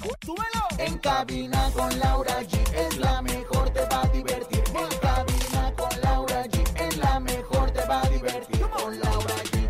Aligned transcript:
¡Súbelo! 0.00 0.64
En 0.78 0.96
cabina 0.98 1.70
con 1.74 1.98
Laura 1.98 2.40
G 2.42 2.58
es 2.74 2.96
la 2.96 3.20
mejor, 3.20 3.68
te 3.70 3.80
va 3.80 4.02
a 4.02 4.06
divertir. 4.08 4.62
En 4.68 4.98
cabina 4.98 5.74
con 5.76 6.00
Laura 6.00 6.44
G 6.46 6.88
es 6.88 6.96
la 6.96 7.20
mejor, 7.20 7.70
te 7.70 7.84
va 7.86 8.00
a 8.00 8.08
divertir. 8.08 8.60
Con 8.70 8.98
Laura 8.98 9.34
G. 9.44 9.60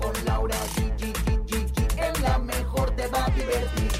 Con 0.00 0.24
Laura 0.26 0.56
G. 0.76 1.02
Es 1.96 2.20
la 2.20 2.38
mejor, 2.38 2.90
te 2.94 3.06
va 3.06 3.24
a 3.24 3.30
divertir. 3.30 3.90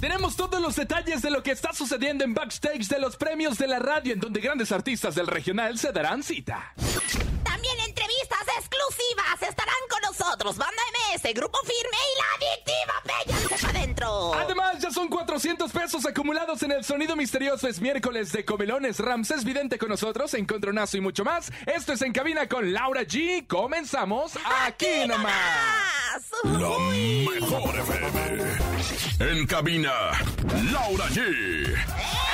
Tenemos 0.00 0.36
todos 0.36 0.60
los 0.60 0.76
detalles 0.76 1.22
de 1.22 1.30
lo 1.30 1.42
que 1.42 1.50
está 1.50 1.72
sucediendo 1.72 2.22
en 2.22 2.34
backstage 2.34 2.86
de 2.86 3.00
los 3.00 3.16
premios 3.16 3.58
de 3.58 3.66
la 3.66 3.80
radio, 3.80 4.12
en 4.12 4.20
donde 4.20 4.40
grandes 4.40 4.70
artistas 4.70 5.16
del 5.16 5.26
regional 5.26 5.76
se 5.76 5.90
darán 5.90 6.22
cita. 6.22 6.72
Exclusivas 8.88 9.50
estarán 9.50 9.74
con 9.90 10.00
nosotros. 10.00 10.56
Banda 10.56 10.82
MS, 11.12 11.34
Grupo 11.34 11.58
Firme 11.60 11.98
y 12.08 12.18
la 12.18 12.48
adictiva 12.48 12.94
Peña 13.04 13.48
para 13.50 13.78
adentro. 13.78 14.34
Además, 14.34 14.78
ya 14.78 14.90
son 14.90 15.08
400 15.08 15.70
pesos 15.70 16.06
acumulados 16.06 16.62
en 16.62 16.72
el 16.72 16.84
sonido 16.84 17.14
misterioso. 17.14 17.68
Es 17.68 17.80
miércoles 17.80 18.32
de 18.32 18.46
Comelones. 18.46 18.98
Ramses 18.98 19.44
Vidente 19.44 19.78
con 19.78 19.90
nosotros, 19.90 20.32
Encontronazo 20.32 20.96
y 20.96 21.00
mucho 21.02 21.22
más. 21.22 21.52
Esto 21.66 21.92
es 21.92 22.02
En 22.02 22.12
Cabina 22.12 22.48
con 22.48 22.72
Laura 22.72 23.02
G. 23.02 23.46
Comenzamos 23.46 24.38
aquí 24.66 25.06
nomás. 25.06 25.34
La 26.44 26.78
mejor 26.78 27.78
FM. 27.78 28.58
En 29.20 29.46
cabina, 29.46 29.92
Laura 30.72 31.08
G. 31.08 31.74
¿Cómo 31.84 32.27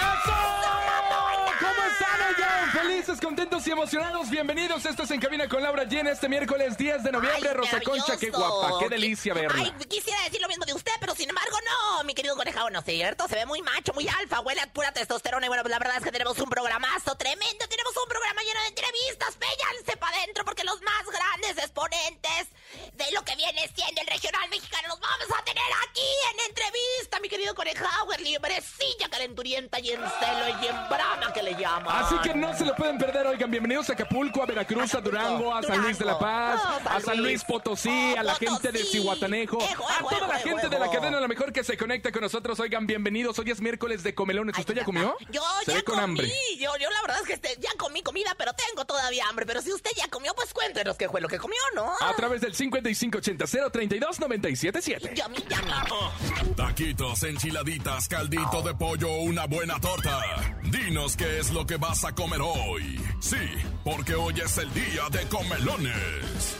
Felices, 3.04 3.20
contentos 3.22 3.66
y 3.66 3.70
emocionados. 3.70 4.30
Bienvenidos. 4.30 4.86
Esto 4.86 5.02
es 5.02 5.10
En 5.10 5.20
Cabina 5.20 5.46
con 5.46 5.62
Laura 5.62 5.84
G 5.84 6.00
en 6.00 6.06
este 6.06 6.26
miércoles 6.26 6.78
10 6.78 7.02
de 7.02 7.12
noviembre. 7.12 7.50
Ay, 7.50 7.54
Rosa 7.54 7.78
Concha, 7.82 8.16
qué 8.16 8.30
guapa. 8.30 8.78
Qué 8.80 8.88
delicia 8.88 9.34
verla. 9.34 9.62
Ay, 9.62 9.74
quisiera 9.86 10.18
decir 10.22 10.40
lo 10.40 10.48
mismo 10.48 10.64
de 10.64 10.72
usted, 10.72 10.92
pero 11.00 11.14
sin 11.14 11.28
embargo 11.28 11.54
no, 11.66 12.04
mi 12.04 12.14
querido 12.14 12.34
conejado, 12.34 12.70
no 12.70 12.78
es 12.78 12.84
cierto. 12.86 13.28
Se 13.28 13.34
ve 13.34 13.44
muy 13.44 13.60
macho, 13.60 13.92
muy 13.92 14.08
alfa, 14.08 14.40
huele 14.40 14.62
a 14.62 14.72
pura 14.72 14.90
testosterona. 14.92 15.44
Y 15.44 15.48
bueno, 15.48 15.62
pues 15.62 15.70
la 15.70 15.78
verdad 15.78 15.98
es 15.98 16.04
que 16.04 16.12
tenemos 16.12 16.38
un 16.38 16.48
programazo 16.48 17.14
tremendo. 17.16 17.68
Tenemos 17.68 17.92
un 17.94 18.08
programa 18.08 18.40
lleno 18.40 18.60
de 18.62 18.68
entrevistas. 18.68 19.36
Péyanse 19.36 19.98
para 19.98 20.16
adentro 20.16 20.46
porque 20.46 20.64
los 20.64 20.80
más 20.80 21.04
grandes 21.04 21.62
exponentes 21.62 22.48
de 22.94 23.04
lo 23.12 23.22
que 23.22 23.36
viene 23.36 23.68
siendo 23.74 24.00
el 24.00 24.06
regional 24.06 24.48
mexicano 24.48 24.88
los 24.88 25.00
vamos 25.00 25.26
a 25.38 25.44
tener 25.44 25.62
aquí 25.88 26.08
en 26.32 26.40
entrevista, 26.48 27.20
mi 27.20 27.28
querido 27.28 27.54
conejado. 27.54 27.84
Librecilla, 28.18 29.10
calenturienta 29.10 29.78
y 29.80 29.90
en 29.90 30.00
celo 30.00 30.48
y 30.62 30.66
en 30.68 30.88
brama 30.88 31.32
que 31.34 31.42
le 31.42 31.54
llama. 31.54 32.00
Así 32.00 32.16
que 32.22 32.34
no 32.34 32.56
se 32.56 32.64
lo 32.64 32.74
pueden 32.74 32.93
perder, 32.98 33.26
oigan, 33.26 33.50
bienvenidos 33.50 33.88
a 33.90 33.92
Acapulco, 33.94 34.42
a 34.42 34.46
Veracruz, 34.46 34.94
a 34.94 35.00
Durango, 35.00 35.54
a 35.54 35.62
San 35.62 35.80
Luis 35.82 35.98
de 35.98 36.04
la 36.04 36.18
Paz. 36.18 36.60
Oh, 36.64 36.88
a 36.88 37.00
San 37.00 37.18
Luis. 37.22 37.42
Potosí, 37.44 38.14
a 38.16 38.22
la 38.22 38.32
Oh, 38.34 38.36
gente 38.36 38.72
de. 38.72 38.84
Cihuatanejo, 38.84 39.58
Ejo, 39.60 39.84
a 39.88 39.98
toda 40.08 40.26
la 40.28 40.38
gente 40.38 40.68
de 40.68 40.78
la 40.78 40.90
cadena, 40.90 41.18
a 41.18 41.20
lo 41.20 41.28
mejor 41.28 41.52
que 41.52 41.64
se 41.64 41.76
conecta 41.76 42.10
con 42.12 42.22
nosotros, 42.22 42.58
oigan, 42.60 42.86
bienvenidos. 42.86 43.38
Hoy 43.38 43.50
es 43.50 43.60
miércoles 43.60 44.02
de 44.02 44.14
comelones. 44.14 44.56
¿Usted 44.58 44.74
ya 44.74 44.84
comió? 44.84 45.16
Yo 45.30 45.42
Se 45.64 45.72
ya 45.72 45.76
ve 45.78 45.84
con 45.84 45.94
comí. 45.96 46.04
hambre. 46.04 46.28
Yo, 46.58 46.70
yo 46.80 46.90
la 46.90 47.00
verdad 47.02 47.18
es 47.22 47.26
que 47.26 47.32
este, 47.34 47.56
ya 47.60 47.70
comí 47.78 48.02
comida, 48.02 48.34
pero 48.38 48.52
tengo 48.54 48.84
todavía 48.84 49.24
hambre. 49.28 49.46
Pero 49.46 49.60
si 49.62 49.72
usted 49.72 49.90
ya 49.96 50.08
comió, 50.08 50.34
pues 50.34 50.52
cuéntenos 50.52 50.96
qué 50.96 51.08
fue 51.08 51.20
lo 51.20 51.28
que 51.28 51.38
comió, 51.38 51.58
¿no? 51.74 51.92
A 52.00 52.14
través 52.14 52.40
del 52.40 52.54
5580 52.54 53.70
032 53.70 54.20
977 54.20 55.14
Yummy, 55.14 55.36
yummy. 55.48 56.54
Taquitos, 56.56 57.22
enchiladitas, 57.24 58.08
caldito 58.08 58.62
de 58.62 58.74
pollo, 58.74 59.08
una 59.18 59.46
buena 59.46 59.80
torta. 59.80 60.20
Dinos 60.64 61.16
qué 61.16 61.38
es 61.38 61.50
lo 61.52 61.66
que 61.66 61.76
vas 61.76 62.04
a 62.04 62.12
comer 62.14 62.40
hoy. 62.42 62.83
Sí, 63.20 63.36
porque 63.84 64.14
hoy 64.14 64.34
es 64.44 64.58
el 64.58 64.72
día 64.74 65.08
de 65.10 65.26
comelones. 65.28 66.56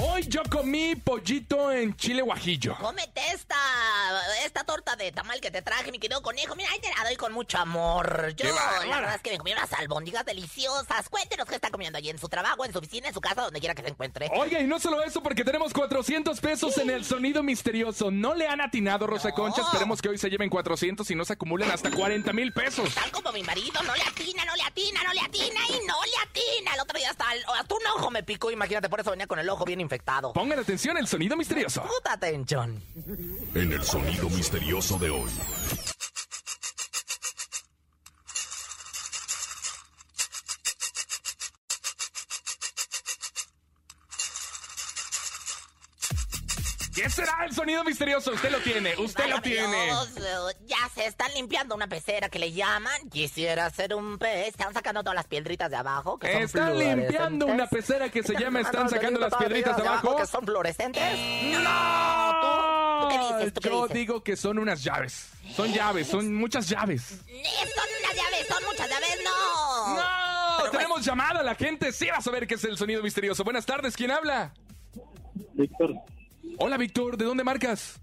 Hoy 0.00 0.22
yo 0.28 0.42
comí 0.50 0.94
pollito 0.94 1.72
en 1.72 1.96
chile 1.96 2.22
guajillo. 2.22 2.76
Cómete 2.80 3.20
esta, 3.32 3.56
esta 4.44 4.62
torta 4.64 4.94
de 4.94 5.10
tamal 5.10 5.40
que 5.40 5.50
te 5.50 5.60
traje, 5.60 5.90
mi 5.90 5.98
querido 5.98 6.22
conejo. 6.22 6.54
Mira, 6.54 6.70
ahí 6.70 6.78
te 6.80 6.88
la 6.96 7.02
doy 7.04 7.16
con 7.16 7.32
mucho 7.32 7.58
amor. 7.58 8.32
Yo, 8.36 8.54
la 8.88 9.00
verdad 9.00 9.14
es 9.16 9.22
que 9.22 9.30
me 9.32 9.38
comí 9.38 9.52
unas 9.52 9.72
albóndigas 9.72 10.24
deliciosas. 10.24 11.08
Cuéntenos 11.08 11.48
qué 11.48 11.56
está 11.56 11.70
comiendo 11.70 11.98
allí 11.98 12.10
en 12.10 12.18
su 12.18 12.28
trabajo, 12.28 12.64
en 12.64 12.72
su 12.72 12.78
oficina, 12.78 13.08
en 13.08 13.14
su 13.14 13.20
casa, 13.20 13.42
donde 13.42 13.58
quiera 13.58 13.74
que 13.74 13.82
se 13.82 13.88
encuentre. 13.88 14.30
Oiga, 14.34 14.60
y 14.60 14.66
no 14.68 14.78
solo 14.78 15.02
eso, 15.02 15.20
porque 15.22 15.42
tenemos 15.44 15.72
400 15.72 16.40
pesos 16.40 16.78
en 16.78 16.90
el 16.90 17.04
sonido 17.04 17.42
misterioso. 17.42 18.10
No 18.12 18.34
le 18.34 18.46
han 18.46 18.60
atinado, 18.60 19.06
Rosa 19.06 19.30
No. 19.30 19.34
Concha. 19.34 19.62
Esperemos 19.62 20.00
que 20.00 20.08
hoy 20.10 20.18
se 20.18 20.30
lleven 20.30 20.48
400 20.48 21.10
y 21.10 21.14
no 21.16 21.24
se 21.24 21.32
acumulen 21.32 21.70
hasta 21.72 21.90
40 21.90 22.32
mil 22.32 22.52
pesos. 22.52 22.94
Tal 22.94 23.10
como 23.10 23.32
mi 23.32 23.42
marido, 23.42 23.82
no 23.82 23.94
le 23.96 24.02
atina, 24.02 24.44
no 24.44 24.54
le 24.54 24.62
atina, 24.62 25.02
no 25.02 25.12
le 25.12 25.20
atina 25.20 25.60
y 25.70 25.86
no 25.86 25.96
le 26.04 26.16
atina. 26.22 26.74
El 26.74 26.80
otro 26.80 26.98
día 26.98 27.10
hasta, 27.10 27.32
el- 27.34 27.44
hasta 27.58 27.74
un 27.74 27.86
ojo 27.96 28.10
me 28.12 28.22
picó, 28.22 28.50
imagínate, 28.52 28.88
por 28.88 29.00
eso 29.00 29.10
venía 29.10 29.26
con 29.26 29.38
el 29.40 29.48
ojo 29.48 29.64
bien 29.64 29.80
infectado. 29.88 30.34
Pongan 30.34 30.58
atención, 30.58 30.98
el 30.98 31.06
sonido 31.06 31.36
misterioso. 31.36 31.82
Puta 31.82 32.12
atención. 32.12 32.82
En 33.54 33.72
el 33.72 33.82
sonido 33.82 34.28
misterioso 34.28 34.98
de 34.98 35.08
hoy. 35.10 35.30
¿Qué 47.02 47.10
será 47.10 47.44
el 47.44 47.54
sonido 47.54 47.84
misterioso? 47.84 48.32
Usted 48.32 48.50
lo 48.50 48.58
tiene, 48.58 48.96
usted 48.98 49.28
lo 49.28 49.40
tiene. 49.40 49.86
Dios, 49.86 50.56
ya 50.66 50.88
se 50.94 51.06
están 51.06 51.32
limpiando 51.34 51.74
una 51.74 51.86
pecera 51.86 52.28
que 52.28 52.38
le 52.38 52.52
llaman. 52.52 53.08
Quisiera 53.10 53.70
ser 53.70 53.94
un 53.94 54.18
pez. 54.18 54.48
Están 54.48 54.74
sacando 54.74 55.02
todas 55.02 55.14
las 55.14 55.26
piedritas 55.26 55.70
de 55.70 55.76
abajo. 55.76 56.18
Que 56.18 56.32
son 56.32 56.42
Están 56.42 56.78
limpiando 56.78 57.46
una 57.46 57.66
pecera 57.68 58.08
que 58.08 58.22
se 58.22 58.34
llama 58.34 58.60
Están 58.60 58.88
sacando 58.90 59.20
las 59.20 59.34
piedritas 59.34 59.76
de 59.76 59.86
abajo. 59.86 60.16
Que 60.16 60.26
son 60.26 60.44
fluorescentes. 60.44 61.02
¡No! 61.62 62.40
¿Tú? 62.40 62.78
¿Tú 63.00 63.08
qué 63.08 63.18
dices? 63.18 63.54
¿Tú 63.54 63.60
qué 63.60 63.68
Yo 63.68 63.88
digo 63.88 64.22
que 64.22 64.36
son 64.36 64.58
unas 64.58 64.82
llaves. 64.82 65.30
Son 65.54 65.72
llaves, 65.72 66.08
son 66.08 66.34
muchas 66.34 66.68
llaves. 66.68 67.02
Son 67.02 67.18
unas 67.20 68.14
llaves, 68.14 68.46
son 68.48 68.64
muchas 68.64 68.88
llaves, 68.88 69.18
no. 69.24 69.94
¡No! 69.96 70.58
Pero 70.58 70.70
Tenemos 70.72 71.04
llamada, 71.04 71.42
la 71.42 71.54
gente 71.54 71.92
sí 71.92 72.06
va 72.06 72.16
a 72.16 72.22
saber 72.22 72.46
qué 72.46 72.54
es 72.54 72.64
el 72.64 72.76
sonido 72.76 73.02
misterioso. 73.02 73.44
Buenas 73.44 73.64
tardes, 73.64 73.96
¿quién 73.96 74.10
habla? 74.10 74.52
Víctor, 75.54 75.94
Hola, 76.60 76.76
Víctor, 76.76 77.16
¿de 77.16 77.24
dónde 77.24 77.44
marcas? 77.44 78.00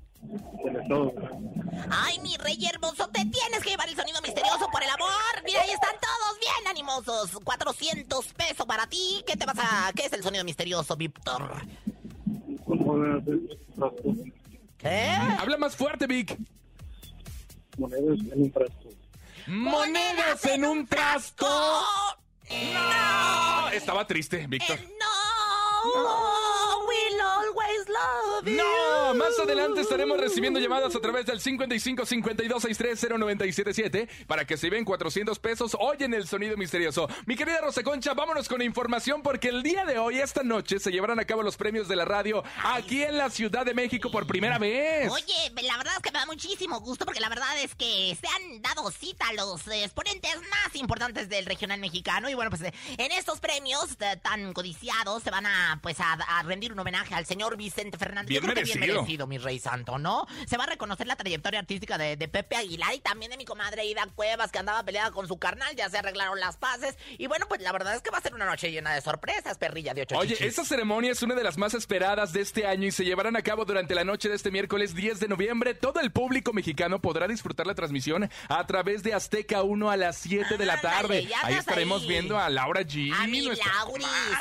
Ay, 1.89 2.19
mi 2.19 2.35
rey 2.37 2.65
hermoso, 2.65 3.07
te 3.09 3.21
tienes 3.25 3.59
que 3.61 3.71
llevar 3.71 3.87
el 3.89 3.95
sonido 3.95 4.21
misterioso 4.21 4.67
por 4.71 4.81
el 4.81 4.89
amor. 4.89 5.09
Mira, 5.45 5.61
ahí 5.61 5.71
están 5.71 5.95
todos 5.99 6.39
bien 6.39 6.67
animosos. 6.69 7.31
400 7.43 8.25
pesos 8.33 8.65
para 8.65 8.87
ti. 8.87 9.23
¿Qué 9.27 9.35
te 9.35 9.45
vas 9.45 9.57
a...? 9.59 9.91
¿Qué 9.93 10.05
es 10.05 10.13
el 10.13 10.23
sonido 10.23 10.43
misterioso, 10.43 10.95
Víctor? 10.95 11.51
Monedas 12.65 13.27
en 13.27 13.47
frasco. 13.75 14.15
¿Qué? 14.77 15.09
Habla 15.39 15.57
más 15.57 15.75
fuerte, 15.75 16.07
Vic. 16.07 16.37
Monedas 17.77 18.19
en 18.31 18.41
un 18.41 18.51
frasco. 18.51 18.89
Monedas 19.47 20.45
en 20.45 20.65
un 20.65 20.87
trasto. 20.87 21.47
¡No! 22.49 23.69
Estaba 23.69 24.07
triste, 24.07 24.47
Víctor. 24.47 24.77
Eh, 24.79 24.89
¡No! 24.99 26.74
Always 27.25 27.87
love 27.89 28.45
you. 28.45 28.55
No, 28.55 29.13
más 29.15 29.37
adelante 29.39 29.81
estaremos 29.81 30.17
recibiendo 30.19 30.59
llamadas 30.59 30.95
a 30.95 30.99
través 30.99 31.25
del 31.25 31.39
55 31.41 32.05
52 32.05 32.61
63 32.61 33.19
0977 33.19 34.09
para 34.27 34.45
que 34.45 34.57
se 34.57 34.69
ven 34.69 34.85
400 34.85 35.37
pesos 35.39 35.75
hoy 35.79 35.97
en 35.99 36.13
el 36.13 36.27
sonido 36.27 36.55
misterioso. 36.57 37.07
Mi 37.25 37.35
querida 37.35 37.61
Rosa 37.61 37.83
Concha, 37.83 38.13
vámonos 38.13 38.47
con 38.47 38.61
información 38.61 39.21
porque 39.21 39.49
el 39.49 39.63
día 39.63 39.85
de 39.85 39.97
hoy, 39.99 40.19
esta 40.19 40.43
noche, 40.43 40.79
se 40.79 40.91
llevarán 40.91 41.19
a 41.19 41.25
cabo 41.25 41.43
los 41.43 41.57
premios 41.57 41.87
de 41.87 41.95
la 41.95 42.05
radio 42.05 42.43
aquí 42.63 43.03
en 43.03 43.17
la 43.17 43.29
Ciudad 43.29 43.65
de 43.65 43.73
México 43.73 44.09
por 44.11 44.27
primera 44.27 44.57
vez. 44.57 45.11
Oye, 45.11 45.51
la 45.63 45.77
verdad 45.77 45.93
es 45.97 46.01
que 46.01 46.11
me 46.11 46.19
da 46.19 46.25
muchísimo 46.25 46.79
gusto 46.79 47.05
porque 47.05 47.19
la 47.19 47.29
verdad 47.29 47.61
es 47.61 47.75
que 47.75 48.17
se 48.19 48.27
han 48.27 48.61
dado 48.61 48.89
cita 48.91 49.25
los 49.33 49.67
eh, 49.67 49.83
exponentes 49.83 50.35
más 50.49 50.75
importantes 50.75 51.29
del 51.29 51.45
regional 51.45 51.79
mexicano 51.79 52.29
y 52.29 52.33
bueno, 52.33 52.49
pues 52.49 52.61
en 52.63 53.11
estos 53.11 53.39
premios 53.39 53.91
eh, 53.99 54.17
tan 54.21 54.53
codiciados 54.53 55.23
se 55.23 55.31
van 55.31 55.45
a 55.45 55.79
pues 55.81 55.99
a, 55.99 56.13
a 56.13 56.43
rendir 56.43 56.71
un 56.71 56.79
homenaje 56.85 57.15
al 57.15 57.25
señor 57.25 57.57
Vicente 57.57 57.97
Fernández. 57.97 58.29
Bien 58.29 58.41
Yo 58.41 58.47
creo 58.47 58.63
que 58.63 58.79
merecido. 58.79 59.25
bien 59.25 59.29
mi 59.29 59.37
rey 59.39 59.59
santo, 59.59 59.97
¿no? 59.97 60.27
Se 60.47 60.55
va 60.55 60.65
a 60.65 60.67
reconocer 60.67 61.07
la 61.07 61.15
trayectoria 61.15 61.59
artística 61.59 61.97
de, 61.97 62.15
de 62.15 62.27
Pepe 62.27 62.55
Aguilar 62.55 62.93
y 62.93 62.99
también 62.99 63.31
de 63.31 63.37
mi 63.37 63.45
comadre 63.45 63.85
Ida 63.85 64.07
Cuevas, 64.13 64.51
que 64.51 64.59
andaba 64.59 64.83
peleada 64.83 65.11
con 65.11 65.27
su 65.27 65.39
carnal, 65.39 65.75
ya 65.75 65.89
se 65.89 65.97
arreglaron 65.97 66.39
las 66.39 66.57
paces. 66.57 66.95
Y 67.17 67.25
bueno, 67.25 67.47
pues 67.47 67.61
la 67.61 67.71
verdad 67.71 67.95
es 67.95 68.03
que 68.03 68.11
va 68.11 68.19
a 68.19 68.21
ser 68.21 68.35
una 68.35 68.45
noche 68.45 68.71
llena 68.71 68.93
de 68.93 69.01
sorpresas, 69.01 69.57
perrilla 69.57 69.95
de 69.95 70.03
ocho 70.03 70.17
Oye, 70.17 70.37
esta 70.39 70.63
ceremonia 70.63 71.11
es 71.11 71.23
una 71.23 71.33
de 71.33 71.43
las 71.43 71.57
más 71.57 71.73
esperadas 71.73 72.33
de 72.33 72.41
este 72.41 72.67
año 72.67 72.87
y 72.87 72.91
se 72.91 73.03
llevarán 73.03 73.35
a 73.35 73.41
cabo 73.41 73.65
durante 73.65 73.95
la 73.95 74.03
noche 74.03 74.29
de 74.29 74.35
este 74.35 74.51
miércoles 74.51 74.93
10 74.93 75.19
de 75.19 75.27
noviembre. 75.27 75.73
Todo 75.73 75.99
el 76.01 76.11
público 76.11 76.53
mexicano 76.53 77.01
podrá 77.01 77.27
disfrutar 77.27 77.65
la 77.65 77.73
transmisión 77.73 78.29
a 78.47 78.67
través 78.67 79.01
de 79.01 79.15
Azteca 79.15 79.63
1 79.63 79.89
a 79.89 79.97
las 79.97 80.17
7 80.17 80.57
de 80.57 80.65
la 80.65 80.79
tarde. 80.79 81.27
Ahí 81.41 81.55
estaremos 81.55 82.03
ahí. 82.03 82.09
viendo 82.09 82.37
a 82.37 82.49
Laura 82.49 82.81
G. 82.81 83.11
A 83.11 83.25
mi 83.27 83.41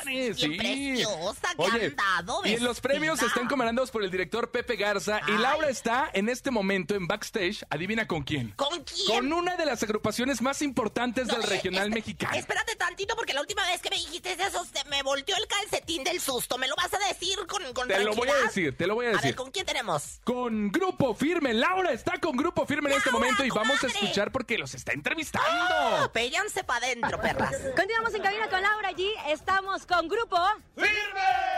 bien 0.06 0.34
sí. 0.34 0.48
preciosa 0.56 1.54
que 1.56 1.62
Oye, 1.62 1.86
han 1.86 1.96
dado, 1.96 2.33
y 2.44 2.54
en 2.54 2.64
los 2.64 2.80
premios 2.80 3.14
vestida. 3.20 3.28
están 3.28 3.48
comandados 3.48 3.90
por 3.90 4.02
el 4.02 4.10
director 4.10 4.50
Pepe 4.50 4.76
Garza 4.76 5.20
y. 5.28 5.32
Laura 5.38 5.68
está 5.68 6.10
en 6.12 6.28
este 6.28 6.50
momento 6.50 6.94
en 6.94 7.06
backstage. 7.06 7.64
Adivina 7.70 8.06
con 8.06 8.22
quién. 8.22 8.50
¿Con 8.52 8.82
quién? 8.84 9.06
Con 9.06 9.32
una 9.32 9.56
de 9.56 9.66
las 9.66 9.82
agrupaciones 9.82 10.40
más 10.42 10.62
importantes 10.62 11.26
No, 11.26 11.34
del 11.34 11.44
eh, 11.44 11.46
regional 11.46 11.90
mexicano. 11.90 12.34
Espérate 12.36 12.76
tantito 12.76 13.14
porque 13.16 13.34
la 13.34 13.40
última 13.40 13.64
vez 13.66 13.80
que 13.82 13.90
me 13.90 13.96
dijiste 13.96 14.32
eso 14.32 14.64
se 14.64 14.84
me 14.88 15.02
volteó 15.02 15.36
el 15.36 15.46
calcetín 15.46 16.04
del 16.04 16.20
susto. 16.20 16.58
¿Me 16.58 16.68
lo 16.68 16.74
vas 16.76 16.92
a 16.94 16.98
decir 17.08 17.38
con, 17.46 17.62
con 17.72 17.88
Te 17.88 18.00
lo 18.04 18.14
voy 18.14 18.28
a 18.28 18.34
decir, 18.36 18.76
te 18.76 18.86
lo 18.86 18.94
voy 18.94 19.06
a 19.06 19.08
A 19.10 19.12
decir. 19.12 19.26
ver, 19.30 19.34
¿con 19.36 19.50
quién 19.50 19.66
tenemos? 19.66 20.20
Con 20.24 20.70
Grupo 20.70 21.14
Firme. 21.14 21.54
Laura 21.54 21.92
está 21.92 22.18
con 22.18 22.36
Grupo 22.36 22.66
Firme 22.66 22.90
en 22.90 22.96
este 22.98 23.10
momento 23.10 23.44
y 23.44 23.50
vamos 23.50 23.82
a 23.82 23.86
escuchar 23.88 24.32
porque 24.32 24.58
los 24.58 24.74
está 24.74 24.92
entrevistando. 24.92 25.48
¡Ah! 25.50 26.10
Péllanse 26.12 26.64
para 26.64 26.86
adentro, 26.86 27.20
perras. 27.20 27.54
Continuamos 27.76 28.14
en 28.14 28.22
cabina 28.22 28.48
con 28.48 28.62
Laura 28.62 28.90
G. 28.92 29.06
Estamos 29.28 29.86
con 29.86 30.08
Grupo 30.08 30.38
¡Firme! 30.76 31.53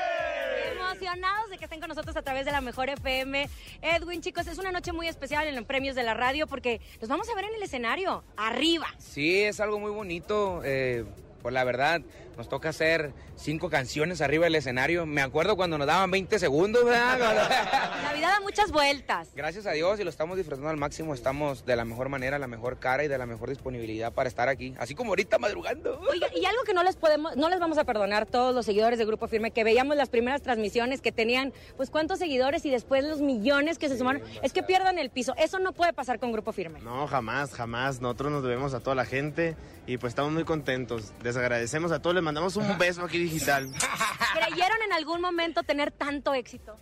Emocionados 0.96 1.50
de 1.50 1.58
que 1.58 1.64
estén 1.64 1.78
con 1.78 1.88
nosotros 1.90 2.16
a 2.16 2.22
través 2.22 2.46
de 2.46 2.52
la 2.52 2.62
Mejor 2.62 2.88
FM. 2.88 3.50
Edwin, 3.82 4.22
chicos, 4.22 4.46
es 4.46 4.56
una 4.56 4.72
noche 4.72 4.93
muy 4.93 5.08
especial 5.08 5.46
en 5.46 5.54
los 5.54 5.64
premios 5.66 5.94
de 5.94 6.02
la 6.02 6.14
radio 6.14 6.46
porque 6.46 6.81
los 7.02 7.10
vamos 7.10 7.28
a 7.28 7.34
ver 7.34 7.44
en 7.44 7.54
el 7.54 7.62
escenario, 7.62 8.25
arriba. 8.34 8.87
Sí, 8.96 9.43
es 9.43 9.60
algo 9.60 9.78
muy 9.78 9.90
bonito. 9.90 10.62
eh, 10.64 11.04
por 11.43 11.52
la 11.52 11.64
verdad, 11.64 12.00
nos 12.36 12.48
toca 12.48 12.68
hacer 12.68 13.12
cinco 13.36 13.70
canciones 13.70 14.20
arriba 14.20 14.44
del 14.44 14.54
escenario. 14.54 15.06
Me 15.06 15.22
acuerdo 15.22 15.56
cuando 15.56 15.78
nos 15.78 15.86
daban 15.86 16.10
20 16.10 16.38
segundos, 16.38 16.84
¿verdad? 16.84 17.18
La 18.02 18.12
vida 18.12 18.28
da 18.28 18.40
muchas 18.40 18.70
vueltas. 18.70 19.28
Gracias 19.34 19.66
a 19.66 19.72
Dios 19.72 19.98
y 20.00 20.04
lo 20.04 20.10
estamos 20.10 20.36
disfrutando 20.36 20.68
al 20.68 20.76
máximo. 20.76 21.14
Estamos 21.14 21.64
de 21.64 21.76
la 21.76 21.84
mejor 21.84 22.08
manera, 22.08 22.38
la 22.38 22.46
mejor 22.46 22.78
cara 22.78 23.04
y 23.04 23.08
de 23.08 23.18
la 23.18 23.26
mejor 23.26 23.48
disponibilidad 23.48 24.12
para 24.12 24.28
estar 24.28 24.48
aquí. 24.48 24.74
Así 24.78 24.94
como 24.94 25.10
ahorita 25.10 25.38
madrugando. 25.38 25.98
Oiga, 26.10 26.28
y 26.34 26.44
algo 26.44 26.62
que 26.64 26.74
no 26.74 26.82
les 26.82 26.96
podemos, 26.96 27.36
no 27.36 27.48
les 27.48 27.58
vamos 27.58 27.78
a 27.78 27.84
perdonar 27.84 28.26
todos 28.26 28.54
los 28.54 28.66
seguidores 28.66 28.98
de 28.98 29.04
Grupo 29.06 29.28
Firme, 29.28 29.50
que 29.50 29.64
veíamos 29.64 29.96
las 29.96 30.08
primeras 30.08 30.42
transmisiones 30.42 31.00
que 31.00 31.12
tenían, 31.12 31.52
pues 31.76 31.90
cuántos 31.90 32.18
seguidores 32.18 32.64
y 32.66 32.70
después 32.70 33.04
los 33.04 33.20
millones 33.20 33.78
que 33.78 33.88
se 33.88 33.96
sumaron, 33.96 34.22
es 34.42 34.52
que 34.52 34.62
pierdan 34.62 34.98
el 34.98 35.10
piso. 35.10 35.34
Eso 35.38 35.58
no 35.58 35.72
puede 35.72 35.92
pasar 35.92 36.18
con 36.18 36.32
Grupo 36.32 36.52
Firme. 36.52 36.80
No, 36.80 37.06
jamás, 37.06 37.52
jamás. 37.54 38.00
Nosotros 38.00 38.32
nos 38.32 38.42
debemos 38.42 38.74
a 38.74 38.80
toda 38.80 38.94
la 38.94 39.04
gente 39.04 39.56
y 39.86 39.98
pues 39.98 40.12
estamos 40.12 40.32
muy 40.32 40.44
contentos. 40.44 41.12
Les 41.22 41.36
agradecemos 41.36 41.92
a 41.92 42.02
todos, 42.02 42.14
les 42.14 42.22
mandamos 42.26 42.56
un 42.56 42.76
beso 42.76 43.05
aquí 43.05 43.19
digital. 43.19 43.73
¿Creyeron 44.34 44.82
en 44.84 44.93
algún 44.93 45.20
momento 45.20 45.62
tener 45.62 45.93
tanto 45.93 46.34
éxito? 46.34 46.76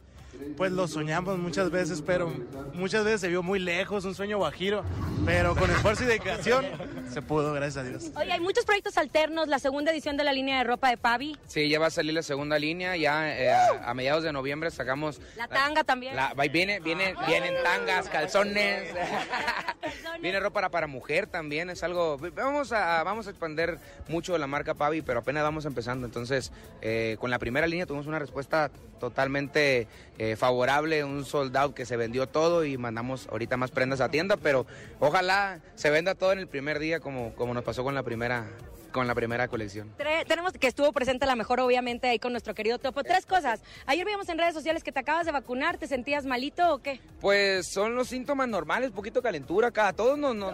Pues 0.56 0.70
lo 0.72 0.86
soñamos 0.86 1.38
muchas 1.38 1.70
veces, 1.70 2.00
pero 2.02 2.32
muchas 2.74 3.04
veces 3.04 3.20
se 3.22 3.28
vio 3.28 3.42
muy 3.42 3.58
lejos, 3.58 4.04
un 4.04 4.14
sueño 4.14 4.38
guajiro, 4.38 4.84
pero 5.26 5.56
con 5.56 5.68
esfuerzo 5.70 6.04
y 6.04 6.06
dedicación 6.06 6.64
se 7.12 7.22
pudo, 7.22 7.52
gracias 7.52 7.84
a 7.84 7.88
Dios. 7.88 8.10
Oye, 8.16 8.32
hay 8.32 8.40
muchos 8.40 8.64
proyectos 8.64 8.96
alternos, 8.96 9.48
la 9.48 9.58
segunda 9.58 9.90
edición 9.90 10.16
de 10.16 10.22
la 10.24 10.32
línea 10.32 10.58
de 10.58 10.64
ropa 10.64 10.90
de 10.90 10.96
Pavi, 10.96 11.36
Sí, 11.48 11.68
ya 11.68 11.78
va 11.80 11.86
a 11.86 11.90
salir 11.90 12.14
la 12.14 12.22
segunda 12.22 12.58
línea. 12.58 12.96
Ya 12.96 13.36
eh, 13.36 13.50
a, 13.52 13.90
a 13.90 13.94
mediados 13.94 14.22
de 14.22 14.32
noviembre 14.32 14.70
sacamos. 14.70 15.20
la 15.36 15.48
tanga 15.48 15.82
también. 15.84 16.14
La, 16.16 16.34
va- 16.34 16.44
viene, 16.44 16.78
viene, 16.80 17.14
vienen 17.26 17.54
tangas, 17.64 18.08
calzones. 18.08 18.92
calzones. 19.80 20.22
Viene 20.22 20.38
ropa 20.40 20.54
para, 20.54 20.68
para 20.70 20.86
mujer 20.86 21.26
también, 21.26 21.70
es 21.70 21.82
algo... 21.82 22.16
Vamos 22.34 22.70
a, 22.72 23.02
vamos 23.02 23.26
a 23.26 23.30
expandir 23.30 23.78
mucho 24.08 24.38
la 24.38 24.46
marca 24.46 24.74
Pavi, 24.74 25.02
pero 25.02 25.18
apenas 25.20 25.42
vamos 25.42 25.64
empezando. 25.64 26.06
Entonces, 26.06 26.52
eh, 26.80 27.16
con 27.18 27.30
la 27.30 27.38
primera 27.40 27.66
línea 27.66 27.86
tuvimos 27.86 28.06
una 28.06 28.18
respuesta 28.20 28.70
totalmente 29.00 29.86
eh, 30.18 30.23
favorable, 30.38 31.04
un 31.04 31.24
sold 31.24 31.56
out 31.56 31.74
que 31.74 31.86
se 31.86 31.96
vendió 31.96 32.26
todo 32.28 32.64
y 32.64 32.76
mandamos 32.78 33.28
ahorita 33.30 33.56
más 33.56 33.70
prendas 33.70 34.00
a 34.00 34.08
tienda, 34.08 34.36
pero 34.36 34.66
ojalá 35.00 35.60
se 35.74 35.90
venda 35.90 36.14
todo 36.14 36.32
en 36.32 36.38
el 36.38 36.48
primer 36.48 36.78
día 36.78 37.00
como, 37.00 37.34
como 37.34 37.54
nos 37.54 37.64
pasó 37.64 37.82
con 37.84 37.94
la 37.94 38.02
primera, 38.02 38.46
con 38.92 39.06
la 39.06 39.14
primera 39.14 39.48
colección. 39.48 39.92
Tenemos 40.26 40.52
que 40.52 40.66
estuvo 40.68 40.92
presente 40.92 41.26
la 41.26 41.34
mejor, 41.36 41.60
obviamente, 41.60 42.08
ahí 42.08 42.18
con 42.18 42.32
nuestro 42.32 42.54
querido 42.54 42.78
Topo. 42.78 43.02
Tres 43.04 43.26
cosas. 43.26 43.60
Ayer 43.86 44.04
vimos 44.06 44.28
en 44.28 44.38
redes 44.38 44.54
sociales 44.54 44.82
que 44.84 44.92
te 44.92 45.00
acabas 45.00 45.26
de 45.26 45.32
vacunar, 45.32 45.78
¿te 45.78 45.86
sentías 45.88 46.24
malito 46.26 46.74
o 46.74 46.78
qué? 46.82 47.00
Pues 47.20 47.66
son 47.66 47.94
los 47.96 48.08
síntomas 48.08 48.48
normales, 48.48 48.90
poquito 48.92 49.20
calentura 49.22 49.68
acá, 49.68 49.92
todos 49.92 50.16
nos... 50.18 50.34
nos- 50.36 50.52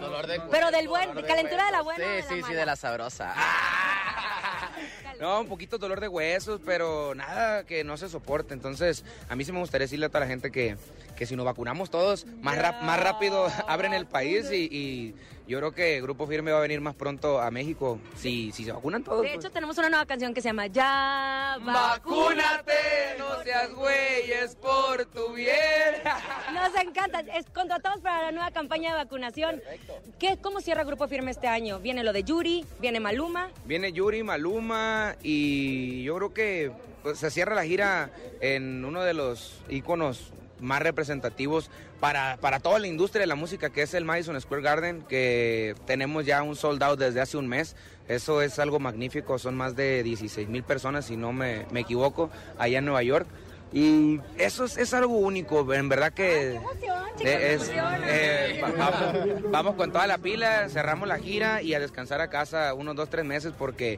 Pero 0.51 0.71
del 0.71 0.87
buen, 0.87 1.13
de 1.15 1.23
calentura 1.23 1.65
de 1.65 1.71
la 1.71 1.81
buena. 1.81 2.03
o 2.03 2.07
de 2.09 2.21
la 2.41 2.41
mala? 2.47 2.65
la 2.65 2.75
sabrosa. 2.75 3.35
No, 5.21 5.39
un 5.39 5.47
poquito 5.47 5.77
dolor 5.77 5.99
de 5.99 6.07
huesos, 6.07 6.59
pero 6.65 7.13
nada 7.13 7.63
que 7.63 7.83
no 7.83 7.95
se 7.95 8.09
soporte. 8.09 8.55
Entonces, 8.55 9.05
a 9.29 9.35
mí 9.35 9.45
sí 9.45 9.51
me 9.51 9.59
gustaría 9.59 9.85
decirle 9.85 10.07
a 10.07 10.09
toda 10.09 10.21
la 10.21 10.25
gente 10.25 10.51
que, 10.51 10.77
que 11.15 11.25
si 11.25 11.35
nos 11.35 11.45
vacunamos 11.45 11.89
todos, 11.89 12.25
más, 12.41 12.57
rap- 12.57 12.81
más 12.83 12.99
rápido 12.99 13.47
abren 13.67 13.93
el 13.93 14.05
país 14.05 14.49
y, 14.51 14.67
y 14.71 15.15
yo 15.47 15.57
creo 15.59 15.71
que 15.73 16.01
Grupo 16.01 16.27
Firme 16.27 16.51
va 16.51 16.59
a 16.59 16.61
venir 16.61 16.79
más 16.81 16.95
pronto 16.95 17.41
a 17.41 17.51
México 17.51 17.99
si, 18.15 18.51
si 18.51 18.63
se 18.63 18.71
vacunan 18.71 19.03
todos. 19.03 19.21
De 19.21 19.27
pues. 19.29 19.39
hecho, 19.45 19.51
tenemos 19.51 19.77
una 19.77 19.89
nueva 19.89 20.05
canción 20.05 20.33
que 20.33 20.41
se 20.41 20.49
llama 20.49 20.67
Ya 20.67 21.57
¡Vacúnate! 21.61 22.73
No 23.17 23.43
seas 23.43 23.73
güey, 23.73 24.31
es 24.31 24.55
por 24.55 25.05
tu 25.05 25.33
bien. 25.33 25.55
Nos 26.53 26.75
encanta. 26.81 27.19
Es, 27.35 27.45
contratamos 27.53 27.99
para 28.01 28.23
la 28.23 28.31
nueva 28.31 28.51
campaña 28.51 28.91
de 28.91 29.03
vacunación. 29.03 29.61
¿Qué, 30.19 30.37
¿Cómo 30.41 30.61
cierra 30.61 30.83
Grupo 30.83 31.07
Firme 31.07 31.31
este 31.31 31.47
año? 31.47 31.79
Viene 31.79 32.03
lo 32.03 32.13
de 32.13 32.23
Yuri, 32.23 32.65
viene 32.79 32.99
Maluma. 32.99 33.49
Viene 33.65 33.91
Yuri, 33.91 34.23
Maluma 34.23 35.15
y 35.21 36.03
yo 36.03 36.15
creo 36.17 36.33
que 36.33 36.71
pues, 37.03 37.19
se 37.19 37.29
cierra 37.31 37.55
la 37.55 37.65
gira 37.65 38.11
en 38.39 38.85
uno 38.85 39.01
de 39.01 39.13
los 39.13 39.61
íconos 39.69 40.31
más 40.61 40.81
representativos 40.81 41.69
para, 41.99 42.37
para 42.37 42.59
toda 42.59 42.79
la 42.79 42.87
industria 42.87 43.21
de 43.21 43.27
la 43.27 43.35
música, 43.35 43.69
que 43.71 43.81
es 43.81 43.93
el 43.93 44.05
Madison 44.05 44.39
Square 44.39 44.61
Garden, 44.63 45.01
que 45.09 45.75
tenemos 45.85 46.25
ya 46.25 46.41
un 46.43 46.55
sold 46.55 46.81
out 46.83 46.99
desde 46.99 47.19
hace 47.21 47.37
un 47.37 47.47
mes. 47.47 47.75
Eso 48.07 48.41
es 48.41 48.59
algo 48.59 48.79
magnífico, 48.79 49.37
son 49.39 49.55
más 49.55 49.75
de 49.75 50.03
16 50.03 50.47
mil 50.49 50.63
personas, 50.63 51.05
si 51.05 51.17
no 51.17 51.33
me, 51.33 51.65
me 51.71 51.81
equivoco, 51.81 52.29
allá 52.57 52.79
en 52.79 52.85
Nueva 52.85 53.03
York. 53.03 53.27
Y 53.73 54.19
eso 54.37 54.65
es, 54.65 54.75
es 54.77 54.93
algo 54.93 55.15
único, 55.17 55.73
en 55.73 55.87
verdad 55.87 56.11
que... 56.11 56.59
Eh, 57.21 57.53
es- 57.55 57.71
eh, 57.73 58.59
va- 58.61 58.71
vamos, 58.77 59.41
vamos 59.51 59.75
con 59.75 59.91
toda 59.93 60.07
la 60.07 60.17
pila, 60.17 60.67
cerramos 60.67 61.07
la 61.07 61.17
gira 61.19 61.61
y 61.61 61.73
a 61.73 61.79
descansar 61.79 62.19
a 62.19 62.29
casa 62.29 62.73
unos 62.73 62.95
dos, 62.97 63.09
tres 63.09 63.23
meses 63.23 63.53
porque 63.57 63.97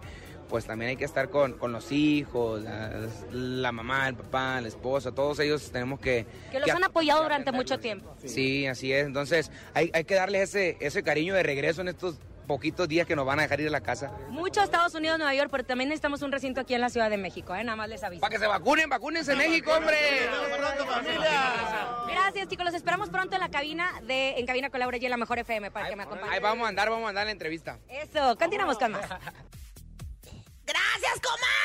pues 0.49 0.65
también 0.65 0.89
hay 0.89 0.95
que 0.97 1.05
estar 1.05 1.29
con, 1.29 1.53
con 1.53 1.71
los 1.71 1.91
hijos, 1.91 2.61
la, 2.61 3.07
la 3.31 3.71
mamá, 3.71 4.07
el 4.07 4.15
papá, 4.15 4.61
la 4.61 4.67
esposa, 4.67 5.11
todos 5.11 5.39
ellos 5.39 5.71
tenemos 5.71 5.99
que... 5.99 6.25
Que 6.51 6.59
los 6.59 6.69
han 6.69 6.83
apoyado 6.83 7.23
durante 7.23 7.51
mucho 7.51 7.79
tiempo. 7.79 8.15
Sí, 8.25 8.67
así 8.67 8.91
es. 8.93 9.05
Entonces 9.05 9.51
hay, 9.73 9.91
hay 9.93 10.03
que 10.03 10.15
darles 10.15 10.49
ese, 10.49 10.77
ese 10.79 11.03
cariño 11.03 11.33
de 11.33 11.43
regreso 11.43 11.81
en 11.81 11.89
estos 11.89 12.17
poquitos 12.43 12.87
días 12.87 13.07
que 13.07 13.15
nos 13.15 13.25
van 13.25 13.39
a 13.39 13.43
dejar 13.43 13.61
ir 13.61 13.67
a 13.67 13.71
la 13.71 13.81
casa. 13.81 14.11
Mucho 14.29 14.61
a 14.61 14.65
Estados 14.65 14.93
Unidos, 14.95 15.17
Nueva 15.17 15.33
York, 15.33 15.49
pero 15.51 15.63
también 15.63 15.89
necesitamos 15.89 16.21
un 16.21 16.31
recinto 16.31 16.61
aquí 16.61 16.73
en 16.73 16.81
la 16.81 16.89
Ciudad 16.89 17.09
de 17.09 17.17
México, 17.17 17.55
¿eh? 17.55 17.63
Nada 17.63 17.75
más 17.75 17.89
les 17.89 18.03
aviso. 18.03 18.21
Para 18.21 18.31
que 18.31 18.39
se 18.39 18.47
vacunen, 18.47 18.89
vacúnense 18.89 19.31
en 19.31 19.37
México, 19.37 19.71
hombre. 19.71 19.97
Gracias, 22.07 22.47
chicos. 22.47 22.65
Los 22.65 22.75
esperamos 22.75 23.09
pronto 23.09 23.35
en 23.35 23.41
la 23.41 23.49
cabina 23.49 24.01
de 24.05 24.31
En 24.37 24.45
Cabina 24.45 24.69
con 24.69 24.79
Laura 24.79 24.97
y 24.97 25.05
en 25.05 25.11
la 25.11 25.17
Mejor 25.17 25.39
FM 25.39 25.71
para 25.71 25.89
que 25.89 25.95
me 25.95 26.03
acompañen. 26.03 26.33
Ahí 26.33 26.39
vamos 26.39 26.65
a 26.65 26.69
andar, 26.69 26.89
vamos 26.89 27.05
a 27.05 27.09
andar 27.09 27.23
en 27.23 27.27
la 27.27 27.31
entrevista. 27.31 27.79
Eso, 27.87 28.35
continuamos 28.37 28.77
con 28.77 28.91
más. 28.91 29.05
Comadre. 31.21 31.62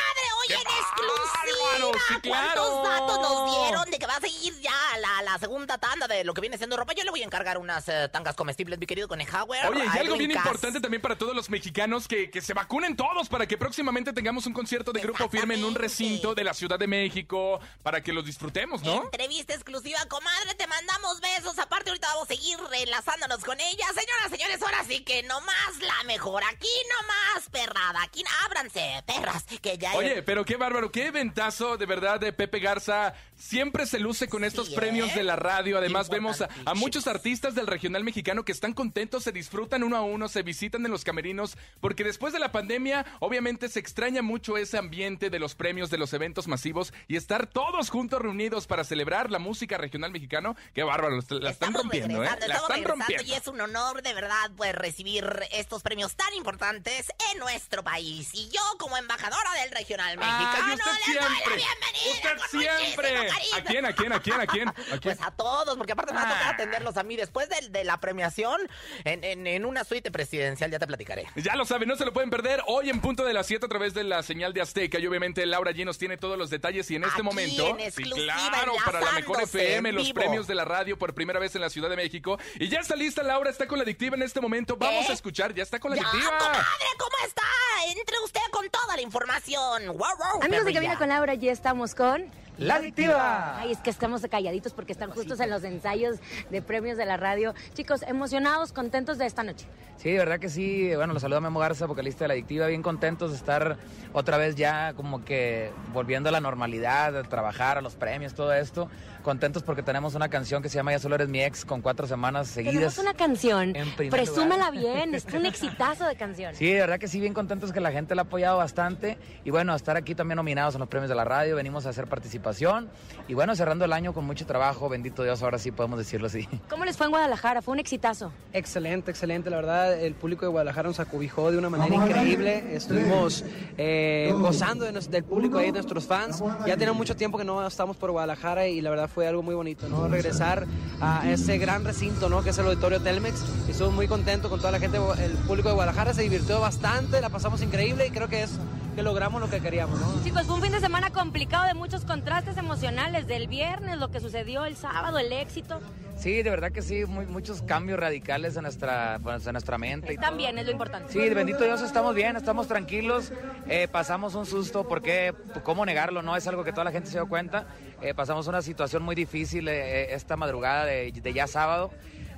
Exclusiva. 0.61 1.99
Sí, 2.09 2.21
claro. 2.23 2.63
¿Cuántos 2.63 2.83
datos 2.85 3.19
nos 3.21 3.65
dieron 3.65 3.91
de 3.91 3.99
que 3.99 4.07
va 4.07 4.17
a 4.17 4.21
seguir 4.21 4.59
ya 4.61 4.73
la, 4.99 5.23
la 5.23 5.39
segunda 5.39 5.79
tanda 5.79 6.07
de 6.09 6.25
lo 6.25 6.35
que 6.35 6.41
viene 6.41 6.57
siendo 6.59 6.77
ropa? 6.77 6.93
Yo 6.95 7.05
le 7.05 7.11
voy 7.11 7.23
a 7.23 7.25
encargar 7.25 7.59
unas 7.59 7.89
eh, 7.89 8.09
tangas 8.09 8.35
comestibles, 8.37 8.79
mi 8.79 8.87
querido 8.87 9.09
Conejauer. 9.09 9.67
Oye, 9.67 9.85
y 9.95 9.99
algo 9.99 10.17
bien 10.17 10.33
Cass. 10.33 10.45
importante 10.45 10.81
también 10.81 11.03
para 11.03 11.17
todos 11.17 11.35
los 11.35 11.51
mexicanos 11.51 12.09
que, 12.09 12.31
que 12.31 12.41
se 12.41 12.55
vacunen 12.55 12.97
todos 12.97 13.29
para 13.29 13.47
que 13.47 13.57
próximamente 13.57 14.13
tengamos 14.13 14.47
un 14.47 14.53
concierto 14.53 14.93
de 14.93 15.01
Grupo 15.01 15.29
Firme 15.29 15.55
en 15.55 15.65
un 15.65 15.75
recinto 15.75 16.35
de 16.35 16.45
la 16.45 16.55
Ciudad 16.55 16.79
de 16.79 16.87
México 16.87 17.61
para 17.83 18.03
que 18.03 18.13
los 18.13 18.25
disfrutemos, 18.25 18.83
¿no? 18.83 19.05
Entrevista 19.05 19.55
exclusiva, 19.55 19.99
comadre, 20.09 20.55
te 20.55 20.67
mandamos 20.67 21.21
besos. 21.21 21.59
Aparte, 21.59 21.91
ahorita 21.91 22.09
vamos 22.09 22.25
a 22.25 22.35
seguir 22.35 22.59
enlazándonos 22.73 23.45
con 23.45 23.59
ella. 23.61 23.87
Señoras, 23.89 24.31
señores, 24.31 24.63
ahora 24.63 24.85
sí 24.87 25.01
que 25.05 25.23
nomás 25.25 25.79
la 25.81 26.05
mejor. 26.05 26.43
Aquí 26.45 26.69
nomás, 27.01 27.49
perrada. 27.51 28.03
Aquí 28.03 28.23
ábranse, 28.47 29.03
perras, 29.07 29.45
que 29.61 29.79
ya 29.79 29.95
Oye, 29.95 30.23
pero 30.23 30.45
qué 30.49 30.57
bárbaro, 30.57 30.91
qué 30.91 31.11
ventazo 31.11 31.77
de 31.77 31.85
verdad 31.85 32.19
de 32.19 32.33
Pepe 32.33 32.59
Garza. 32.59 33.13
Siempre 33.37 33.85
se 33.85 33.99
luce 33.99 34.29
con 34.29 34.45
estos 34.45 34.69
Sí, 34.69 34.75
premios 34.75 35.11
¿eh? 35.11 35.17
de 35.17 35.23
la 35.23 35.37
radio. 35.37 35.77
Además, 35.77 36.09
vemos 36.09 36.41
a, 36.41 36.49
a 36.65 36.75
muchos 36.75 37.07
artistas 37.07 37.55
del 37.55 37.67
regional 37.67 38.03
mexicano 38.03 38.47
que 38.47 38.53
están 38.53 38.73
contentos, 38.73 39.25
se 39.25 39.31
disfrutan 39.31 39.83
uno 39.83 39.99
a 39.99 40.01
uno, 40.01 40.27
se 40.27 40.43
visitan 40.43 40.87
en 40.87 40.91
los 40.91 41.05
camerinos, 41.05 41.59
porque 41.81 42.03
después 42.03 42.33
de 42.33 42.39
la 42.39 42.51
pandemia, 42.51 43.05
obviamente 43.21 43.69
se 43.69 43.79
extraña 43.79 44.23
mucho 44.23 44.57
ese 44.57 44.79
ambiente 44.79 45.29
de 45.29 45.39
los 45.39 45.55
premios, 45.55 45.91
de 45.91 45.99
los 45.99 46.15
eventos 46.15 46.49
masivos 46.49 46.95
y 47.09 47.17
estar 47.17 47.47
todos 47.47 47.91
juntos 47.91 48.23
reunidos 48.23 48.67
para 48.67 48.85
celebrar 48.85 49.31
la 49.31 49.39
música 49.39 49.77
regional 49.77 50.13
mexicano. 50.13 50.57
Qué 50.73 50.83
bárbaro, 50.83 51.21
la 51.29 51.51
están 51.51 51.75
rompiendo, 51.75 52.25
¿eh? 52.25 52.31
La 52.47 52.57
están 52.57 52.85
rompiendo. 52.85 53.23
y 53.23 53.35
es 53.35 53.47
un 53.49 53.61
honor 53.61 54.03
de 54.03 54.15
verdad 54.15 54.51
pues 54.57 54.75
recibir 54.75 55.29
estos 55.53 55.83
premios 55.83 56.17
tan 56.17 56.33
importantes 56.33 57.13
en 57.33 57.39
nuestro 57.39 57.85
país. 57.85 58.31
Y 58.33 58.49
yo 58.49 58.61
como 58.79 58.97
embajadora 58.97 59.53
del 59.61 59.73
regional 59.73 60.17
mexicano 60.17 60.38
Ay, 60.39 60.45
usted 60.47 60.67
les 60.67 60.79
doy 60.79 61.15
la 61.15 61.27
siempre. 61.29 61.57
bienvenida 61.57 61.89
Usted 62.13 62.59
siempre. 62.59 63.31
¿A 63.57 63.65
quién, 63.65 63.87
a 63.87 63.93
quién, 63.93 64.13
a 64.13 64.21
quién, 64.21 64.41
a 64.41 64.47
quién? 64.47 64.69
¿A 64.69 64.73
quién? 64.77 65.01
Pues 65.03 65.19
a 65.23 65.31
todos, 65.33 65.77
porque 65.77 65.93
aparte 65.93 66.13
me 66.13 66.21
va 66.21 66.27
a 66.27 66.33
tocar 66.33 66.47
Ah. 66.49 66.51
atenderlos 66.51 66.97
a 66.97 67.03
mí 67.03 67.17
después 67.17 67.49
de, 67.49 67.69
de 67.69 67.85
la 67.85 67.99
premiación 67.99 68.61
en, 69.05 69.25
en- 69.25 69.47
en 69.47 69.65
una 69.65 69.85
suite 69.85 70.11
presidencial, 70.11 70.71
ya 70.71 70.79
te 70.79 70.87
platicaré. 70.87 71.27
Ya 71.37 71.55
lo 71.57 71.65
saben, 71.65 71.89
no 71.89 71.97
se 71.97 72.05
lo 72.05 72.13
pueden 72.13 72.31
perder 72.31 72.63
hoy 72.67 72.91
en 72.91 73.01
punto 73.01 73.25
de 73.25 73.33
las 73.33 73.47
7 73.47 73.67
a 73.67 73.69
través 73.69 73.95
de 73.95 74.05
la 74.05 74.23
señal 74.23 74.53
de 74.55 74.63
Azteca. 74.63 74.99
Y 74.99 75.07
obviamente 75.07 75.45
Laura 75.47 75.73
G 75.73 75.85
nos 75.85 75.99
tiene 75.99 76.17
todos 76.17 76.39
los 76.39 76.51
detalles 76.51 76.91
y 76.91 76.97
en 76.97 77.05
este 77.05 77.15
Aquí, 77.17 77.23
momento, 77.23 77.77
en 77.79 77.93
sí, 77.93 78.03
claro, 78.05 78.75
para 78.85 79.01
la 79.01 79.13
mejor 79.13 79.43
FM, 79.43 79.93
los 79.93 80.13
premios 80.13 80.47
de 80.47 80.55
la 80.55 80.65
radio 80.65 80.99
por 80.99 81.15
primera 81.15 81.39
vez 81.39 81.55
en 81.55 81.61
la 81.61 81.71
Ciudad 81.71 81.89
de 81.91 81.97
México. 81.97 82.39
Y 82.57 82.69
ya 82.69 82.81
está 82.81 82.97
lista 82.97 83.23
Laura, 83.23 83.51
está 83.51 83.67
con 83.67 83.79
la 83.79 83.85
adictiva 83.85 84.17
en 84.17 84.23
este 84.23 84.41
momento. 84.41 84.77
Vamos 84.77 85.07
¿Qué? 85.07 85.13
a 85.13 85.15
escuchar, 85.15 85.55
ya 85.55 85.63
está 85.63 85.79
con 85.79 85.91
la 85.91 85.97
Ya, 85.97 86.09
adictiva. 86.09 86.39
comadre, 86.39 86.87
¿cómo 86.99 87.17
está? 87.27 87.43
Entre 87.89 88.19
usted 88.21 88.41
con 88.51 88.69
toda 88.71 88.97
la 88.97 89.03
información. 89.03 89.87
Wow, 89.89 89.97
wow, 89.99 90.28
Amigos 90.43 90.65
de. 90.65 90.73
Cabina 90.73 90.97
con 90.97 91.09
Laura, 91.09 91.35
ya 91.35 91.53
estamos 91.53 91.95
con... 91.95 92.27
La 92.59 92.75
adictiva. 92.77 93.57
Ay, 93.57 93.71
es 93.71 93.79
que 93.79 93.91
estamos 93.91 94.27
calladitos 94.29 94.73
porque 94.73 94.91
están 94.91 95.11
justos 95.11 95.39
en 95.39 95.49
los 95.49 95.63
ensayos 95.63 96.17
de 96.51 96.61
premios 96.61 96.99
de 96.99 97.07
la 97.07 97.17
radio. 97.17 97.55
Chicos, 97.75 98.03
emocionados, 98.03 98.73
contentos 98.73 99.17
de 99.17 99.27
esta 99.27 99.45
noche. 99.45 99.67
Sí, 99.97 100.11
de 100.11 100.19
verdad 100.19 100.41
que 100.41 100.49
sí. 100.49 100.93
Bueno, 100.97 101.13
los 101.13 101.23
saluda 101.23 101.41
Memo 101.41 101.61
Garza, 101.61 101.87
vocalista 101.87 102.25
de 102.25 102.29
La 102.29 102.35
Adictiva. 102.35 102.67
Bien 102.67 102.83
contentos 102.83 103.31
de 103.31 103.37
estar 103.37 103.77
otra 104.13 104.39
vez 104.39 104.57
ya 104.57 104.93
como 104.95 105.25
que 105.25 105.71
volviendo 105.93 106.31
a 106.31 106.33
la 106.33 106.41
normalidad, 106.41 107.17
a 107.17 107.23
trabajar, 107.23 107.79
a 107.79 107.81
los 107.81 107.95
premios, 107.95 108.35
todo 108.35 108.53
esto. 108.53 108.91
Contentos 109.29 109.63
porque 109.63 109.83
tenemos 109.83 110.15
una 110.15 110.31
canción 110.31 110.63
que 110.63 110.71
se 110.71 110.77
llama 110.77 110.93
Ya 110.93 110.99
solo 110.99 111.15
eres 111.17 111.29
mi 111.29 111.43
ex 111.43 111.67
con 111.67 111.83
cuatro 111.83 112.07
semanas 112.07 112.49
seguidas. 112.49 112.97
una 112.97 113.13
canción, 113.13 113.75
presúmela 114.09 114.71
lugar. 114.71 114.73
bien, 114.73 115.15
es 115.15 115.27
un 115.27 115.45
exitazo 115.53 116.07
de 116.07 116.17
canción. 116.17 116.55
Sí, 116.55 116.65
de 116.73 116.81
verdad 116.81 116.99
que 116.99 117.09
sí, 117.09 117.21
bien 117.21 117.35
contentos 117.35 117.71
que 117.71 117.81
la 117.81 117.93
gente 117.93 118.15
la 118.15 118.23
ha 118.23 118.25
apoyado 118.25 118.57
bastante. 118.57 119.19
Y 119.45 119.51
bueno, 119.51 119.75
estar 119.75 119.99
aquí 119.99 120.15
también 120.15 120.37
nominados 120.37 120.77
en 120.77 120.81
los 120.81 120.89
premios 120.89 121.11
de 121.11 121.15
la 121.15 121.25
radio, 121.25 121.57
venimos 121.57 121.85
a 121.85 121.91
hacer 121.91 122.07
participación. 122.07 122.89
Y 123.29 123.35
bueno, 123.35 123.55
cerrando 123.55 123.85
el 123.85 123.93
año 123.93 124.15
con 124.15 124.25
mucho 124.25 124.47
trabajo, 124.47 124.89
bendito 124.89 125.23
Dios, 125.25 125.43
ahora 125.43 125.59
sí 125.59 125.73
podemos 125.73 125.99
decirlo 125.99 126.29
así. 126.29 126.49
¿Cómo 126.71 126.87
les 126.87 126.97
fue 126.97 127.05
en 127.05 127.11
Guadalajara? 127.13 127.61
Fue 127.61 127.73
un 127.75 127.81
exitazo. 127.81 128.33
Excelente, 128.55 129.11
excelente. 129.11 129.51
La 129.51 129.57
verdad, 129.57 129.93
el 130.01 130.15
público 130.15 130.47
de 130.47 130.53
Guadalajara 130.53 130.89
nos 130.89 131.01
acobijó 131.01 131.51
de 131.51 131.59
una 131.59 131.69
manera 131.69 131.95
increíble. 131.95 132.75
Estuvimos 132.75 133.45
eh, 133.77 134.33
gozando 134.39 134.87
de 134.87 134.93
nos- 134.93 135.11
del 135.11 135.25
público 135.25 135.59
ahí, 135.59 135.67
de 135.67 135.73
nuestros 135.73 136.07
fans. 136.07 136.43
Ya 136.67 136.79
tenemos 136.79 136.97
mucho 136.97 137.15
tiempo 137.15 137.37
que 137.37 137.45
no 137.45 137.67
estamos 137.67 137.99
por 137.99 138.11
Guadalajara 138.11 138.67
y 138.69 138.81
la 138.81 138.89
verdad 138.89 139.11
fue 139.13 139.18
algo 139.27 139.43
muy 139.43 139.55
bonito, 139.55 139.89
¿no? 139.89 140.09
Regresar 140.09 140.67
a 141.01 141.29
ese 141.29 141.59
gran 141.59 141.85
recinto, 141.85 142.29
¿no? 142.29 142.43
Que 142.43 142.51
es 142.51 142.59
el 142.59 142.67
Auditorio 142.67 143.01
Telmex. 143.01 143.45
Y 143.67 143.73
estuve 143.73 143.91
muy 143.91 144.09
contento 144.09 144.49
con 144.49 144.59
toda 144.59 144.73
la 144.73 144.79
gente, 144.79 144.99
el 145.23 145.33
público 145.47 145.69
de 145.69 145.75
Guadalajara. 145.75 146.15
Se 146.15 146.23
divirtió 146.23 146.61
bastante, 146.61 147.21
la 147.21 147.29
pasamos 147.29 147.63
increíble 147.63 148.07
y 148.07 148.11
creo 148.11 148.29
que 148.29 148.43
es 148.43 148.59
que 148.95 149.03
logramos 149.03 149.41
lo 149.41 149.49
que 149.49 149.61
queríamos, 149.61 150.01
¿no? 150.01 150.07
Chicos, 150.25 150.45
fue 150.45 150.57
un 150.57 150.63
fin 150.63 150.73
de 150.73 150.81
semana 150.81 151.11
complicado 151.11 151.67
de 151.67 151.75
muchos 151.75 152.05
contrastes 152.05 152.57
emocionales. 152.57 153.27
Del 153.27 153.47
viernes, 153.47 153.99
lo 153.99 154.11
que 154.11 154.21
sucedió 154.21 154.65
el 154.65 154.77
sábado, 154.77 155.19
el 155.19 155.33
éxito. 155.33 155.81
Sí, 156.19 156.43
de 156.43 156.51
verdad 156.51 156.73
que 156.73 156.83
sí, 156.83 157.05
muy- 157.07 157.27
muchos 157.27 157.63
cambios 157.63 157.99
radicales 157.99 158.57
en 158.57 158.63
nuestra, 158.63 159.21
pues, 159.23 159.47
en 159.47 159.53
nuestra 159.53 159.79
mente. 159.79 160.15
y 160.15 160.17
todo. 160.17 160.27
También 160.27 160.59
es 160.59 160.67
lo 160.67 160.73
importante. 160.73 161.13
Sí, 161.13 161.19
bendito 161.33 161.63
Dios, 161.63 161.81
estamos 161.81 162.15
bien, 162.15 162.37
estamos 162.37 162.67
tranquilos. 162.67 163.33
Eh, 163.69 163.87
pasamos 163.91 164.35
un 164.35 164.45
susto, 164.45 164.87
porque 164.89 165.33
¿cómo 165.63 165.87
negarlo? 165.87 166.23
No 166.23 166.37
es 166.37 166.47
algo 166.49 166.65
que 166.65 166.73
toda 166.73 166.85
la 166.85 166.91
gente 166.91 167.09
se 167.09 167.19
dio 167.19 167.29
cuenta. 167.29 167.67
Eh, 168.03 168.15
pasamos 168.15 168.49
una 168.49 168.63
situación 168.63 169.05
muy 169.05 169.15
difícil 169.15 169.69
eh, 169.69 170.13
esta 170.13 170.37
madrugada 170.37 170.85
de, 170.87 171.13
de 171.13 171.33
ya 171.33 171.47
sábado. 171.47 171.93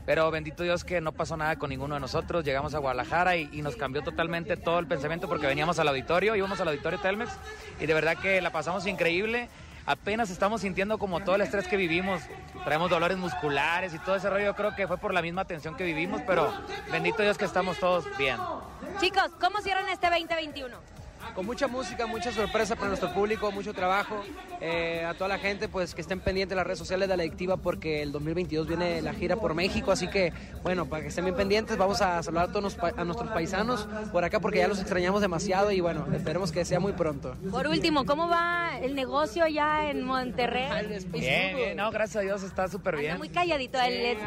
Pero 0.07 0.31
bendito 0.31 0.63
Dios 0.63 0.83
que 0.83 1.01
no 1.01 1.13
pasó 1.13 1.37
nada 1.37 1.57
con 1.57 1.71
ninguno 1.71 1.95
de 1.95 2.01
nosotros. 2.01 2.45
Llegamos 2.45 2.75
a 2.75 2.79
Guadalajara 2.79 3.37
y, 3.37 3.49
y 3.53 3.63
nos 3.63 3.77
cambió 3.77 4.03
totalmente 4.03 4.57
todo 4.57 4.79
el 4.79 4.87
pensamiento 4.87 5.29
porque 5.29 5.47
veníamos 5.47 5.79
al 5.79 5.89
auditorio, 5.89 6.35
íbamos 6.35 6.61
al 6.61 6.69
auditorio 6.69 6.99
Telmex 6.99 7.31
y 7.81 7.87
de 7.87 7.95
verdad 7.95 8.17
que 8.21 8.41
la 8.41 8.51
pasamos 8.51 8.87
increíble. 8.87 9.49
Apenas 9.87 10.31
estamos 10.31 10.61
sintiendo 10.61 10.99
como 10.99 11.21
todo 11.21 11.35
el 11.37 11.41
estrés 11.43 11.67
que 11.67 11.77
vivimos. 11.77 12.23
Traemos 12.65 12.91
dolores 12.91 13.17
musculares 13.17 13.95
y 13.95 13.99
todo 13.99 14.17
ese 14.17 14.29
rollo. 14.29 14.55
Creo 14.55 14.75
que 14.75 14.87
fue 14.87 14.99
por 14.99 15.15
la 15.15 15.23
misma 15.23 15.45
tensión 15.45 15.77
que 15.77 15.85
vivimos, 15.85 16.21
pero 16.27 16.53
bendito 16.91 17.23
Dios 17.23 17.39
que 17.39 17.45
estamos 17.45 17.79
todos 17.79 18.05
bien. 18.19 18.37
Chicos, 19.01 19.31
¿cómo 19.41 19.61
cierran 19.61 19.89
este 19.89 20.09
2021? 20.09 21.00
Con 21.35 21.47
mucha 21.47 21.69
música, 21.69 22.07
mucha 22.07 22.33
sorpresa 22.33 22.75
para 22.77 22.89
nuestro 22.89 23.13
público, 23.13 23.51
mucho 23.53 23.73
trabajo. 23.73 24.21
Eh, 24.61 25.05
a 25.09 25.15
toda 25.15 25.29
la 25.29 25.39
gente, 25.39 25.69
pues 25.69 25.95
que 25.95 26.01
estén 26.01 26.21
pendientes 26.21 26.51
de 26.51 26.57
las 26.57 26.67
redes 26.67 26.79
sociales 26.79 27.09
de 27.09 27.17
la 27.17 27.23
adictiva 27.23 27.57
porque 27.57 28.03
el 28.03 28.13
2022 28.13 28.67
viene 28.67 29.01
la 29.01 29.13
gira 29.15 29.37
por 29.37 29.55
México, 29.55 29.91
así 29.93 30.09
que 30.09 30.33
bueno, 30.63 30.87
para 30.87 31.03
que 31.03 31.09
estén 31.09 31.25
bien 31.25 31.37
pendientes, 31.37 31.77
vamos 31.79 32.03
a 32.03 32.23
saludar 32.23 32.45
a 32.51 32.53
todos 32.53 32.63
nos- 32.77 32.79
a 32.99 33.05
nuestros 33.05 33.31
paisanos 33.31 33.89
por 34.13 34.25
acá 34.25 34.41
porque 34.41 34.59
ya 34.59 34.69
los 34.69 34.81
extrañamos 34.81 35.21
demasiado 35.21 35.71
y 35.71 35.81
bueno, 35.81 36.07
esperemos 36.15 36.53
que 36.53 36.65
sea 36.65 36.79
muy 36.81 36.93
pronto. 36.93 37.35
Por 37.51 37.67
último, 37.69 38.05
¿cómo 38.05 38.29
va 38.29 38.79
el 38.83 38.95
negocio 38.95 39.45
allá 39.45 39.89
en 39.91 40.03
Monterrey? 40.03 40.69
Bien, 41.13 41.57
bien, 41.57 41.77
no, 41.77 41.91
gracias 41.91 42.17
a 42.17 42.21
Dios 42.21 42.43
está 42.43 42.69
súper 42.69 42.95
Anda 42.97 43.01
bien. 43.07 43.19
muy 43.19 43.29
calladito, 43.31 43.81
él 43.81 43.95
es 43.95 44.19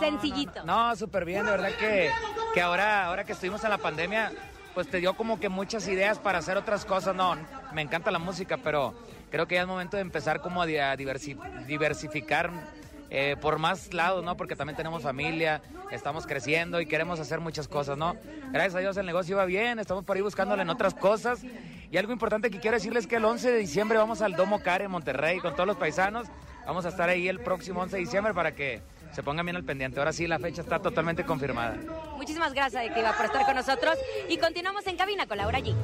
sencillito. 0.00 0.64
No, 0.64 0.94
súper 0.96 1.24
bien, 1.24 1.44
de 1.44 1.50
verdad 1.52 1.70
que, 1.78 2.10
que 2.54 2.60
ahora, 2.60 3.06
ahora 3.06 3.24
que 3.24 3.32
estuvimos 3.32 3.62
en 3.64 3.70
la 3.70 3.78
pandemia, 3.78 4.32
pues 4.74 4.88
te 4.88 4.98
dio 5.00 5.14
como 5.14 5.40
que 5.40 5.48
muchas 5.48 5.86
ideas 5.88 6.18
para 6.18 6.38
hacer 6.38 6.56
otras 6.56 6.84
cosas. 6.84 7.14
No, 7.16 7.36
me 7.72 7.82
encanta 7.82 8.10
la 8.10 8.18
música, 8.18 8.56
pero 8.58 8.94
creo 9.30 9.46
que 9.46 9.56
ya 9.56 9.62
es 9.62 9.66
momento 9.66 9.96
de 9.96 10.02
empezar 10.02 10.40
como 10.40 10.62
a 10.62 10.66
di- 10.66 10.78
a 10.78 10.96
diversi- 10.96 11.36
diversificar 11.66 12.50
eh, 13.10 13.36
por 13.40 13.58
más 13.58 13.94
lados, 13.94 14.22
¿no? 14.22 14.36
Porque 14.36 14.54
también 14.54 14.76
tenemos 14.76 15.02
familia, 15.02 15.62
estamos 15.90 16.26
creciendo 16.26 16.78
y 16.80 16.86
queremos 16.86 17.18
hacer 17.20 17.40
muchas 17.40 17.66
cosas, 17.66 17.96
¿no? 17.96 18.14
Gracias 18.52 18.74
a 18.74 18.78
Dios 18.80 18.96
el 18.98 19.06
negocio 19.06 19.36
va 19.36 19.46
bien, 19.46 19.78
estamos 19.78 20.04
por 20.04 20.16
ahí 20.16 20.22
buscándole 20.22 20.60
en 20.62 20.68
otras 20.70 20.92
cosas. 20.94 21.40
Y 21.90 21.96
algo 21.96 22.12
importante 22.12 22.50
que 22.50 22.60
quiero 22.60 22.76
decirles 22.76 23.04
es 23.04 23.08
que 23.08 23.16
el 23.16 23.24
11 23.24 23.50
de 23.50 23.58
diciembre 23.58 23.96
vamos 23.96 24.20
al 24.20 24.34
Domo 24.34 24.60
Care 24.62 24.84
en 24.84 24.90
Monterrey 24.90 25.38
con 25.40 25.54
todos 25.54 25.66
los 25.66 25.78
paisanos. 25.78 26.28
Vamos 26.66 26.84
a 26.84 26.90
estar 26.90 27.08
ahí 27.08 27.28
el 27.28 27.40
próximo 27.40 27.80
11 27.80 27.96
de 27.96 28.00
diciembre 28.00 28.34
para 28.34 28.52
que 28.54 28.82
se 29.12 29.22
pongan 29.22 29.46
bien 29.46 29.56
al 29.56 29.64
pendiente. 29.64 29.98
Ahora 29.98 30.12
sí, 30.12 30.26
la 30.26 30.38
fecha 30.38 30.62
está 30.62 30.78
totalmente 30.80 31.24
confirmada. 31.24 31.76
Muchísimas 32.16 32.52
gracias, 32.52 32.82
Adictiva, 32.82 33.16
por 33.16 33.26
estar 33.26 33.44
con 33.46 33.56
nosotros. 33.56 33.96
Y 34.28 34.38
continuamos 34.38 34.86
en 34.86 34.96
cabina 34.96 35.26
con 35.26 35.38
Laura 35.38 35.58
G. 35.60 35.74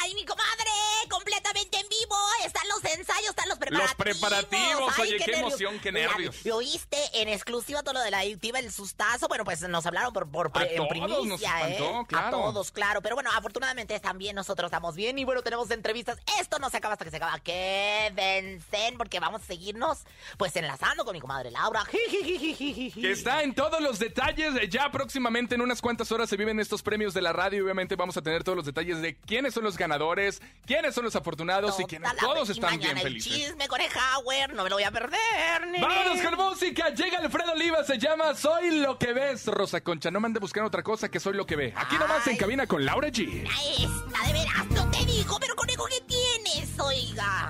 ¡Ay, 0.00 0.14
mi 0.14 0.24
comadre! 0.24 0.70
Completamente 1.10 1.78
en 1.78 1.88
vivo. 1.88 2.16
Están 2.44 2.66
los 2.68 2.84
ensayos, 2.84 3.30
están 3.30 3.48
los 3.48 3.58
preparativos. 3.58 3.85
Preparativos, 3.96 4.92
Ay, 4.98 5.14
oye, 5.14 5.24
qué 5.24 5.32
emoción, 5.32 5.78
qué 5.80 5.92
Mira, 5.92 6.08
nervios. 6.08 6.44
¿Lo 6.44 6.56
oíste 6.56 6.96
en 7.14 7.28
exclusiva 7.28 7.82
todo 7.82 7.94
lo 7.94 8.00
de 8.00 8.10
la 8.10 8.20
adictiva, 8.20 8.58
el 8.58 8.72
sustazo? 8.72 9.28
Bueno, 9.28 9.44
pues 9.44 9.62
nos 9.68 9.86
hablaron 9.86 10.12
por, 10.12 10.30
por 10.30 10.50
A 10.54 10.64
en 10.64 10.76
todos 10.76 10.88
primicia, 10.88 11.24
nos 11.24 11.42
espantó, 11.42 12.00
¿eh? 12.00 12.06
claro. 12.08 12.26
A 12.26 12.30
todos, 12.30 12.70
claro. 12.70 13.02
Pero 13.02 13.14
bueno, 13.16 13.30
afortunadamente 13.34 13.98
también 14.00 14.36
nosotros 14.36 14.68
estamos 14.68 14.94
bien. 14.94 15.18
Y 15.18 15.24
bueno, 15.24 15.42
tenemos 15.42 15.70
entrevistas. 15.70 16.18
Esto 16.40 16.58
no 16.58 16.70
se 16.70 16.76
acaba 16.76 16.94
hasta 16.94 17.04
que 17.04 17.10
se 17.10 17.16
acaba. 17.16 17.38
Quédense, 17.40 18.94
porque 18.96 19.20
vamos 19.20 19.42
a 19.42 19.44
seguirnos, 19.44 20.00
pues, 20.36 20.54
enlazando 20.56 21.04
con 21.04 21.12
mi 21.12 21.20
comadre 21.20 21.50
Laura. 21.50 21.84
Que 21.90 23.10
está 23.10 23.42
en 23.42 23.54
todos 23.54 23.80
los 23.80 23.98
detalles. 23.98 24.52
Ya 24.70 24.90
próximamente, 24.90 25.54
en 25.54 25.60
unas 25.60 25.80
cuantas 25.80 26.10
horas, 26.12 26.28
se 26.28 26.36
viven 26.36 26.60
estos 26.60 26.82
premios 26.82 27.14
de 27.14 27.22
la 27.22 27.32
radio. 27.32 27.64
Obviamente 27.64 27.96
vamos 27.96 28.16
a 28.16 28.22
tener 28.22 28.44
todos 28.44 28.56
los 28.56 28.66
detalles 28.66 29.00
de 29.00 29.16
quiénes 29.16 29.54
son 29.54 29.64
los 29.64 29.76
ganadores, 29.76 30.40
quiénes 30.66 30.94
son 30.94 31.04
los 31.04 31.16
afortunados 31.16 31.78
y 31.80 31.98
la 31.98 32.14
todos 32.14 32.48
están 32.50 32.78
bien 32.78 32.98
felices. 32.98 33.32
El 33.32 33.38
chisme 33.40 33.68
con 33.68 33.80
Hauer, 33.94 34.54
no 34.54 34.64
me 34.64 34.70
lo 34.70 34.76
voy 34.76 34.84
a 34.84 34.90
perder. 34.90 35.66
nene. 35.66 35.80
Vámonos 35.80 36.20
con 36.22 36.36
música. 36.36 36.90
Llega 36.90 37.18
Alfredo 37.18 37.52
Oliva, 37.52 37.84
se 37.84 37.98
llama 37.98 38.34
Soy 38.34 38.78
lo 38.80 38.98
que 38.98 39.12
ves. 39.12 39.46
Rosa 39.46 39.80
Concha, 39.80 40.10
no 40.10 40.20
me 40.20 40.26
ande 40.26 40.40
buscando 40.40 40.68
otra 40.68 40.82
cosa 40.82 41.08
que 41.08 41.20
soy 41.20 41.34
lo 41.34 41.46
que 41.46 41.56
ve. 41.56 41.74
Aquí 41.76 41.96
nomás 41.96 42.26
en 42.26 42.36
cabina 42.36 42.66
con 42.66 42.84
Laura 42.84 43.08
G. 43.08 43.44
Esta, 43.44 44.26
de 44.26 44.32
veras, 44.32 44.66
no 44.70 44.90
te 44.90 45.04
digo, 45.04 45.36
pero 45.40 45.54
conejo, 45.56 45.84
¿qué 45.86 46.00
tienes? 46.06 46.78
Oiga. 46.78 47.48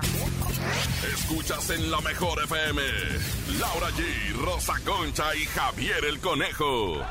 Escuchas 1.13 1.69
en 1.69 1.89
la 1.91 2.01
mejor 2.01 2.43
FM. 2.43 2.81
Laura 3.59 3.89
G, 3.91 4.33
Rosa 4.43 4.73
Concha 4.85 5.35
y 5.35 5.45
Javier 5.45 6.05
el 6.05 6.19
Conejo. 6.19 7.01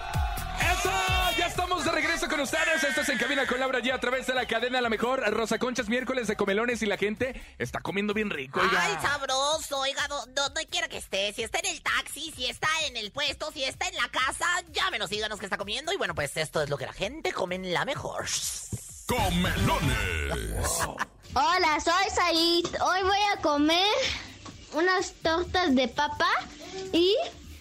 ¡Eso! 0.60 0.90
Ya 1.38 1.46
estamos 1.46 1.84
de 1.84 1.90
regreso 1.92 2.28
con 2.28 2.40
ustedes. 2.40 2.82
Esto 2.82 3.00
es 3.02 3.08
En 3.10 3.18
Cabina 3.18 3.46
con 3.46 3.60
Laura 3.60 3.80
G 3.80 3.92
a 3.92 4.00
través 4.00 4.26
de 4.26 4.34
la 4.34 4.46
cadena 4.46 4.80
La 4.80 4.88
Mejor. 4.88 5.20
Rosa 5.32 5.58
Conchas, 5.58 5.88
miércoles 5.88 6.26
de 6.28 6.36
comelones 6.36 6.82
y 6.82 6.86
la 6.86 6.96
gente 6.96 7.40
está 7.58 7.80
comiendo 7.80 8.14
bien 8.14 8.30
rico. 8.30 8.60
oiga. 8.60 8.82
Ay, 8.82 8.96
sabroso, 9.02 9.78
oiga, 9.80 10.06
do- 10.08 10.24
do- 10.26 10.46
donde 10.46 10.66
quiera 10.66 10.88
que 10.88 10.96
esté, 10.98 11.32
si 11.34 11.42
está 11.42 11.58
en 11.58 11.66
el 11.66 11.82
taxi, 11.82 12.32
si 12.34 12.46
está 12.46 12.68
en 12.86 12.96
el 12.96 13.10
puesto, 13.12 13.50
si 13.52 13.64
está 13.64 13.86
en 13.88 13.96
la 13.96 14.08
casa, 14.08 14.46
llámenos, 14.72 15.10
díganos 15.10 15.38
qué 15.38 15.46
está 15.46 15.58
comiendo. 15.58 15.92
Y 15.92 15.96
bueno, 15.96 16.14
pues 16.14 16.36
esto 16.36 16.62
es 16.62 16.70
lo 16.70 16.78
que 16.78 16.86
la 16.86 16.92
gente 16.92 17.32
come 17.32 17.56
en 17.56 17.72
la 17.74 17.84
mejor. 17.84 18.24
Comelones. 19.06 20.60
Hola, 21.34 21.78
soy 21.84 22.10
Said. 22.14 22.80
Hoy 22.82 23.02
voy 23.02 23.18
a 23.34 23.40
comer 23.42 23.86
unas 24.72 25.12
tortas 25.22 25.74
de 25.74 25.88
papa 25.88 26.28
y 26.92 27.14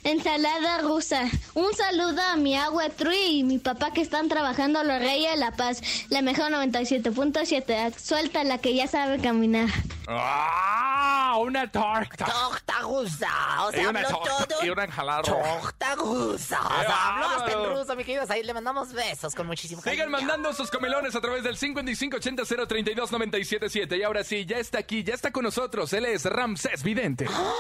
ensalada 0.06 0.78
rusa. 0.80 1.24
Un 1.56 1.74
saludo 1.74 2.22
a 2.22 2.36
mi 2.38 2.56
agua 2.56 2.88
Trui 2.90 3.40
y 3.40 3.44
mi 3.44 3.58
papá 3.60 3.92
que 3.92 4.00
están 4.02 4.30
trabajando 4.30 4.82
los 4.84 5.00
Reyes 5.00 5.32
de 5.32 5.38
la 5.38 5.52
Paz. 5.52 5.82
La 6.10 6.22
mejor 6.22 6.52
97.7. 6.52 7.94
Suelta 7.98 8.44
la 8.46 8.60
que 8.60 8.74
ya 8.76 8.88
sabe 8.88 9.20
caminar. 9.20 9.68
¡Ah! 10.08 11.36
Una 11.40 11.70
torta. 11.70 12.26
Torta 12.26 12.80
rusa. 12.82 13.28
O 13.66 13.72
Y 13.72 13.76
sea, 13.76 13.90
una 13.90 14.04
torta 14.04 14.46
todo. 14.48 14.64
y 14.66 14.70
una 14.70 14.86
ensalada. 14.86 15.22
Torta 15.24 15.96
rusa. 15.96 16.62
O 16.62 16.70
¡Qué 16.70 16.76
sea, 16.86 17.08
habló 17.10 17.26
hasta 17.28 17.52
en 17.52 17.66
ruso, 17.76 17.94
mi 17.96 18.04
querido 18.06 18.26
Said. 18.26 18.46
Le 18.46 18.54
mandamos 18.54 18.94
besos 18.94 19.36
con 19.36 19.46
muchísimo 19.48 19.82
cariño. 19.82 20.04
Sigan 20.04 20.12
mandando 20.12 20.54
sus 20.54 20.70
comelones 20.72 21.14
a 21.16 21.22
través 21.22 21.44
del 21.44 21.58
5580-032-977. 21.58 23.98
Y 23.98 24.04
ahora 24.04 24.24
sí, 24.24 24.46
ya 24.46 24.58
está 24.60 24.78
aquí, 24.80 25.04
ya 25.04 25.14
está 25.16 25.32
con 25.32 25.44
nosotros. 25.44 25.92
Él 25.94 26.06
es 26.06 26.24
Ramsés 26.26 26.84
Vidente. 26.84 27.26
Ah, 27.30 27.52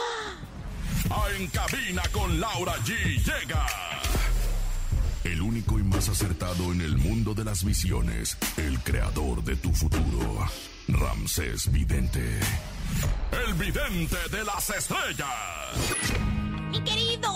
En 1.05 1.47
cabina 1.47 2.01
con 2.12 2.39
Laura 2.39 2.74
G. 2.77 2.93
Llega. 3.24 3.65
El 5.24 5.41
único 5.41 5.77
y 5.77 5.83
más 5.83 6.07
acertado 6.09 6.71
en 6.71 6.81
el 6.81 6.97
mundo 6.97 7.33
de 7.33 7.43
las 7.43 7.63
visiones. 7.63 8.38
El 8.57 8.79
creador 8.79 9.43
de 9.43 9.55
tu 9.57 9.71
futuro. 9.71 10.47
Ramsés 10.88 11.71
Vidente. 11.71 12.39
El 13.31 13.53
vidente 13.55 14.17
de 14.31 14.43
las 14.43 14.69
estrellas. 14.69 15.27
Mi 16.71 16.81
querido, 16.83 17.29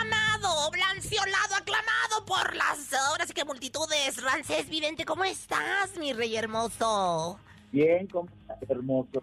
amado, 0.00 0.70
blanceolado, 0.70 1.56
aclamado 1.56 2.24
por 2.26 2.54
las 2.54 2.92
ahora 2.92 3.26
sí 3.26 3.32
que 3.32 3.44
multitudes. 3.44 4.22
Rancés 4.22 4.68
Vidente, 4.68 5.04
¿cómo 5.04 5.24
estás, 5.24 5.96
mi 5.98 6.12
rey 6.12 6.36
hermoso? 6.36 7.38
Bien, 7.72 8.06
¿cómo 8.06 8.28
estás, 8.40 8.70
hermoso? 8.70 9.22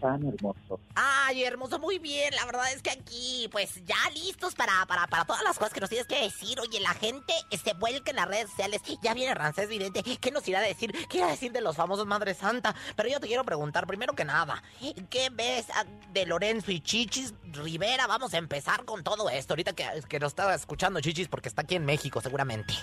Tan 0.00 0.26
hermoso. 0.26 0.80
Ay, 0.94 1.44
hermoso, 1.44 1.78
muy 1.78 1.98
bien. 1.98 2.32
La 2.34 2.44
verdad 2.46 2.72
es 2.72 2.82
que 2.82 2.90
aquí, 2.90 3.48
pues 3.50 3.84
ya 3.84 3.96
listos 4.14 4.54
para, 4.54 4.86
para, 4.86 5.06
para 5.08 5.24
todas 5.24 5.42
las 5.42 5.58
cosas 5.58 5.72
que 5.72 5.80
nos 5.80 5.88
tienes 5.88 6.06
que 6.06 6.22
decir. 6.22 6.60
Oye, 6.60 6.80
la 6.80 6.94
gente 6.94 7.32
se 7.50 7.74
vuelca 7.74 8.10
en 8.10 8.16
las 8.16 8.28
redes 8.28 8.50
sociales. 8.50 8.82
Ya 9.02 9.14
viene 9.14 9.34
Rancés 9.34 9.68
Vidente. 9.68 10.02
¿Qué 10.20 10.30
nos 10.30 10.46
irá 10.46 10.60
a 10.60 10.62
decir? 10.62 10.92
¿Qué 11.08 11.18
irá 11.18 11.26
a 11.26 11.30
decir 11.30 11.52
de 11.52 11.60
los 11.60 11.76
famosos 11.76 12.06
Madre 12.06 12.34
Santa? 12.34 12.74
Pero 12.96 13.08
yo 13.08 13.20
te 13.20 13.26
quiero 13.26 13.44
preguntar, 13.44 13.86
primero 13.86 14.14
que 14.14 14.24
nada, 14.24 14.62
¿qué 15.10 15.30
ves 15.30 15.66
ah, 15.74 15.84
de 16.12 16.26
Lorenzo 16.26 16.70
y 16.70 16.80
Chichis 16.80 17.34
Rivera? 17.52 18.06
Vamos 18.06 18.34
a 18.34 18.38
empezar 18.38 18.84
con 18.84 19.02
todo 19.02 19.28
esto. 19.30 19.54
Ahorita 19.54 19.72
que, 19.72 19.84
que 20.08 20.20
nos 20.20 20.32
está 20.32 20.54
escuchando 20.54 21.00
Chichis 21.00 21.28
porque 21.28 21.48
está 21.48 21.62
aquí 21.62 21.74
en 21.74 21.84
México, 21.84 22.20
seguramente. 22.20 22.74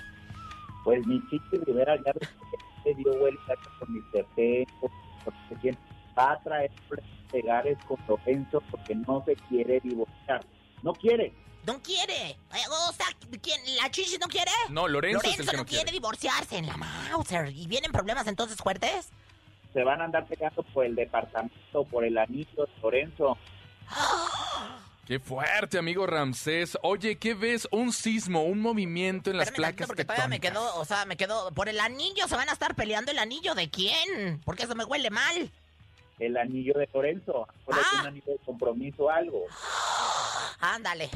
Pues 0.84 1.06
mi 1.08 1.22
Chichi 1.30 1.58
Rivera 1.66 1.96
ya 2.06 2.14
se 2.84 2.94
dio 2.94 3.18
vuelta 3.18 3.56
con 3.80 3.94
mi 3.94 4.02
porque 5.26 5.56
quien 5.62 5.78
va 6.18 6.34
a 6.34 6.40
traer 6.44 6.72
pegares 7.32 7.78
con 7.88 7.98
Lorenzo 8.08 8.62
porque 8.72 8.96
no 8.96 9.24
se 9.26 9.36
quiere 9.36 9.80
divorciar. 9.82 10.46
No 10.84 10.94
quiere. 10.94 11.34
No 11.66 11.82
quiere. 11.82 12.32
Eh, 12.32 12.38
O 12.90 12.94
sea, 12.94 13.08
¿quién? 13.42 13.60
¿La 13.82 13.90
Chichis 13.90 14.20
no 14.20 14.28
quiere? 14.28 14.52
No, 14.70 14.88
Lorenzo 14.88 15.20
es 15.28 15.40
el 15.40 15.46
Lorenzo 15.46 15.52
que 15.52 15.58
no 15.58 15.64
no 15.64 15.68
quiere 15.68 15.84
quiere. 15.86 15.98
divorciarse 15.98 16.58
en 16.58 16.68
la 16.68 16.78
Mauser. 16.78 17.50
¿Y 17.52 17.66
vienen 17.68 17.92
problemas 17.92 18.28
entonces 18.28 18.58
fuertes? 18.58 19.10
Se 19.74 19.84
van 19.84 20.00
a 20.02 20.06
andar 20.06 20.26
pegando 20.28 20.64
por 20.64 20.86
el 20.86 20.96
departamento, 20.96 21.84
por 21.86 22.06
el 22.06 22.18
anillo 22.18 22.66
de 22.66 22.82
Lorenzo. 22.82 23.38
Qué 25.06 25.20
fuerte, 25.20 25.78
amigo 25.78 26.08
Ramsés. 26.08 26.78
Oye, 26.82 27.18
¿qué 27.18 27.36
ves? 27.36 27.68
Un 27.72 27.92
sismo, 27.94 28.44
un 28.44 28.60
movimiento 28.60 29.30
en 29.30 29.38
las 29.38 29.48
Espérame 29.48 29.72
placas 29.76 29.88
porque 29.88 30.04
todavía 30.06 30.28
me 30.28 30.40
quedó, 30.40 30.76
o 30.78 30.86
sea, 30.86 31.06
me 31.06 31.16
quedó. 31.16 31.52
Por 31.52 31.70
el 31.70 31.80
anillo 31.80 32.28
se 32.28 32.36
van 32.36 32.50
a 32.50 32.54
estar 32.54 32.74
peleando 32.76 33.12
el 33.12 33.20
anillo 33.20 33.54
de 33.54 33.70
quién. 33.70 34.42
Porque 34.46 34.64
eso 34.64 34.74
me 34.76 34.84
huele 34.84 35.12
mal. 35.12 35.52
El 36.20 36.38
anillo 36.38 36.74
de 36.76 36.90
Lorenzo. 36.94 37.48
Ah. 37.68 38.00
un 38.02 38.08
anillo 38.08 38.34
de 38.34 38.40
compromiso 38.46 39.10
algo. 39.10 39.46
Ándale, 40.60 41.10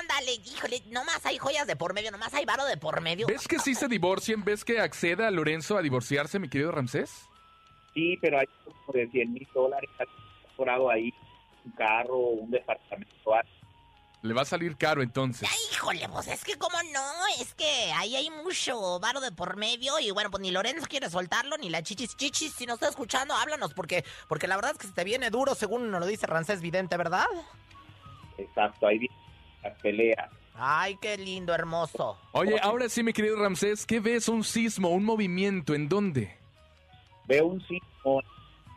ándale, 0.00 0.32
híjole, 0.32 0.82
nomás 0.90 1.24
hay 1.26 1.38
joyas 1.38 1.66
de 1.66 1.76
por 1.76 1.94
medio, 1.94 2.10
nomás 2.10 2.32
hay 2.34 2.44
varo 2.44 2.64
de 2.64 2.76
por 2.76 3.00
medio. 3.00 3.26
¿Ves 3.26 3.46
que 3.46 3.58
sí 3.58 3.74
se 3.74 3.88
divorcien? 3.88 4.44
¿Ves 4.44 4.64
que 4.64 4.80
acceda 4.80 5.30
Lorenzo 5.30 5.76
a 5.76 5.82
divorciarse, 5.82 6.38
mi 6.38 6.48
querido 6.48 6.72
Ramsés? 6.72 7.28
Sí, 7.94 8.16
pero 8.20 8.38
hay 8.38 8.46
como 8.64 8.92
de 8.92 9.08
100 9.08 9.32
mil 9.32 9.46
dólares 9.52 9.90
incorporado 10.42 10.90
ahí. 10.90 11.12
Un 11.64 11.72
carro, 11.72 12.18
un 12.18 12.50
departamento, 12.50 13.34
algo. 13.34 13.57
Le 14.22 14.34
va 14.34 14.42
a 14.42 14.44
salir 14.44 14.76
caro 14.76 15.02
entonces. 15.02 15.48
Híjole, 15.72 16.08
pues 16.08 16.26
es 16.26 16.44
que 16.44 16.56
como 16.56 16.76
no, 16.92 17.26
es 17.40 17.54
que 17.54 17.92
ahí 17.94 18.16
hay 18.16 18.30
mucho 18.30 18.98
varo 18.98 19.20
de 19.20 19.30
por 19.30 19.56
medio 19.56 19.98
y 20.00 20.10
bueno, 20.10 20.30
pues 20.30 20.40
ni 20.40 20.50
Lorenzo 20.50 20.86
quiere 20.88 21.08
soltarlo, 21.08 21.56
ni 21.56 21.70
la 21.70 21.82
chichis 21.82 22.16
chichis. 22.16 22.52
Si 22.52 22.66
nos 22.66 22.74
está 22.74 22.88
escuchando, 22.88 23.34
háblanos 23.34 23.74
porque, 23.74 24.04
porque 24.26 24.48
la 24.48 24.56
verdad 24.56 24.72
es 24.72 24.78
que 24.78 24.88
se 24.88 24.92
te 24.92 25.04
viene 25.04 25.30
duro 25.30 25.54
según 25.54 25.90
nos 25.90 26.00
lo 26.00 26.06
dice 26.06 26.26
Rancés 26.26 26.60
Vidente, 26.60 26.96
¿verdad? 26.96 27.26
Exacto, 28.38 28.88
ahí 28.88 29.08
las 29.62 29.78
peleas. 29.80 30.30
Ay, 30.60 30.96
qué 31.00 31.16
lindo, 31.16 31.54
hermoso. 31.54 32.18
Oye, 32.32 32.58
ahora 32.60 32.88
sí, 32.88 33.04
mi 33.04 33.12
querido 33.12 33.36
Ramsés, 33.36 33.86
¿qué 33.86 34.00
ves? 34.00 34.28
¿Un 34.28 34.42
sismo, 34.42 34.88
un 34.88 35.04
movimiento? 35.04 35.72
¿En 35.72 35.88
dónde? 35.88 36.36
Veo 37.26 37.46
un 37.46 37.60
sismo 37.68 38.20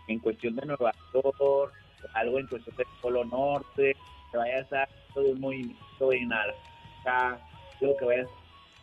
en 0.08 0.20
cuestión 0.20 0.56
de 0.58 0.68
Nueva 0.68 0.92
York, 1.12 1.74
algo 2.14 2.38
en 2.38 2.46
cuestión 2.46 2.76
del 2.76 2.86
Polo 3.02 3.26
Norte, 3.26 3.96
que 4.32 4.38
vaya 4.38 4.56
a 4.56 4.60
estar 4.62 4.90
todo 5.14 5.36
movimiento 5.36 6.14
en 6.14 6.32
Alaska, 6.34 7.40
creo 7.80 7.98
que 7.98 8.06
vaya 8.06 8.22
a 8.22 8.24
estar 8.24 8.38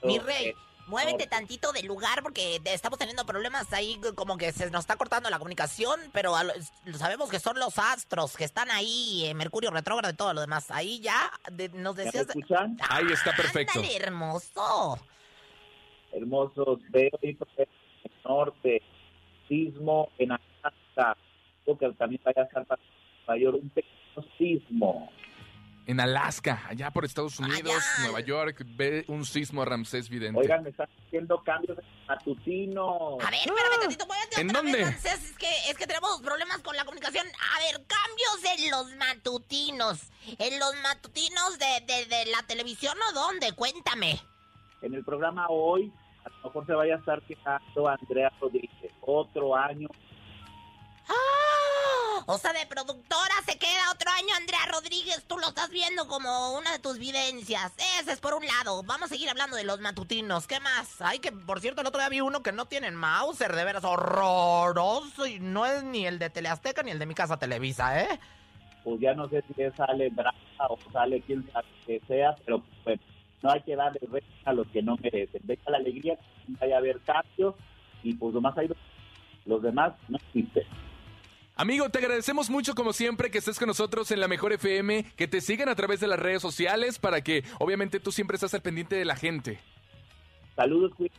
Mi 0.04 0.16
todo, 0.18 0.26
rey, 0.26 0.46
eh, 0.48 0.54
muévete 0.86 1.26
tantito 1.26 1.72
del 1.72 1.86
lugar 1.86 2.22
porque 2.22 2.60
estamos 2.64 2.98
teniendo 2.98 3.24
problemas 3.26 3.72
ahí, 3.72 3.98
como 4.14 4.36
que 4.38 4.52
se 4.52 4.70
nos 4.70 4.80
está 4.80 4.96
cortando 4.96 5.30
la 5.30 5.38
comunicación, 5.38 6.00
pero 6.12 6.36
a 6.36 6.44
lo- 6.44 6.52
sabemos 6.94 7.30
que 7.30 7.40
son 7.40 7.58
los 7.58 7.78
astros 7.78 8.36
que 8.36 8.44
están 8.44 8.70
ahí, 8.70 9.24
eh, 9.26 9.34
Mercurio 9.34 9.70
retrógrado 9.70 10.12
y 10.12 10.16
todo 10.16 10.34
lo 10.34 10.40
demás. 10.40 10.70
Ahí 10.70 11.00
ya 11.00 11.30
de- 11.50 11.68
nos 11.70 11.96
¿Ya 11.96 12.02
me 12.02 12.04
decías... 12.06 12.28
escuchan? 12.28 12.76
Ahí 12.88 13.06
está 13.12 13.32
perfecto. 13.34 13.78
Ándale, 13.80 13.96
hermoso. 13.96 14.98
Hermosos, 16.12 16.80
veo 16.90 17.10
por 17.10 17.20
el 17.58 17.68
norte, 18.24 18.82
sismo 19.46 20.10
en 20.18 20.32
Alaska, 20.32 21.16
creo 21.64 21.78
que 21.78 21.92
también 21.92 22.20
vaya 22.24 22.42
a 22.42 22.44
estar 22.44 22.66
para 23.26 23.38
York, 23.38 23.58
un 23.62 23.68
pequeño 23.70 24.26
sismo. 24.38 25.10
En 25.88 26.00
Alaska, 26.00 26.66
allá 26.68 26.90
por 26.90 27.06
Estados 27.06 27.38
Unidos, 27.40 27.72
Allá. 27.74 28.02
Nueva 28.02 28.20
York, 28.20 28.62
ve 28.76 29.06
un 29.08 29.24
sismo 29.24 29.64
Ramsés 29.64 30.10
Vidente. 30.10 30.38
Oigan, 30.38 30.62
me 30.62 30.68
están 30.68 30.86
haciendo 31.06 31.42
cambios 31.42 31.78
matutinos. 32.06 33.14
A 33.24 33.30
ver, 33.30 33.40
espérame 33.46 33.80
tantito, 33.80 34.06
muévete 34.06 34.38
¿En 34.38 34.50
otra 34.50 34.62
dónde? 34.62 34.84
vez, 34.84 35.04
es 35.06 35.32
que, 35.38 35.48
es 35.70 35.78
que 35.78 35.86
tenemos 35.86 36.20
problemas 36.20 36.58
con 36.58 36.76
la 36.76 36.84
comunicación. 36.84 37.26
A 37.26 37.58
ver, 37.60 37.86
cambios 37.86 38.58
en 38.58 38.70
los 38.70 38.94
matutinos. 38.96 40.10
¿En 40.38 40.58
los 40.60 40.74
matutinos 40.82 41.58
de, 41.58 41.80
de, 41.86 42.04
de 42.04 42.26
la 42.32 42.42
televisión 42.46 42.94
o 43.08 43.12
dónde? 43.14 43.52
Cuéntame. 43.54 44.20
En 44.82 44.92
el 44.92 45.02
programa 45.02 45.46
hoy, 45.48 45.90
a 46.22 46.28
lo 46.28 46.36
mejor 46.44 46.66
se 46.66 46.74
vaya 46.74 46.96
a 46.96 46.98
estar 46.98 47.22
quejando 47.22 47.88
Andrea 47.88 48.30
Rodríguez. 48.38 48.92
Otro 49.00 49.56
año 49.56 49.88
¡Ah! 51.08 51.14
O 52.30 52.36
sea, 52.36 52.52
de 52.52 52.66
productora 52.66 53.34
se 53.46 53.58
queda 53.58 53.90
otro 53.90 54.10
año 54.10 54.28
Andrea 54.36 54.60
Rodríguez. 54.70 55.24
Tú 55.26 55.38
lo 55.38 55.48
estás 55.48 55.70
viendo 55.70 56.06
como 56.08 56.58
una 56.58 56.72
de 56.72 56.78
tus 56.78 56.98
vivencias. 56.98 57.72
Ese 57.98 58.12
es 58.12 58.20
por 58.20 58.34
un 58.34 58.44
lado. 58.44 58.82
Vamos 58.82 59.04
a 59.04 59.08
seguir 59.08 59.30
hablando 59.30 59.56
de 59.56 59.64
los 59.64 59.80
matutinos. 59.80 60.46
¿Qué 60.46 60.60
más? 60.60 61.00
Ay, 61.00 61.20
que 61.20 61.32
por 61.32 61.60
cierto, 61.60 61.80
el 61.80 61.86
otro 61.86 62.00
día 62.00 62.10
vi 62.10 62.20
uno 62.20 62.42
que 62.42 62.52
no 62.52 62.66
tienen 62.66 62.94
Mauser. 62.96 63.54
De 63.54 63.64
veras 63.64 63.82
horroroso. 63.82 65.26
Y 65.26 65.40
no 65.40 65.64
es 65.64 65.82
ni 65.82 66.04
el 66.04 66.18
de 66.18 66.28
Teleazteca 66.28 66.82
ni 66.82 66.90
el 66.90 66.98
de 66.98 67.06
mi 67.06 67.14
casa 67.14 67.38
Televisa, 67.38 67.98
¿eh? 67.98 68.20
pues 68.84 69.00
ya 69.00 69.14
no 69.14 69.28
sé 69.28 69.42
si 69.48 69.54
sale 69.76 70.10
Brava 70.10 70.34
o 70.68 70.78
sale 70.92 71.20
quien 71.22 71.44
sea 71.50 71.62
que 71.86 72.00
sea, 72.06 72.36
pero 72.44 72.62
pues 72.84 73.00
no 73.42 73.50
hay 73.50 73.62
que 73.62 73.74
darle 73.74 74.00
reto 74.10 74.26
a 74.44 74.52
los 74.52 74.66
que 74.68 74.82
no 74.82 74.96
merecen. 74.96 75.40
Deja 75.44 75.70
la 75.70 75.78
alegría 75.78 76.16
que 76.16 76.52
vaya 76.60 76.74
a 76.74 76.78
haber 76.78 77.00
cambios 77.00 77.54
y 78.02 78.14
pues 78.14 78.34
nomás 78.34 78.56
hay 78.58 78.68
los 79.46 79.62
demás 79.62 79.94
no 80.08 80.18
existen. 80.18 80.64
Amigo, 81.60 81.90
te 81.90 81.98
agradecemos 81.98 82.50
mucho 82.50 82.76
como 82.76 82.92
siempre 82.92 83.32
que 83.32 83.38
estés 83.38 83.58
con 83.58 83.66
nosotros 83.66 84.12
en 84.12 84.20
la 84.20 84.28
Mejor 84.28 84.52
FM, 84.52 85.02
que 85.16 85.26
te 85.26 85.40
sigan 85.40 85.68
a 85.68 85.74
través 85.74 85.98
de 85.98 86.06
las 86.06 86.16
redes 86.16 86.40
sociales 86.40 87.00
para 87.00 87.20
que 87.20 87.42
obviamente 87.58 87.98
tú 87.98 88.12
siempre 88.12 88.36
estás 88.36 88.54
al 88.54 88.62
pendiente 88.62 88.94
de 88.94 89.04
la 89.04 89.16
gente. 89.16 89.58
Saludos, 90.54 90.92
Dios 90.96 91.10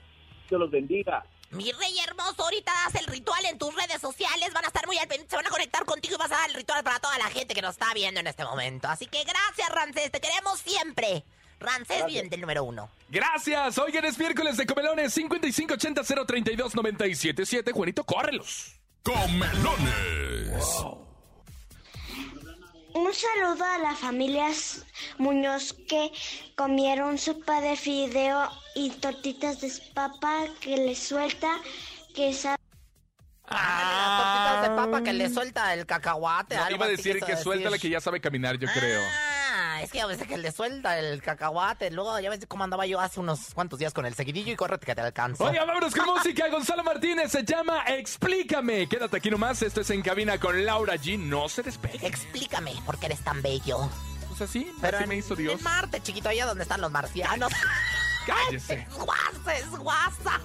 los 0.49 0.71
bendiga. 0.71 1.25
Mi 1.51 1.69
rey 1.73 1.93
hermoso, 2.07 2.41
ahorita 2.41 2.71
das 2.71 2.95
el 3.01 3.07
ritual 3.07 3.45
en 3.47 3.57
tus 3.57 3.75
redes 3.75 3.99
sociales. 3.99 4.53
Van 4.53 4.63
a 4.63 4.67
estar 4.67 4.87
muy 4.87 4.97
al 4.97 5.09
pendiente, 5.09 5.29
se 5.29 5.35
van 5.35 5.47
a 5.47 5.49
conectar 5.49 5.83
contigo 5.83 6.15
y 6.15 6.19
vas 6.19 6.31
a 6.31 6.35
dar 6.35 6.49
el 6.49 6.55
ritual 6.55 6.85
para 6.85 7.01
toda 7.01 7.17
la 7.17 7.25
gente 7.25 7.53
que 7.53 7.61
nos 7.61 7.71
está 7.71 7.93
viendo 7.93 8.21
en 8.21 8.27
este 8.27 8.45
momento. 8.45 8.87
Así 8.87 9.07
que 9.07 9.25
gracias, 9.25 9.69
Rancés. 9.75 10.09
Te 10.09 10.21
queremos 10.21 10.57
siempre. 10.61 11.25
Rancés, 11.59 12.05
bien 12.05 12.29
del 12.29 12.39
número 12.39 12.63
uno. 12.63 12.89
Gracias. 13.09 13.77
Hoy 13.77 13.91
es 13.93 14.17
miércoles 14.17 14.55
de 14.55 14.65
Comelones 14.65 15.17
5580-032-977. 15.17 17.73
Juanito, 17.73 18.05
córrelos. 18.05 18.78
Comelones. 19.03 20.83
Un 22.93 23.13
saludo 23.13 23.63
a 23.63 23.77
las 23.77 23.99
familias 23.99 24.85
Muñoz 25.17 25.73
que 25.87 26.11
comieron 26.55 27.17
sopa 27.17 27.61
de 27.61 27.75
fideo 27.75 28.49
y 28.75 28.89
tortitas 28.91 29.61
de 29.61 29.71
papa 29.93 30.45
que 30.59 30.77
les 30.77 30.99
suelta 30.99 31.59
que 32.15 32.33
sabe 32.33 32.57
Las 33.49 34.21
tortitas 34.21 34.61
de 34.63 34.75
papa 34.75 35.03
que 35.03 35.13
le 35.13 35.29
suelta 35.29 35.73
el 35.73 35.85
cacahuate. 35.85 36.55
No, 36.55 36.63
algo 36.63 36.75
iba 36.75 36.85
a 36.85 36.89
decir 36.89 37.19
que 37.19 37.37
suelta 37.37 37.69
la 37.69 37.77
que 37.77 37.89
ya 37.89 38.01
sabe 38.01 38.19
caminar, 38.19 38.57
yo 38.57 38.67
creo. 38.73 39.01
Ah, 39.01 39.38
es 39.81 39.91
que 39.91 40.01
a 40.01 40.05
veces 40.05 40.27
que 40.27 40.37
le 40.37 40.51
suelta 40.51 40.99
el 40.99 41.21
cacahuate. 41.21 41.91
Luego 41.91 42.19
ya 42.19 42.29
ves 42.29 42.45
cómo 42.47 42.63
andaba 42.63 42.85
yo 42.85 42.99
hace 42.99 43.19
unos 43.19 43.53
cuantos 43.53 43.79
días 43.79 43.93
con 43.93 44.05
el 44.05 44.13
seguidillo 44.15 44.53
y 44.53 44.55
córrete 44.55 44.85
que 44.85 44.95
te 44.95 45.01
alcanzo. 45.01 45.45
Oiga, 45.45 45.65
vámonos 45.65 45.93
con 45.95 46.05
música. 46.05 46.47
Gonzalo 46.49 46.83
Martínez 46.83 47.31
se 47.31 47.43
llama 47.43 47.83
Explícame. 47.87 48.87
Quédate 48.87 49.17
aquí 49.17 49.29
nomás. 49.29 49.61
Esto 49.61 49.81
es 49.81 49.89
En 49.89 50.01
Cabina 50.01 50.37
con 50.39 50.65
Laura 50.65 50.95
G. 50.95 51.17
No 51.17 51.49
se 51.49 51.63
despegue. 51.63 52.05
Explícame 52.05 52.73
por 52.85 52.97
qué 52.99 53.07
eres 53.07 53.23
tan 53.23 53.41
bello. 53.41 53.89
Pues 54.27 54.41
así, 54.41 54.71
Pero 54.81 54.97
así 54.97 55.03
en, 55.03 55.09
me 55.09 55.15
hizo 55.17 55.35
Dios. 55.35 55.57
en 55.57 55.63
Marte, 55.63 56.01
chiquito, 56.01 56.29
allá 56.29 56.45
donde 56.45 56.63
están 56.63 56.81
los 56.81 56.91
marcianos. 56.91 57.51
Cállese. 58.25 58.73
Es 58.89 58.97
guasa, 58.97 59.55
es 59.57 59.69
guasa. 59.71 60.39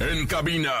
En 0.00 0.26
cabina, 0.26 0.72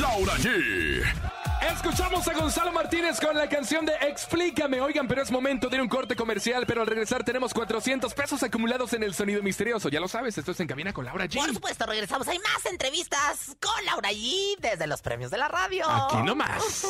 Laura 0.00 0.34
G. 0.38 1.39
Escuchamos 1.60 2.26
a 2.26 2.32
Gonzalo 2.34 2.72
Martínez 2.72 3.20
con 3.20 3.36
la 3.36 3.48
canción 3.48 3.84
de 3.84 3.92
Explícame. 4.08 4.80
Oigan, 4.80 5.06
pero 5.06 5.22
es 5.22 5.30
momento 5.30 5.68
de 5.68 5.76
ir 5.76 5.82
un 5.82 5.88
corte 5.88 6.16
comercial, 6.16 6.64
pero 6.66 6.80
al 6.80 6.86
regresar 6.86 7.22
tenemos 7.24 7.52
400 7.54 8.12
pesos 8.14 8.42
acumulados 8.42 8.92
en 8.94 9.02
el 9.02 9.14
sonido 9.14 9.42
misterioso. 9.42 9.88
Ya 9.88 10.00
lo 10.00 10.08
sabes, 10.08 10.36
esto 10.38 10.52
es 10.52 10.60
En 10.60 10.66
Cabina 10.66 10.92
con 10.92 11.04
Laura 11.04 11.26
G. 11.26 11.36
Por 11.36 11.52
supuesto, 11.52 11.86
regresamos. 11.86 12.26
Hay 12.28 12.38
más 12.38 12.64
entrevistas 12.66 13.56
con 13.60 13.84
Laura 13.84 14.10
G 14.10 14.56
desde 14.58 14.86
los 14.86 15.02
premios 15.02 15.30
de 15.30 15.38
la 15.38 15.48
radio. 15.48 15.88
Aquí 15.88 16.16
nomás. 16.22 16.84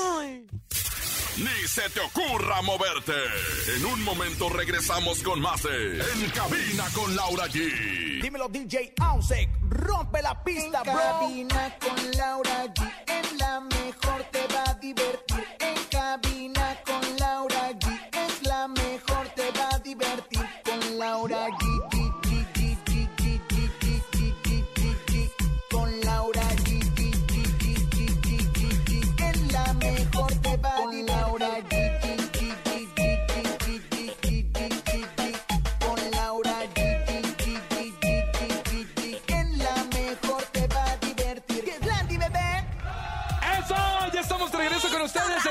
Ni 1.37 1.69
se 1.69 1.89
te 1.91 2.01
ocurra 2.01 2.61
moverte. 2.63 3.15
En 3.77 3.85
un 3.87 4.03
momento 4.05 4.49
regresamos 4.51 5.23
con 5.23 5.41
más 5.41 5.63
de 5.63 6.01
En 6.01 6.31
cabina 6.31 6.85
con 6.93 7.15
Laura 7.17 7.47
G. 7.47 8.21
Dímelo 8.21 8.49
DJ 8.49 8.93
Ausek, 9.01 9.49
rompe 9.69 10.21
la 10.23 10.43
pista, 10.45 10.83
En 10.85 10.93
bro. 10.93 11.01
cabina 11.01 11.77
con 11.81 12.11
Laura 12.19 12.67
G. 12.67 12.93
En 13.07 13.39
la 13.39 13.61
mejor 13.61 14.25
te 14.33 14.47
divertido. 14.81 15.30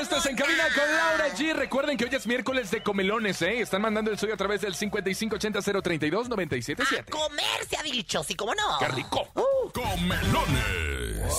ustedes. 0.00 0.02
Esto 0.02 0.16
es 0.16 0.26
En 0.26 0.36
Cabina 0.36 0.64
con 0.74 0.84
Laura 0.90 1.28
G. 1.36 1.54
Recuerden 1.54 1.96
que 1.96 2.04
hoy 2.04 2.10
es 2.12 2.26
miércoles 2.26 2.70
de 2.70 2.82
comelones, 2.82 3.40
¿eh? 3.42 3.60
Están 3.60 3.82
mandando 3.82 4.10
el 4.10 4.18
suyo 4.18 4.34
a 4.34 4.36
través 4.36 4.60
del 4.62 4.74
5580-032-977. 4.74 7.10
Comer 7.10 7.44
se 7.68 7.76
ha 7.76 7.82
dicho, 7.82 8.22
sí, 8.22 8.34
cómo 8.34 8.54
no. 8.54 8.78
¡Qué 8.78 8.88
rico! 8.88 9.28
Comelones. 9.72 11.34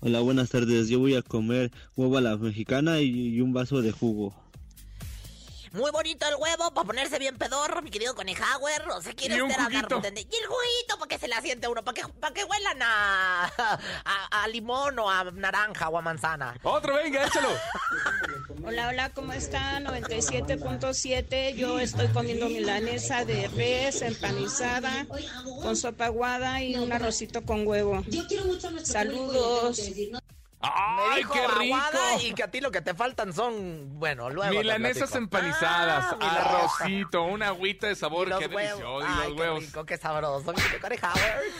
Hola, 0.00 0.20
buenas 0.20 0.50
tardes. 0.50 0.88
Yo 0.88 0.98
voy 0.98 1.14
a 1.14 1.22
comer 1.22 1.70
huevo 1.96 2.18
a 2.18 2.20
la 2.20 2.36
mexicana 2.36 3.00
y, 3.00 3.36
y 3.36 3.40
un 3.40 3.52
vaso 3.52 3.80
de 3.82 3.92
jugo. 3.92 4.34
Muy 5.72 5.90
bonito 5.90 6.26
el 6.28 6.34
huevo 6.36 6.72
para 6.74 6.86
ponerse 6.86 7.18
bien 7.18 7.38
pedorro, 7.38 7.80
mi 7.80 7.90
querido 7.90 8.14
Conejauer. 8.14 8.88
O 8.90 9.00
sea, 9.00 9.14
quiere 9.14 9.42
un 9.42 9.50
usted 9.50 9.62
juguito. 9.64 9.88
potente. 9.88 10.20
Y 10.20 10.36
el 10.36 10.46
juguito 10.46 10.98
para 10.98 11.08
que 11.08 11.18
se 11.18 11.28
le 11.28 11.34
asiente 11.34 11.66
uno, 11.66 11.82
para 11.82 11.94
que, 11.94 12.12
para 12.12 12.34
que 12.34 12.44
huelan 12.44 12.82
a, 12.82 13.44
a, 14.04 14.42
a 14.42 14.48
limón 14.48 14.98
o 14.98 15.08
a 15.10 15.24
naranja 15.32 15.88
o 15.88 15.96
a 15.96 16.02
manzana. 16.02 16.54
Otro, 16.62 16.94
venga, 16.96 17.26
échalo. 17.26 17.48
Hola, 18.64 18.88
hola, 18.88 19.10
¿cómo 19.14 19.32
están? 19.32 19.84
97.7. 19.86 21.54
Yo 21.54 21.80
estoy 21.80 22.08
comiendo 22.08 22.48
milanesa 22.48 23.24
de 23.24 23.48
res 23.48 24.02
empanizada 24.02 25.06
con 25.62 25.74
sopa 25.74 26.06
aguada 26.06 26.62
y 26.62 26.74
un 26.76 26.92
arrocito 26.92 27.42
con 27.44 27.66
huevo. 27.66 28.04
Saludos. 28.84 29.80
Me 30.62 30.68
¡Ay, 30.72 31.18
dijo 31.22 31.32
qué 31.34 31.46
rico! 31.58 31.76
y 32.22 32.34
que 32.34 32.42
a 32.44 32.50
ti 32.50 32.60
lo 32.60 32.70
que 32.70 32.80
te 32.80 32.94
faltan 32.94 33.32
son, 33.32 33.98
bueno, 33.98 34.30
luego 34.30 34.58
Milanesas 34.58 35.14
empanizadas, 35.16 36.16
Ah, 36.20 36.36
arrocito, 36.78 37.22
una 37.24 37.48
agüita 37.48 37.88
de 37.88 37.96
sabor, 37.96 38.28
Y 38.28 38.30
los 38.30 38.38
qué 38.38 38.46
huevos. 38.46 38.78
delicioso. 38.78 39.00
Y 39.00 39.04
Ay, 39.04 39.16
los 39.16 39.26
qué 39.26 39.32
huevos. 39.40 39.60
rico, 39.64 39.84
qué 39.86 39.96
sabroso. 39.96 40.54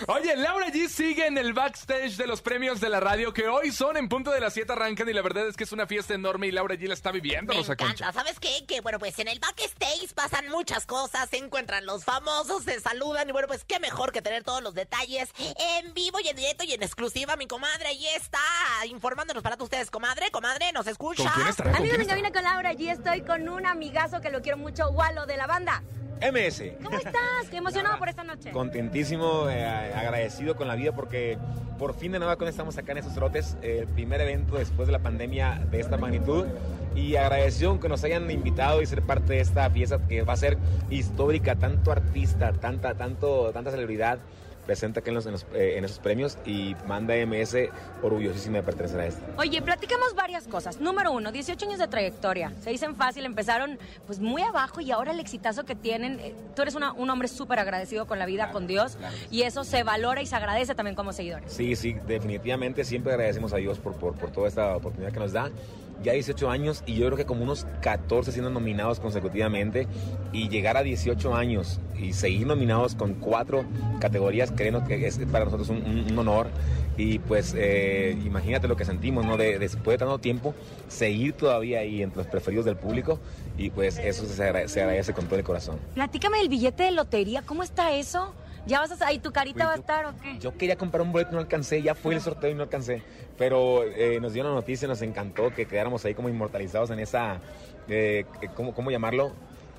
Oye, 0.06 0.36
Laura 0.36 0.68
G 0.68 0.88
sigue 0.88 1.26
en 1.26 1.36
el 1.38 1.52
backstage 1.52 2.16
de 2.16 2.26
los 2.26 2.42
premios 2.42 2.80
de 2.80 2.88
la 2.88 3.00
radio 3.00 3.32
que 3.32 3.48
hoy 3.48 3.72
son 3.72 3.96
en 3.96 4.08
punto 4.08 4.30
de 4.30 4.40
las 4.40 4.54
7 4.54 4.72
arrancan 4.72 5.08
y 5.08 5.12
la 5.12 5.22
verdad 5.22 5.48
es 5.48 5.56
que 5.56 5.64
es 5.64 5.72
una 5.72 5.86
fiesta 5.86 6.14
enorme 6.14 6.46
y 6.46 6.52
Laura 6.52 6.74
G 6.76 6.86
la 6.86 6.94
está 6.94 7.10
viviendo, 7.10 7.52
Me 7.52 7.58
Rosa 7.58 7.72
encanta. 7.72 7.92
Concha. 7.94 8.12
¿Sabes 8.12 8.38
qué? 8.40 8.64
Que 8.66 8.80
bueno, 8.80 8.98
pues 8.98 9.18
en 9.18 9.28
el 9.28 9.38
backstage 9.40 10.12
pasan 10.14 10.48
muchas 10.48 10.86
cosas, 10.86 11.28
se 11.30 11.38
encuentran 11.38 11.86
los 11.86 12.04
famosos, 12.04 12.64
se 12.64 12.80
saludan 12.80 13.28
y 13.28 13.32
bueno, 13.32 13.48
pues 13.48 13.64
qué 13.64 13.80
mejor 13.80 14.12
que 14.12 14.22
tener 14.22 14.44
todos 14.44 14.62
los 14.62 14.74
detalles 14.74 15.30
en 15.38 15.92
vivo 15.94 16.20
y 16.20 16.28
en 16.28 16.36
directo 16.36 16.64
y 16.64 16.72
en 16.72 16.82
exclusiva. 16.82 17.36
Mi 17.36 17.46
comadre 17.46 17.88
ahí 17.88 18.06
está 18.08 18.38
informándonos 18.92 19.42
para 19.42 19.57
todos 19.57 19.66
ustedes, 19.66 19.90
comadre, 19.90 20.31
comadre, 20.31 20.70
¿nos 20.72 20.87
escucha? 20.87 21.24
¿Con 21.24 21.33
quién 21.33 21.48
estará? 21.48 21.70
¿Con 21.70 21.81
Amigos 21.81 21.98
de 21.98 22.07
Cabina 22.07 22.31
con 22.31 22.42
Laura, 22.42 22.68
allí 22.68 22.88
estoy 22.88 23.22
con 23.22 23.48
un 23.48 23.66
amigazo 23.66 24.20
que 24.20 24.31
lo 24.31 24.42
quiero 24.42 24.59
mucho, 24.59 24.90
Walo 24.90 25.26
de 25.26 25.37
la 25.37 25.46
banda. 25.46 25.83
MS. 26.20 26.62
¿Cómo 26.85 26.96
estás? 26.96 27.48
Qué 27.50 27.57
emocionado 27.57 27.98
por 27.98 28.09
esta 28.09 28.22
noche. 28.22 28.52
Contentísimo, 28.52 29.48
eh, 29.48 29.64
agradecido 29.64 30.55
con 30.55 30.68
la 30.68 30.76
vida 30.76 30.92
porque 30.92 31.37
por 31.78 31.94
fin 31.94 32.12
de 32.12 32.20
nueva 32.20 32.37
cuenta 32.37 32.50
estamos 32.50 32.78
acá 32.78 32.92
en 32.92 32.98
esos 32.98 33.14
trotes, 33.14 33.57
eh, 33.61 33.78
el 33.81 33.88
primer 33.88 34.20
evento 34.20 34.57
después 34.57 34.87
de 34.87 34.92
la 34.92 35.00
pandemia 35.00 35.61
de 35.68 35.81
esta 35.81 35.96
magnitud 35.96 36.46
y 36.94 37.16
agradecido 37.16 37.81
que 37.81 37.88
nos 37.88 38.05
hayan 38.05 38.31
invitado 38.31 38.83
y 38.83 38.87
ser 38.87 39.02
parte 39.02 39.33
de 39.33 39.40
esta 39.40 39.68
fiesta 39.70 39.98
que 40.07 40.22
va 40.22 40.35
a 40.35 40.37
ser 40.37 40.59
histórica, 40.90 41.57
tanto 41.57 41.90
artista, 41.90 42.52
tanta, 42.52 42.94
tanto, 42.94 43.50
tanta 43.52 43.72
celebridad 43.72 44.20
presente 44.66 45.01
aquí 45.01 45.09
en, 45.11 45.14
los, 45.16 45.27
en, 45.27 45.33
los, 45.33 45.46
eh, 45.55 45.75
en 45.77 45.85
esos 45.85 45.98
premios 45.98 46.38
y 46.46 46.75
manda 46.87 47.14
MS 47.27 47.57
orgullosísima 48.03 48.59
de 48.59 48.62
pertenecer 48.62 49.01
a 49.01 49.07
esto. 49.07 49.20
Oye, 49.37 49.61
platicamos 49.62 50.14
varias 50.14 50.46
cosas. 50.48 50.81
Número 50.81 51.12
uno, 51.12 51.33
18 51.33 51.66
años 51.66 51.79
de 51.79 51.88
trayectoria. 51.88 52.53
Se 52.62 52.70
dicen 52.70 52.96
fácil, 52.96 53.25
empezaron 53.25 53.79
pues 54.07 54.18
muy 54.20 54.42
abajo 54.42 54.81
y 54.81 54.90
ahora 54.90 55.12
el 55.12 55.20
exitazo 55.20 55.64
que 55.64 55.75
tienen. 55.75 56.20
eh, 56.20 56.35
Tú 56.55 56.62
eres 56.62 56.75
una- 56.75 56.92
un 56.92 57.09
hombre 57.11 57.29
súper 57.29 57.59
agradecido 57.59 58.07
con 58.07 58.18
la 58.18 58.27
vida, 58.27 58.51
con 58.53 58.66
Dios, 58.66 58.98
y 59.31 59.42
eso 59.42 59.64
se 59.64 59.83
valora 59.83 60.20
y 60.22 60.27
se 60.27 60.37
agradece 60.37 60.75
también 60.75 60.94
como 60.94 61.12
seguidores. 61.12 61.53
Sí, 61.53 61.77
sí, 61.77 61.96
definitivamente 62.07 62.85
siempre 62.85 63.12
agradecemos 63.12 63.53
a 63.53 63.57
Dios 63.57 63.79
por, 63.79 63.94
por, 63.94 64.14
por 64.14 64.31
toda 64.31 64.48
esta 64.48 64.77
oportunidad 64.77 65.12
que 65.12 65.18
nos 65.20 65.33
da. 65.33 65.51
Ya 66.02 66.12
18 66.12 66.50
años 66.50 66.82
y 66.86 66.94
yo 66.94 67.06
creo 67.06 67.16
que 67.16 67.26
como 67.26 67.44
unos 67.44 67.66
14 67.80 68.32
siendo 68.32 68.50
nominados 68.50 69.00
consecutivamente 69.00 69.86
y 70.32 70.48
llegar 70.48 70.76
a 70.76 70.82
18 70.82 71.34
años 71.34 71.80
y 71.98 72.12
seguir 72.12 72.46
nominados 72.46 72.94
con 72.94 73.14
cuatro 73.14 73.64
categorías, 74.00 74.52
creo 74.54 74.84
que 74.84 75.06
es 75.06 75.18
para 75.30 75.44
nosotros 75.44 75.68
un, 75.68 76.18
honor. 76.18 76.48
Y 76.96 77.20
pues 77.20 77.54
eh, 77.56 78.18
imagínate 78.24 78.68
lo 78.68 78.76
que 78.76 78.84
sentimos, 78.84 79.24
¿no? 79.24 79.36
De, 79.38 79.58
después 79.58 79.94
de 79.94 79.98
tanto 79.98 80.18
tiempo, 80.18 80.54
seguir 80.88 81.32
todavía 81.32 81.78
ahí 81.78 82.02
entre 82.02 82.18
los 82.18 82.26
preferidos 82.26 82.66
del 82.66 82.76
público 82.76 83.18
y 83.56 83.70
pues 83.70 83.98
eso 83.98 84.26
se 84.26 84.36
se 84.68 84.80
agradece 84.80 85.14
con 85.14 85.26
todo 85.26 85.38
el 85.38 85.44
corazón. 85.44 85.78
Platícame 85.94 86.38
del 86.38 86.48
billete 86.48 86.82
de 86.82 86.90
lotería, 86.90 87.42
¿cómo 87.42 87.62
está 87.62 87.92
eso? 87.92 88.34
¿Ya 88.66 88.81
vas 88.81 89.01
a... 89.01 89.07
ahí 89.07 89.18
tu 89.18 89.33
carita 89.33 89.66
va 89.66 89.72
a 89.72 89.77
estar 89.77 90.05
o 90.07 90.14
qué? 90.20 90.38
Yo 90.38 90.57
quería 90.57 90.77
comprar 90.77 91.03
un 91.03 91.12
boleto 91.12 91.31
y 91.33 91.35
no 91.35 91.40
alcancé, 91.40 91.83
ya 91.83 91.94
fue 91.94 92.14
el 92.14 92.20
sorteo 92.20 92.51
y 92.51 92.55
no 92.55 92.62
alcancé. 92.62 93.03
Pero 93.37 93.85
eh, 93.85 94.20
nos 94.20 94.33
dio 94.33 94.44
la 94.44 94.51
noticia, 94.51 94.87
nos 94.88 95.03
encantó 95.03 95.51
que 95.51 95.66
quedáramos 95.66 96.05
ahí 96.05 96.14
como 96.14 96.29
inmortalizados 96.29 96.90
en 96.90 96.98
esa, 96.98 97.40
eh, 97.88 98.25
¿cómo, 98.55 98.72
¿cómo 98.75 98.90
llamarlo? 98.90 99.35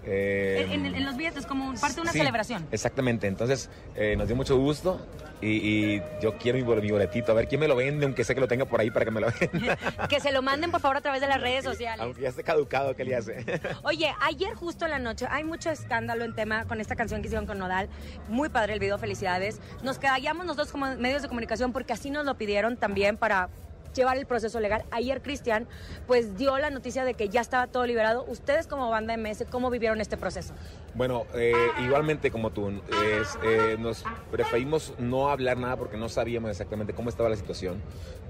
Eh, 0.06 0.68
En, 0.72 0.86
en- 0.86 0.96
en 0.96 1.06
los 1.06 1.16
billetes, 1.16 1.46
como 1.46 1.74
parte 1.76 1.96
de 1.96 2.02
una 2.02 2.12
sí, 2.12 2.18
celebración. 2.18 2.68
Exactamente, 2.72 3.28
entonces 3.28 3.70
eh, 3.96 4.16
nos 4.18 4.28
dio 4.28 4.36
mucho 4.36 4.58
gusto 4.58 5.06
y, 5.42 5.48
y 5.96 6.02
yo 6.22 6.38
quiero 6.38 6.58
mi, 6.58 6.64
bol- 6.64 6.82
mi 6.82 6.92
boletito, 6.92 7.32
a 7.32 7.36
ver 7.36 7.48
quién 7.48 7.62
me 7.62 7.68
lo 7.68 7.76
vende, 7.76 8.06
aunque 8.06 8.24
sé 8.24 8.36
que 8.36 8.42
lo 8.42 8.48
tenga 8.48 8.66
por 8.66 8.82
ahí 8.82 8.92
para 8.92 9.06
que 9.06 9.12
me 9.12 9.22
lo 9.22 9.28
venda, 9.40 9.78
Que 10.10 10.20
se 10.20 10.32
lo 10.32 10.42
manden, 10.42 10.72
por 10.72 10.82
favor, 10.82 10.98
a 10.98 11.02
través 11.02 11.22
de 11.22 11.28
las 11.28 11.40
redes 11.40 11.64
sociales. 11.64 12.02
aunque 12.02 12.22
ya 12.22 12.30
esté 12.30 12.44
caducado, 12.44 12.96
¿qué 12.96 13.06
le 13.06 13.16
hace? 13.16 13.46
Oye, 13.84 14.14
ayer 14.22 14.54
justo 14.56 14.86
en 14.86 14.92
la 14.92 15.00
noche 15.00 15.26
hay 15.30 15.44
mucho 15.46 15.70
escándalo 15.70 16.26
en 16.26 16.36
tema 16.36 16.66
con 16.66 16.82
esta 16.82 16.96
canción 16.96 17.22
que 17.22 17.28
hicieron 17.28 17.46
con 17.48 17.58
Nodal. 17.58 17.88
Muy 18.28 18.50
padre 18.50 18.74
el 18.74 18.80
video, 18.80 18.98
felicidades. 18.98 19.62
Nos 19.84 20.00
callamos 20.00 20.46
nosotros 20.46 20.72
como 20.72 20.86
medios 20.98 21.22
de 21.22 21.28
comunicación 21.30 21.72
porque 21.72 21.94
así 21.94 22.10
nos 22.10 22.26
lo 22.26 22.36
pidieron 22.38 22.76
también 22.78 23.16
para 23.18 23.50
llevar 23.94 24.18
el 24.18 24.26
proceso 24.26 24.60
legal. 24.60 24.86
Ayer 24.92 25.22
Cristian 25.22 25.68
pues 26.08 26.38
dio 26.38 26.58
la 26.58 26.70
noticia 26.70 27.06
de 27.06 27.14
que 27.14 27.30
ya 27.30 27.42
estaba 27.42 27.68
todo 27.68 27.86
liberado. 27.86 28.26
Ustedes 28.28 28.68
como 28.68 28.90
banda 28.90 29.16
MS, 29.18 29.46
¿cómo 29.50 29.70
vivieron 29.70 30.02
este 30.02 30.18
proceso? 30.18 30.54
Bueno, 30.96 31.26
eh, 31.34 31.54
igualmente 31.84 32.32
como 32.32 32.52
tú, 32.52 32.70
es, 32.70 33.38
eh, 33.44 33.78
nos 33.80 34.04
preferimos 34.32 34.94
no 35.00 35.30
hablar 35.30 35.58
nada 35.58 35.78
porque 35.78 35.98
no 35.98 36.10
sabíamos 36.10 36.52
exactamente 36.52 36.94
cómo 36.94 37.10
estaba 37.10 37.30
la 37.30 37.36
situación. 37.36 37.82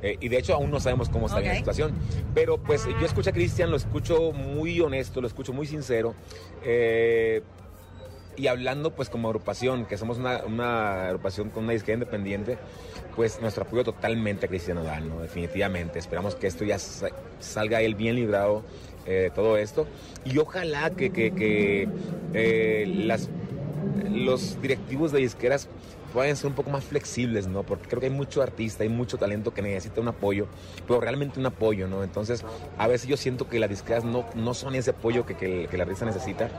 Eh, 0.02 0.18
y 0.20 0.28
de 0.28 0.38
hecho 0.38 0.54
aún 0.54 0.70
no 0.70 0.80
sabemos 0.80 1.10
cómo 1.10 1.28
está 1.28 1.40
la 1.40 1.56
situación. 1.56 1.94
Pero 2.34 2.58
pues 2.58 2.86
yo 2.86 3.06
escucho 3.06 3.30
a 3.30 3.34
Cristian, 3.34 3.72
lo 3.72 3.78
escucho 3.78 4.32
muy 4.32 4.80
honesto, 4.82 5.22
lo 5.22 5.28
escucho 5.28 5.54
muy 5.54 5.66
sincero. 5.66 6.14
Eh, 6.64 7.42
y 8.36 8.48
hablando 8.48 8.92
pues 8.92 9.10
como 9.10 9.28
agrupación, 9.28 9.86
que 9.86 9.98
somos 9.98 10.18
una, 10.18 10.44
una 10.46 11.08
agrupación 11.08 11.50
con 11.50 11.64
una 11.66 11.74
disquera 11.74 11.96
independiente, 11.96 12.58
pues 13.16 13.40
nuestro 13.42 13.64
apoyo 13.64 13.84
totalmente 13.84 14.46
a 14.46 14.50
Cristian 14.50 14.78
Nodal, 14.78 15.08
¿no? 15.08 15.22
definitivamente. 15.22 16.00
Esperamos 16.00 16.36
que 16.36 16.48
esto 16.48 16.64
ya 16.66 16.80
sa- 16.80 17.10
salga 17.40 17.82
él 17.82 17.96
bien 17.96 18.16
librado 18.16 18.64
eh, 19.06 19.32
todo 19.36 19.58
esto 19.58 19.86
y 20.26 20.38
ojalá 20.38 20.90
que, 20.92 21.12
que- 21.12 21.32
que, 21.32 21.88
eh, 22.34 22.86
las, 23.06 23.30
los 24.12 24.60
directivos 24.62 25.12
de 25.12 25.20
disqueras 25.20 25.68
puedan 26.14 26.36
ser 26.36 26.48
un 26.48 26.54
poco 26.56 26.70
más 26.70 26.84
flexibles, 26.84 27.48
¿no? 27.48 27.64
Porque 27.64 27.88
creo 27.88 28.00
que 28.00 28.06
hay 28.06 28.12
mucho 28.12 28.42
artista, 28.44 28.84
hay 28.84 28.90
mucho 28.90 29.18
talento 29.18 29.52
que 29.54 29.62
necesita 29.64 30.00
un 30.00 30.08
apoyo, 30.08 30.48
pero 30.88 31.02
realmente 31.02 31.40
un 31.40 31.46
apoyo, 31.48 31.88
¿no? 31.88 32.04
Entonces, 32.04 32.46
a 32.78 32.88
veces 32.88 33.08
yo 33.08 33.18
siento 33.18 33.50
que 33.50 33.60
las 33.60 33.70
disqueras 33.70 34.04
no, 34.04 34.24
no 34.36 34.54
son 34.54 34.76
ese 34.76 34.92
apoyo 34.92 35.26
que, 35.26 35.36
que, 35.36 35.68
que 35.68 35.76
el 35.76 35.82
artista 35.82 36.06
necesita, 36.06 36.50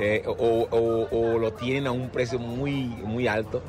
eh, 0.00 0.22
o, 0.26 0.32
o- 0.32 1.08
o 1.10 1.38
lo 1.38 1.52
tienen 1.52 1.86
a 1.86 1.92
un 1.92 2.08
precio 2.10 2.38
muy, 2.38 2.84
muy 2.84 3.26
alto. 3.28 3.62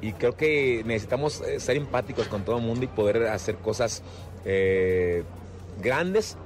Y 0.00 0.12
creo 0.12 0.36
que 0.36 0.82
necesitamos 0.84 1.40
eh, 1.40 1.60
ser 1.60 1.76
empáticos 1.76 2.28
con 2.28 2.44
todo 2.44 2.58
el 2.58 2.62
mundo 2.62 2.84
y 2.84 2.88
poder 2.88 3.26
hacer 3.28 3.56
cosas 3.56 4.02
eh, 4.44 5.24
grandes 5.80 6.36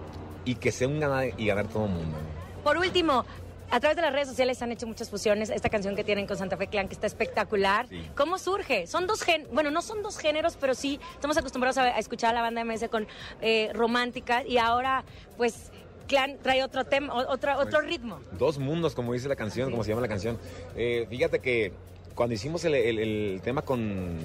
y 0.45 0.55
que 0.55 0.71
sea 0.73 0.89
un 0.89 1.01
ganar 1.01 1.31
y 1.37 1.47
ganar 1.47 1.67
todo 1.69 1.87
el 1.87 1.91
mundo. 1.91 2.17
Por 2.63 2.77
último, 2.79 3.25
a 3.71 3.81
través 3.81 3.97
de 3.97 4.03
las 4.03 4.13
redes 4.13 4.29
sociales 4.29 4.63
han 4.63 4.73
hecho 4.73 4.87
muchas 4.87 5.11
fusiones. 5.11 5.51
Esta 5.51 5.69
canción 5.69 5.95
que 5.97 6.05
tienen 6.05 6.27
con 6.27 6.37
Santa 6.39 6.57
Fe 6.57 6.69
Clan, 6.69 6.89
que 6.89 6.95
está 6.95 7.07
espectacular. 7.07 7.87
¿Cómo 8.17 8.39
surge? 8.39 8.87
Son 8.87 9.07
dos 9.07 9.23
géneros, 9.23 9.53
bueno, 9.53 9.71
no 9.71 9.83
son 9.83 10.03
dos 10.03 10.19
géneros, 10.19 10.57
pero 10.59 10.75
sí 10.75 11.01
estamos 11.15 11.37
acostumbrados 11.37 11.77
a, 11.79 11.83
a 11.83 11.99
escuchar 11.99 12.31
a 12.31 12.35
la 12.35 12.43
banda 12.43 12.65
MS 12.65 12.89
con 12.89 13.07
eh, 13.43 13.71
romántica 13.75 14.43
y 14.47 14.57
ahora, 14.59 15.05
pues, 15.37 15.71
Clan 16.09 16.39
trae 16.43 16.65
otro 16.65 16.85
tema, 16.85 17.15
otro, 17.15 17.57
otro 17.59 17.81
ritmo. 17.83 18.19
Dos 18.39 18.59
mundos, 18.59 18.95
como 18.95 19.13
dice 19.13 19.29
la 19.29 19.37
canción, 19.37 19.71
como 19.71 19.85
se 19.85 19.91
llama 19.91 20.01
la 20.03 20.09
canción. 20.09 20.37
Eh, 20.77 21.07
fíjate 21.09 21.39
que 21.39 21.73
cuando 22.15 22.35
hicimos 22.35 22.65
el, 22.65 22.75
el- 22.75 22.99
el 22.99 23.41
tema 23.45 23.63
con, 23.63 24.17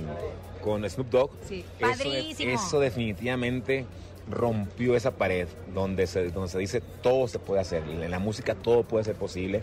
con 0.63 0.89
Snoop 0.89 1.09
Dogg, 1.09 1.29
Sí, 1.47 1.63
eso, 1.79 2.03
eso 2.49 2.79
definitivamente 2.79 3.85
rompió 4.31 4.95
esa 4.95 5.11
pared 5.11 5.47
donde 5.73 6.07
se, 6.07 6.29
donde 6.31 6.49
se 6.49 6.57
dice 6.57 6.81
todo 7.01 7.27
se 7.27 7.37
puede 7.39 7.59
hacer, 7.61 7.83
en 7.83 8.09
la 8.09 8.19
música 8.19 8.55
todo 8.55 8.83
puede 8.83 9.03
ser 9.03 9.15
posible. 9.15 9.61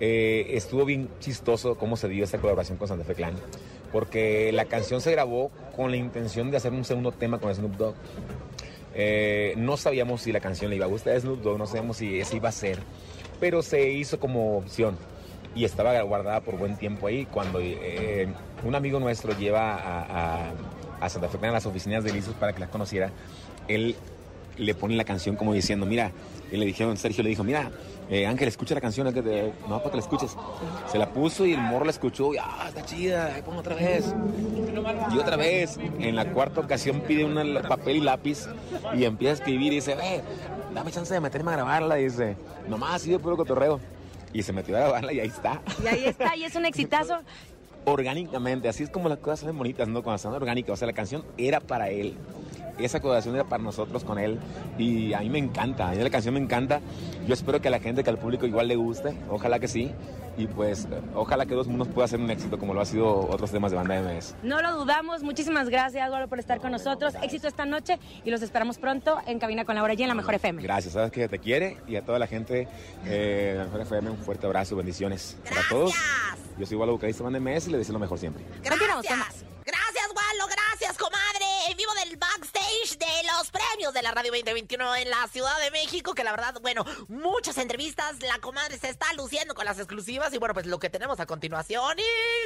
Eh, 0.00 0.46
estuvo 0.56 0.84
bien 0.84 1.08
chistoso 1.20 1.76
cómo 1.76 1.96
se 1.96 2.08
dio 2.08 2.24
esta 2.24 2.38
colaboración 2.38 2.78
con 2.78 2.88
Santa 2.88 3.04
Fe 3.04 3.14
Clan, 3.14 3.34
porque 3.92 4.50
la 4.52 4.64
canción 4.64 5.00
se 5.00 5.12
grabó 5.12 5.50
con 5.76 5.90
la 5.90 5.96
intención 5.96 6.50
de 6.50 6.56
hacer 6.56 6.72
un 6.72 6.84
segundo 6.84 7.12
tema 7.12 7.38
con 7.38 7.54
Snoop 7.54 7.76
Dogg. 7.76 7.94
Eh, 8.94 9.54
no 9.56 9.76
sabíamos 9.76 10.22
si 10.22 10.32
la 10.32 10.40
canción 10.40 10.70
le 10.70 10.76
iba 10.76 10.86
a 10.86 10.88
gustar. 10.88 11.16
A 11.16 11.20
Snoop 11.20 11.42
Dogg, 11.42 11.58
no 11.58 11.66
sabíamos 11.66 11.96
si 11.96 12.18
ese 12.18 12.36
iba 12.36 12.48
a 12.48 12.52
ser, 12.52 12.78
pero 13.40 13.62
se 13.62 13.90
hizo 13.90 14.18
como 14.20 14.58
opción. 14.58 14.96
Y 15.54 15.64
estaba 15.64 16.00
guardada 16.02 16.40
por 16.40 16.56
buen 16.56 16.76
tiempo 16.76 17.06
ahí. 17.06 17.26
Cuando 17.26 17.60
eh, 17.60 18.28
un 18.64 18.74
amigo 18.74 18.98
nuestro 18.98 19.36
lleva 19.36 19.76
a, 21.00 21.08
Santa 21.08 21.28
Fe 21.28 21.46
a 21.46 21.52
las 21.52 21.66
oficinas 21.66 22.02
de 22.02 22.12
Lizos 22.12 22.34
para 22.34 22.52
que 22.52 22.60
las 22.60 22.70
conociera, 22.70 23.10
él 23.68 23.94
le 24.56 24.74
pone 24.74 24.96
la 24.96 25.04
canción 25.04 25.36
como 25.36 25.52
diciendo, 25.52 25.86
mira, 25.86 26.12
y 26.54 26.58
le 26.58 26.66
dijeron, 26.66 26.96
Sergio 26.96 27.22
le 27.22 27.30
dijo, 27.30 27.44
mira, 27.44 27.70
eh, 28.10 28.26
Ángel, 28.26 28.48
escucha 28.48 28.74
la 28.74 28.80
canción, 28.80 29.06
Ángel, 29.06 29.24
te- 29.24 29.52
no, 29.68 29.78
para 29.78 29.90
que 29.90 29.96
la 29.96 30.02
escuches. 30.02 30.36
Se 30.90 30.98
la 30.98 31.08
puso 31.12 31.44
y 31.46 31.52
el 31.52 31.60
morro 31.60 31.84
la 31.84 31.90
escuchó, 31.90 32.32
y, 32.34 32.38
ah, 32.38 32.64
está 32.68 32.84
chida, 32.84 33.34
ahí 33.34 33.42
pon 33.42 33.56
otra 33.56 33.74
vez. 33.74 34.14
Y 35.12 35.18
otra 35.18 35.36
vez, 35.36 35.78
en 35.98 36.16
la 36.16 36.32
cuarta 36.32 36.60
ocasión 36.60 37.00
pide 37.00 37.24
un 37.24 37.34
papel 37.68 37.96
y 37.96 38.00
lápiz 38.00 38.46
y 38.94 39.04
empieza 39.04 39.32
a 39.32 39.34
escribir 39.34 39.72
y 39.72 39.76
dice, 39.76 39.96
eh, 40.02 40.22
dame 40.74 40.90
chance 40.90 41.12
de 41.12 41.20
meterme 41.20 41.50
a 41.50 41.54
grabarla, 41.54 41.98
y 41.98 42.04
dice, 42.04 42.36
nomás 42.68 42.94
así 42.96 43.10
de 43.10 43.18
puro 43.18 43.36
cotorreo. 43.36 43.80
Y 44.32 44.42
se 44.42 44.52
metió 44.52 44.76
a 44.76 44.80
grabarla 44.80 45.12
y 45.12 45.20
ahí 45.20 45.28
está. 45.28 45.62
Y 45.82 45.86
ahí 45.86 46.04
está, 46.06 46.34
y 46.36 46.44
es 46.44 46.54
un 46.56 46.64
exitazo. 46.66 47.18
Orgánicamente, 47.84 48.68
así 48.68 48.82
es 48.82 48.90
como 48.90 49.08
las 49.08 49.18
cosas 49.18 49.40
salen 49.40 49.56
bonitas, 49.58 49.86
¿no? 49.86 50.02
Cuando 50.02 50.18
son 50.18 50.34
orgánicas. 50.34 50.72
O 50.72 50.76
sea, 50.76 50.86
la 50.86 50.92
canción 50.92 51.24
era 51.36 51.60
para 51.60 51.90
él. 51.90 52.14
Esa 52.78 53.00
colaboración 53.00 53.34
era 53.34 53.44
para 53.44 53.62
nosotros 53.62 54.04
con 54.04 54.18
él. 54.18 54.38
Y 54.78 55.12
a 55.12 55.20
mí 55.20 55.30
me 55.30 55.38
encanta, 55.38 55.88
a 55.88 55.92
mí 55.92 56.02
la 56.02 56.10
canción 56.10 56.34
me 56.34 56.40
encanta. 56.40 56.80
Yo 57.26 57.34
espero 57.34 57.60
que 57.60 57.68
a 57.68 57.70
la 57.70 57.80
gente, 57.80 58.04
que 58.04 58.10
al 58.10 58.18
público 58.18 58.46
igual 58.46 58.68
le 58.68 58.76
guste. 58.76 59.14
Ojalá 59.30 59.58
que 59.58 59.68
sí. 59.68 59.92
Y 60.36 60.46
pues, 60.46 60.88
ojalá 61.14 61.46
que 61.46 61.54
Dos 61.54 61.68
Mundos 61.68 61.88
pueda 61.88 62.08
ser 62.08 62.18
un 62.18 62.28
éxito 62.30 62.58
como 62.58 62.74
lo 62.74 62.80
ha 62.80 62.84
sido 62.84 63.28
otros 63.30 63.52
temas 63.52 63.70
de 63.70 63.76
banda 63.76 64.00
MS. 64.00 64.34
No 64.42 64.60
lo 64.60 64.72
dudamos. 64.76 65.22
Muchísimas 65.22 65.68
gracias, 65.68 66.06
Eduardo, 66.06 66.28
por 66.28 66.40
estar 66.40 66.60
con 66.60 66.72
nosotros. 66.72 67.14
Éxito 67.22 67.46
esta 67.46 67.64
noche 67.64 67.98
y 68.24 68.30
los 68.30 68.42
esperamos 68.42 68.78
pronto 68.78 69.18
en 69.26 69.38
Cabina 69.38 69.64
con 69.64 69.76
Laura 69.76 69.94
G 69.94 70.00
en 70.00 70.08
la 70.08 70.14
Mejor 70.14 70.34
FM. 70.34 70.62
Gracias, 70.62 70.94
sabes 70.94 71.12
que 71.12 71.28
te 71.28 71.38
quiere 71.38 71.76
y 71.86 71.96
a 71.96 72.04
toda 72.04 72.18
la 72.18 72.26
gente 72.26 72.66
eh, 73.06 73.50
de 73.52 73.58
la 73.58 73.64
Mejor 73.64 73.80
FM 73.82 74.10
un 74.10 74.18
fuerte 74.18 74.46
abrazo, 74.46 74.74
bendiciones 74.74 75.36
para 75.48 75.62
todos. 75.68 75.94
Yo 76.58 76.66
soy 76.66 76.76
vocalista 76.76 77.24
de 77.24 77.30
banda 77.30 77.50
MS 77.52 77.68
y 77.68 77.70
le 77.70 77.78
deseo 77.78 77.92
lo 77.92 77.98
mejor 77.98 78.18
siempre. 78.18 78.44
Continuamos 78.68 79.06
con 79.06 79.18
más. 79.18 79.33
Premios 83.74 83.94
de 83.94 84.02
la 84.02 84.12
Radio 84.12 84.30
2021 84.30 84.96
en 84.96 85.10
la 85.10 85.26
Ciudad 85.26 85.58
de 85.58 85.72
México, 85.72 86.14
que 86.14 86.22
la 86.22 86.30
verdad, 86.30 86.54
bueno, 86.62 86.84
muchas 87.08 87.58
entrevistas. 87.58 88.14
La 88.20 88.38
comadre 88.38 88.78
se 88.78 88.88
está 88.88 89.12
luciendo 89.14 89.54
con 89.56 89.64
las 89.64 89.78
exclusivas. 89.78 90.32
Y 90.32 90.38
bueno, 90.38 90.54
pues 90.54 90.66
lo 90.66 90.78
que 90.78 90.90
tenemos 90.90 91.18
a 91.18 91.26
continuación, 91.26 91.96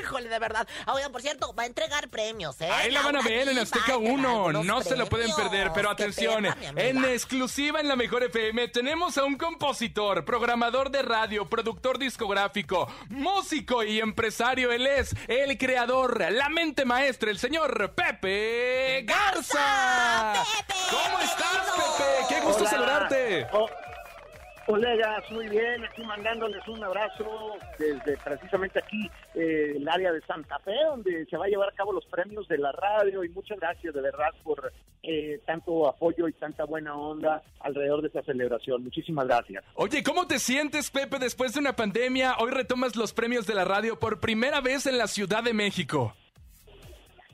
híjole, 0.01 0.31
de 0.31 0.38
verdad. 0.38 0.67
Ah, 0.87 0.95
Oigan, 0.95 1.12
por 1.12 1.21
cierto, 1.21 1.55
va 1.55 1.64
a 1.64 1.67
entregar 1.67 2.09
premios, 2.09 2.59
¿eh? 2.62 2.71
Ahí 2.71 2.91
la 2.91 3.03
van 3.03 3.17
a 3.17 3.23
ver 3.23 3.47
en 3.47 3.59
Azteca 3.59 3.88
va 3.88 3.95
a 3.95 3.99
entregar 3.99 4.21
1. 4.21 4.45
unos 4.47 4.64
No 4.64 4.81
se 4.83 4.97
lo 4.97 5.07
pueden 5.07 5.31
perder, 5.35 5.71
pero 5.75 5.91
atención. 5.91 6.47
En 6.77 7.05
exclusiva 7.05 7.81
en 7.81 7.88
la 7.88 7.97
Mejor 7.97 8.23
FM 8.23 8.69
tenemos 8.69 9.19
a 9.19 9.25
un 9.25 9.37
compositor, 9.37 10.25
programador 10.25 10.91
de 10.91 11.03
radio, 11.03 11.47
productor 11.47 11.99
discográfico, 11.99 12.91
músico 13.11 13.85
y 13.85 14.01
empresario. 14.01 14.73
Él 14.73 14.87
es 14.87 15.14
el 15.27 15.59
creador, 15.59 16.33
la 16.33 16.49
mente 16.49 16.87
maestra, 16.87 17.31
el 17.31 17.38
señor 17.38 17.93
Pepe 17.95 19.03
Garza. 19.05 20.43
¿Cómo 20.91 21.17
estás, 21.22 21.70
Pepe? 21.76 22.35
Qué 22.35 22.40
gusto 22.46 22.61
Hola. 22.61 22.70
saludarte. 22.70 23.46
Oh, 23.52 23.66
colegas, 24.68 25.24
muy 25.31 25.48
bien, 25.48 25.83
aquí 25.83 26.02
mandándoles 26.04 26.66
un 26.68 26.85
abrazo 26.85 27.57
desde 27.78 28.18
precisamente 28.18 28.78
aquí, 28.78 29.11
eh, 29.35 29.72
el 29.76 29.88
área 29.88 30.12
de 30.12 30.20
Santa 30.22 30.59
Fe, 30.59 30.74
donde 30.90 31.24
se 31.24 31.37
va 31.38 31.46
a 31.46 31.48
llevar 31.48 31.70
a 31.70 31.72
cabo 31.72 31.90
los 31.90 32.04
premios 32.04 32.46
de 32.48 32.59
la 32.59 32.70
radio 32.72 33.24
y 33.24 33.31
muchas 33.31 33.59
gracias 33.59 33.94
de 33.94 34.02
verdad 34.02 34.28
por 34.42 34.70
eh, 35.02 35.40
tanto 35.46 35.88
apoyo 35.88 36.28
y 36.28 36.35
tanta 36.35 36.64
buena 36.64 36.94
onda 36.94 37.42
alrededor 37.61 38.02
de 38.02 38.09
esta 38.09 38.22
celebración. 38.24 38.85
Muchísimas 38.85 39.26
gracias. 39.26 39.64
Oye, 39.74 40.02
¿cómo 40.02 40.26
te 40.26 40.38
sientes, 40.38 40.90
Pepe, 40.90 41.18
después 41.18 41.54
de 41.54 41.61
una 41.61 41.74
pandemia? 41.74 42.37
Hoy 42.38 42.50
retomas 42.50 42.94
los 42.94 43.14
premios 43.14 43.46
de 43.46 43.54
la 43.54 43.64
radio 43.64 43.98
por 43.98 44.20
primera 44.20 44.61
vez 44.61 44.85
en 44.87 44.98
la 44.98 45.07
Ciudad 45.07 45.42
de 45.42 45.54
México. 45.54 46.14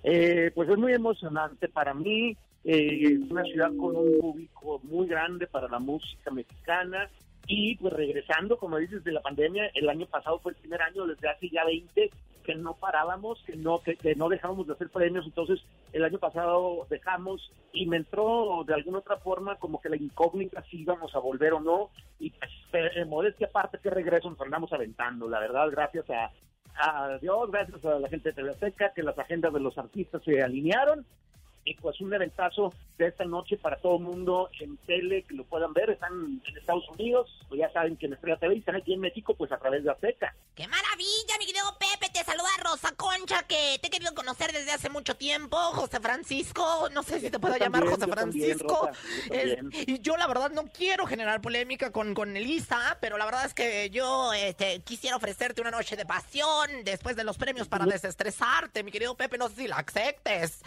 Eh, 0.05 0.53
pues 0.55 0.69
es 0.69 0.79
muy 0.79 0.93
emocionante 0.93 1.69
para 1.69 1.95
mí. 1.95 2.37
Eh, 2.65 3.03
es 3.03 3.31
una 3.31 3.43
ciudad 3.45 3.71
con 3.77 3.97
un 3.97 4.19
público 4.21 4.81
muy 4.85 5.07
grande 5.07 5.47
para 5.47 5.69
la 5.69 5.79
música 5.79 6.31
mexicana. 6.31 7.11
Y 7.47 7.77
pues 7.77 7.93
regresando, 7.93 8.57
como 8.57 8.79
dices, 8.79 9.05
de 9.05 9.13
la 9.13 9.21
pandemia, 9.21 9.71
el 9.75 9.89
año 9.89 10.07
pasado 10.07 10.39
fue 10.39 10.53
el 10.53 10.59
primer 10.59 10.81
año 10.81 11.07
desde 11.07 11.29
hace 11.29 11.51
ya 11.51 11.65
20 11.65 12.11
que 12.43 12.55
no 12.55 12.75
parábamos, 12.75 13.43
que 13.45 13.57
no 13.57 13.81
que, 13.81 13.97
que 13.97 14.15
no 14.15 14.29
dejábamos 14.29 14.67
de 14.67 14.75
hacer 14.75 14.89
premios. 14.91 15.27
Entonces, 15.27 15.61
el 15.93 16.05
año 16.05 16.19
pasado 16.19 16.87
dejamos 16.89 17.53
y 17.73 17.87
me 17.87 17.97
entró 17.99 18.65
de 18.67 18.75
alguna 18.75 18.99
otra 18.99 19.17
forma 19.17 19.57
como 19.57 19.81
que 19.81 19.89
la 19.89 19.97
incógnita 19.97 20.63
si 20.71 20.83
íbamos 20.83 21.15
a 21.15 21.19
volver 21.19 21.55
o 21.55 21.61
no. 21.61 21.91
Y 22.19 22.31
pues, 22.31 22.51
eh, 22.73 23.05
modestia 23.05 23.49
aparte, 23.49 23.79
que 23.83 23.91
regreso 23.91 24.31
nos 24.31 24.41
andamos 24.41 24.73
aventando. 24.73 25.29
La 25.29 25.41
verdad, 25.41 25.69
gracias 25.71 26.07
a, 26.11 26.31
a 26.77 27.19
Dios, 27.19 27.51
gracias 27.51 27.85
a 27.85 27.99
la 27.99 28.09
gente 28.09 28.33
de 28.33 28.53
TV 28.55 28.73
que 28.95 29.03
las 29.03 29.19
agendas 29.19 29.53
de 29.53 29.61
los 29.61 29.77
artistas 29.77 30.23
se 30.23 30.43
alinearon. 30.43 31.05
Y 31.67 31.75
pues 31.77 32.01
un 32.01 32.13
eventazo 32.13 32.75
de 32.99 33.07
esta 33.09 33.25
noche 33.25 33.57
para 33.57 33.77
todo 33.77 33.97
el 33.97 34.03
mundo 34.03 34.51
en 34.61 34.77
tele, 34.79 35.23
que 35.23 35.35
lo 35.35 35.45
puedan 35.45 35.73
ver. 35.73 35.91
Están 35.91 36.41
en 36.47 36.57
Estados 36.57 36.87
Unidos, 36.91 37.29
pues 37.49 37.59
ya 37.61 37.73
saben 37.73 37.97
que 37.97 38.07
en 38.07 38.13
Estrella 38.13 38.37
TV 38.39 38.55
y 38.57 38.59
están 38.59 38.77
aquí 38.77 38.93
en 38.93 39.01
México, 39.01 39.35
pues 39.35 39.51
a 39.51 39.57
través 39.59 39.83
de 39.83 39.91
Azteca. 39.91 40.35
¡Qué 40.55 40.69
maravilla, 40.69 41.35
mi 41.39 41.47
querido 41.47 41.65
Pepe! 41.79 42.13
Te 42.13 42.23
saluda 42.23 42.49
Rosa 42.63 42.93
Concha, 42.97 43.43
que 43.45 43.79
te 43.81 43.89
he 43.89 43.91
querido 43.91 44.15
conocer 44.15 44.53
desde 44.53 44.73
hace 44.73 44.91
mucho 44.91 45.17
tiempo. 45.17 45.57
José 45.57 46.01
Francisco, 46.01 46.89
no 46.93 47.03
sé 47.03 47.19
si 47.21 47.31
te 47.31 47.39
puedo 47.39 47.55
Yo 47.57 47.65
llamar 47.65 47.81
también, 47.81 48.01
José 48.01 48.11
también, 48.15 48.59
Francisco. 48.59 48.87
Rosa, 48.89 49.01
yo 49.29 49.35
Es- 49.35 49.57
también. 49.57 49.85
y 49.89 50.01
yo 50.01 50.17
la 50.17 50.27
verdad 50.27 50.51
no 50.51 50.65
quiero 50.67 51.07
generar 51.07 51.41
polémica 51.41 51.91
con, 51.91 52.15
con 52.15 52.37
Elisa, 52.37 52.99
pero 53.01 53.17
la 53.19 53.25
verdad 53.25 53.47
es 53.47 53.55
que 53.55 53.89
yo 53.91 54.33
este, 54.35 54.81
quisiera 54.83 55.17
ofrecerte 55.17 55.61
una 55.63 55.71
noche 55.71 55.97
de 55.97 56.05
pasión 56.07 56.85
después 56.85 57.17
de 57.17 57.25
los 57.25 57.39
premios 57.39 57.69
para 57.69 57.87
desestresarte, 57.87 58.83
mi 58.85 58.93
querido 58.93 59.17
Pepe. 59.17 59.39
No 59.39 59.49
sé 59.49 59.55
si 59.57 59.67
la 59.69 59.77
aceptes. 59.79 60.61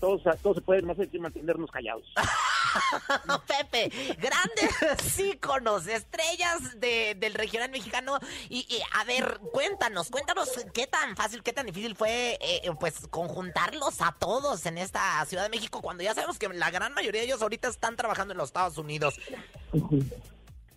Todos, 0.00 0.22
todos 0.42 0.56
se 0.56 0.62
pueden, 0.62 0.86
más 0.86 0.98
hay 0.98 1.08
que 1.08 1.18
mantenernos 1.18 1.70
callados. 1.70 2.04
Pepe, 3.46 3.90
grandes 4.18 5.18
íconos, 5.18 5.86
estrellas 5.86 6.78
de- 6.80 7.14
del 7.18 7.34
regional 7.34 7.70
mexicano. 7.70 8.18
Y, 8.48 8.60
y, 8.68 8.80
a 8.98 9.04
ver, 9.04 9.38
cuéntanos, 9.52 10.10
cuéntanos 10.10 10.50
qué 10.72 10.86
tan 10.86 11.16
fácil, 11.16 11.42
qué 11.42 11.52
tan 11.52 11.66
difícil 11.66 11.94
fue, 11.96 12.38
eh, 12.40 12.70
pues, 12.80 13.06
conjuntarlos 13.08 14.00
a 14.00 14.12
todos 14.18 14.64
en 14.66 14.78
esta 14.78 15.24
Ciudad 15.26 15.42
de 15.44 15.50
México, 15.50 15.82
cuando 15.82 16.02
ya 16.02 16.14
sabemos 16.14 16.38
que 16.38 16.48
la 16.48 16.70
gran 16.70 16.94
mayoría 16.94 17.20
de 17.20 17.26
ellos 17.26 17.42
ahorita 17.42 17.68
están 17.68 17.96
trabajando 17.96 18.32
en 18.32 18.38
los 18.38 18.48
Estados 18.48 18.78
Unidos. 18.78 19.18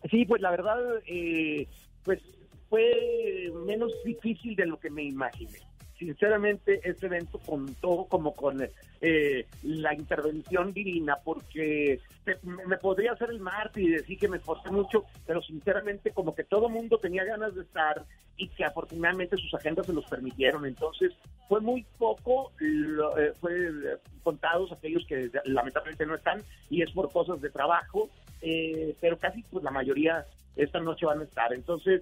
Sí, 0.10 0.26
pues 0.26 0.42
la 0.42 0.52
verdad, 0.52 0.78
eh, 1.08 1.68
pues 2.04 2.22
fue 2.70 3.52
menos 3.66 3.92
difícil 4.04 4.56
de 4.56 4.66
lo 4.66 4.80
que 4.80 4.90
me 4.90 5.04
imaginé. 5.04 5.60
Sinceramente, 5.98 6.82
este 6.84 7.06
evento 7.06 7.40
contó 7.40 8.06
como 8.10 8.34
con 8.34 8.68
eh, 9.02 9.48
la 9.64 9.94
intervención 9.94 10.74
divina, 10.74 11.18
porque 11.24 12.02
me 12.44 12.78
podría 12.78 13.14
hacer 13.14 13.30
el 13.30 13.40
mártir 13.40 13.84
y 13.84 13.94
decir 13.94 14.18
que 14.18 14.28
me 14.28 14.38
esforcé 14.38 14.72
mucho, 14.72 15.06
pero 15.26 15.42
sinceramente 15.42 16.12
como 16.12 16.36
que 16.36 16.44
todo 16.44 16.70
mundo 16.70 16.98
tenía 16.98 17.24
ganas 17.24 17.56
de 17.56 17.62
estar 17.62 18.06
y 18.38 18.50
que 18.50 18.66
afortunadamente 18.66 19.38
sus 19.38 19.54
agendas 19.54 19.86
se 19.86 19.94
los 19.94 20.06
permitieron. 20.06 20.66
Entonces, 20.66 21.14
fue 21.48 21.62
muy 21.62 21.86
poco, 21.98 22.52
eh, 22.60 23.32
fue 23.40 23.68
eh, 23.68 23.98
contados 24.24 24.72
aquellos 24.72 25.06
que 25.06 25.32
lamentablemente 25.46 26.06
no 26.06 26.16
están 26.16 26.42
y 26.70 26.82
es 26.82 26.92
por 26.92 27.12
cosas 27.12 27.42
de 27.42 27.50
trabajo, 27.50 28.10
eh, 28.42 28.96
pero 29.00 29.18
casi 29.18 29.44
pues 29.44 29.64
la 29.64 29.72
mayoría 29.72 30.26
esta 30.56 30.80
noche 30.80 31.06
van 31.06 31.22
a 31.22 31.24
estar. 31.24 31.54
Entonces, 31.54 32.02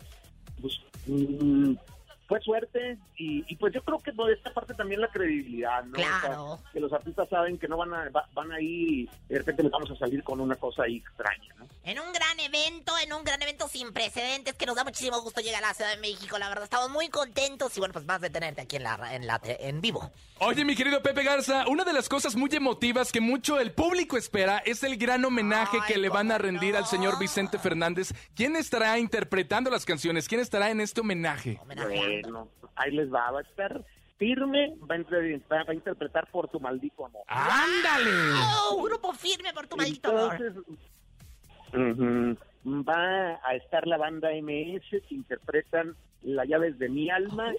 pues 0.61 0.79
mm, 1.07 1.75
fue 2.33 2.41
suerte 2.41 2.97
y, 3.15 3.43
y 3.47 3.55
pues 3.57 3.73
yo 3.73 3.83
creo 3.83 3.99
que 3.99 4.11
de 4.11 4.33
esta 4.33 4.51
parte 4.53 4.73
también 4.73 5.01
la 5.01 5.07
credibilidad, 5.09 5.83
¿no? 5.83 5.93
O 5.93 6.01
sea, 6.01 6.19
Claro. 6.21 6.59
que 6.71 6.79
los 6.79 6.91
artistas 6.91 7.29
saben 7.29 7.59
que 7.59 7.67
no 7.67 7.77
van 7.77 7.93
a 7.93 8.09
va- 8.09 8.27
van 8.33 8.51
ahí 8.51 9.07
de 9.29 9.37
repente 9.37 9.61
les 9.63 9.71
vamos 9.71 9.91
a 9.91 9.95
salir 9.97 10.23
con 10.23 10.39
una 10.39 10.55
cosa 10.55 10.83
ahí 10.83 10.97
extraña, 10.97 11.53
¿no? 11.59 11.67
En 11.83 11.99
un 11.99 12.11
gran 12.13 12.39
evento, 12.39 12.93
en 13.03 13.13
un 13.13 13.23
gran 13.23 13.41
evento 13.41 13.67
sin 13.67 13.91
precedentes 13.93 14.55
que 14.55 14.65
nos 14.65 14.75
da 14.75 14.83
muchísimo 14.83 15.21
gusto 15.21 15.41
llegar 15.41 15.63
a 15.63 15.67
la 15.67 15.73
Ciudad 15.73 15.91
de 15.93 15.97
México. 16.01 16.37
La 16.39 16.47
verdad, 16.49 16.63
estamos 16.63 16.89
muy 16.89 17.09
contentos 17.09 17.75
y 17.77 17.79
bueno, 17.79 17.93
pues 17.93 18.05
más 18.05 18.21
de 18.21 18.29
tenerte 18.29 18.61
aquí 18.61 18.77
en 18.77 18.83
la 18.83 19.13
en 19.15 19.27
la 19.27 19.39
en 19.43 19.81
vivo. 19.81 20.09
Oye, 20.39 20.65
mi 20.65 20.75
querido 20.75 21.01
Pepe 21.03 21.23
Garza, 21.23 21.67
una 21.67 21.83
de 21.83 21.93
las 21.93 22.09
cosas 22.09 22.35
muy 22.35 22.49
emotivas 22.53 23.11
que 23.11 23.21
mucho 23.21 23.59
el 23.59 23.71
público 23.73 24.17
espera 24.17 24.57
es 24.65 24.83
el 24.83 24.97
gran 24.97 25.23
homenaje 25.23 25.77
que 25.87 25.97
le 25.97 26.09
van 26.09 26.31
a 26.31 26.37
rendir 26.37 26.75
al 26.75 26.85
señor 26.85 27.19
Vicente 27.19 27.59
Fernández. 27.59 28.13
¿Quién 28.35 28.55
estará 28.55 28.97
interpretando 28.97 29.69
las 29.69 29.85
canciones? 29.85 30.27
¿Quién 30.27 30.41
estará 30.41 30.69
en 30.71 30.81
este 30.81 31.01
homenaje? 31.01 31.59
Bueno, 32.23 32.47
ahí 32.75 32.91
les 32.91 33.13
va, 33.13 33.31
va 33.31 33.39
a 33.39 33.43
estar 33.43 33.83
firme, 34.17 34.75
va 34.89 34.95
a, 34.95 34.97
entre- 34.97 35.37
va 35.51 35.63
a 35.67 35.73
interpretar 35.73 36.29
por 36.31 36.47
tu 36.47 36.59
maldito 36.59 37.05
amor. 37.05 37.23
¡Ándale! 37.27 38.11
¡Oh, 38.71 38.81
grupo 38.83 39.11
firme 39.13 39.53
por 39.53 39.67
tu 39.67 39.75
maldito 39.75 40.09
amor! 40.09 40.35
Entonces, 40.41 40.63
ujú, 41.73 42.37
va 42.87 43.39
a 43.43 43.55
estar 43.55 43.85
la 43.87 43.97
banda 43.97 44.29
MS 44.31 44.89
que 44.89 45.15
interpretan 45.15 45.95
La 46.21 46.45
llaves 46.45 46.79
de 46.79 46.87
mi 46.89 47.09
alma 47.09 47.51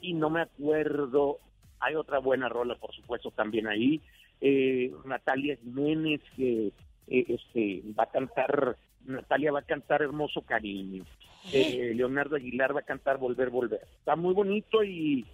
y 0.00 0.14
no 0.14 0.30
me 0.30 0.42
acuerdo, 0.42 1.38
hay 1.80 1.96
otra 1.96 2.18
buena 2.20 2.48
rola 2.48 2.76
por 2.76 2.94
supuesto 2.94 3.30
también 3.32 3.66
ahí, 3.66 4.00
eh, 4.40 4.92
Natalia 5.04 5.56
Jiménez 5.56 6.20
que 6.36 6.68
eh, 7.08 7.24
este 7.28 7.82
va 7.98 8.04
a 8.04 8.10
cantar, 8.10 8.76
Natalia 9.06 9.52
va 9.52 9.60
a 9.60 9.64
cantar 9.66 10.02
Hermoso 10.02 10.42
Cariño, 10.42 11.04
eh, 11.52 11.92
Leonardo 11.94 12.36
Aguilar 12.36 12.74
va 12.74 12.80
a 12.80 12.84
cantar 12.84 13.18
Volver, 13.18 13.50
Volver. 13.50 13.80
Está 13.98 14.16
muy 14.16 14.34
bonito 14.34 14.82
y 14.84 15.26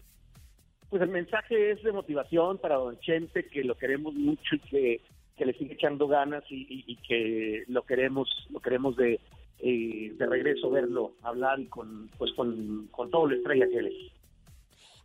pues 0.90 1.02
el 1.02 1.10
mensaje 1.10 1.70
es 1.72 1.82
de 1.82 1.92
motivación 1.92 2.58
para 2.58 2.76
Don 2.76 2.98
Chente, 3.00 3.46
que 3.48 3.62
lo 3.62 3.76
queremos 3.76 4.14
mucho 4.14 4.56
y 4.56 4.58
que, 4.60 5.00
que 5.36 5.44
le 5.46 5.52
sigue 5.52 5.74
echando 5.74 6.08
ganas 6.08 6.44
y, 6.50 6.62
y- 6.62 6.84
y 6.92 6.96
que 6.96 7.64
lo 7.68 7.82
queremos, 7.82 8.28
lo 8.50 8.60
queremos 8.60 8.96
de, 8.96 9.20
eh, 9.60 10.12
de 10.16 10.26
regreso 10.26 10.70
verlo, 10.70 11.12
hablar 11.22 11.60
y 11.60 11.66
con, 11.66 12.08
pues 12.16 12.32
con, 12.32 12.88
con 12.90 13.10
todo 13.10 13.26
lo 13.26 13.36
estrella 13.36 13.66
que 13.68 13.78
él 13.78 13.86
es. 13.88 14.12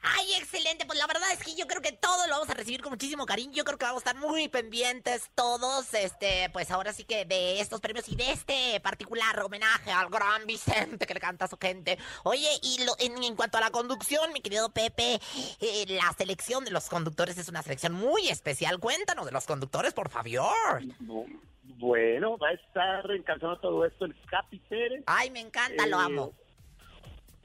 Ay, 0.06 0.34
excelente. 0.38 0.86
Pues 0.86 1.00
la 1.00 1.08
verdad 1.08 1.32
es 1.32 1.42
que 1.44 1.56
yo 1.56 1.66
creo 1.66 1.82
que 1.82 1.94
todo 1.94 2.28
lo 2.28 2.34
vamos 2.34 2.50
a 2.50 2.54
recibir 2.54 2.82
con 2.82 2.92
muchísimo 2.92 3.26
cariño. 3.26 3.54
Yo 3.54 3.64
creo 3.64 3.78
que 3.78 3.86
vamos 3.86 4.06
a 4.06 4.10
estar 4.10 4.22
muy 4.22 4.50
pendientes 4.50 5.30
todos, 5.34 5.94
este, 5.94 6.50
pues 6.52 6.70
ahora 6.72 6.92
sí 6.92 7.06
que 7.06 7.24
de 7.26 7.62
estos 7.62 7.80
premios 7.80 8.10
y 8.10 8.16
de 8.18 8.32
este 8.32 8.80
particular 8.82 9.40
homenaje 9.42 9.92
al 9.92 10.10
gran 10.10 10.46
Vicente 10.46 11.08
que 11.08 11.14
le 11.14 11.22
canta 11.22 11.46
a 11.46 11.48
su 11.48 11.58
gente. 11.58 11.98
Oye, 12.24 12.50
y 12.62 12.84
lo- 12.84 12.96
en, 13.00 13.24
en 13.24 13.36
cuanto 13.38 13.58
a 13.58 13.62
la 13.62 13.72
conducción, 13.72 14.34
mi 14.34 14.42
querido 14.42 14.70
Pepe, 14.74 15.22
eh, 15.62 15.86
la 15.88 16.12
selección 16.18 16.66
de 16.66 16.72
los 16.72 16.90
conductores 16.90 17.38
es 17.38 17.48
una 17.48 17.62
selección 17.64 17.94
muy 17.94 18.28
especial. 18.28 18.80
Cuéntanos 18.80 19.26
de 19.26 19.32
los 19.32 19.46
conductores, 19.46 19.94
por 19.94 20.10
favor. 20.10 20.82
Bueno, 21.78 22.38
va 22.38 22.50
a 22.50 22.54
estar 22.54 23.10
encantando 23.12 23.58
todo 23.60 23.86
esto 23.86 24.06
el 24.06 24.16
Capi 24.30 24.60
Pérez. 24.60 25.04
Ay, 25.06 25.30
me 25.32 25.40
encanta, 25.40 25.86
lo 25.88 26.00
Eh, 26.00 26.04
amo. 26.06 26.34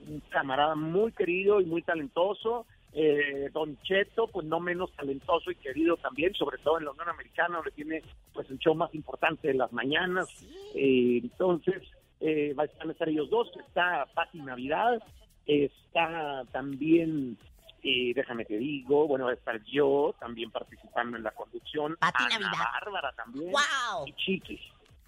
Un 0.08 0.20
camarada 0.30 0.74
muy 0.74 1.12
querido 1.12 1.60
y 1.60 1.66
muy 1.66 1.82
talentoso. 1.82 2.66
Eh, 2.94 3.50
Don 3.52 3.78
Cheto, 3.82 4.28
pues 4.28 4.46
no 4.46 4.60
menos 4.60 4.90
talentoso 4.92 5.50
y 5.50 5.56
querido 5.56 5.96
también, 5.98 6.34
sobre 6.34 6.58
todo 6.58 6.78
en 6.78 6.86
la 6.86 6.92
Unión 6.92 7.08
Americana, 7.08 7.56
donde 7.56 7.70
tiene 7.72 8.02
pues 8.32 8.48
el 8.50 8.58
show 8.58 8.74
más 8.74 8.94
importante 8.94 9.48
de 9.48 9.54
las 9.54 9.72
mañanas. 9.72 10.28
Eh, 10.74 11.20
entonces, 11.22 11.82
eh, 12.20 12.52
van 12.54 12.68
a 12.88 12.92
estar 12.92 13.08
ellos 13.08 13.28
dos. 13.30 13.50
Está 13.66 14.06
Pati 14.14 14.40
Navidad, 14.40 15.02
está 15.46 16.44
también, 16.50 17.36
eh, 17.82 18.12
déjame 18.14 18.44
te 18.44 18.58
digo, 18.58 19.06
bueno, 19.06 19.26
va 19.26 19.32
a 19.32 19.34
estar 19.34 19.62
yo 19.64 20.14
también 20.18 20.50
participando 20.50 21.16
en 21.16 21.22
la 21.22 21.32
conducción. 21.32 21.96
Pati 22.00 22.24
Ana 22.24 22.38
Navidad. 22.38 22.64
Bárbara 22.72 23.12
también. 23.12 23.52
¡Wow! 23.52 24.06
Y 24.06 24.12
Chiquis. 24.14 24.60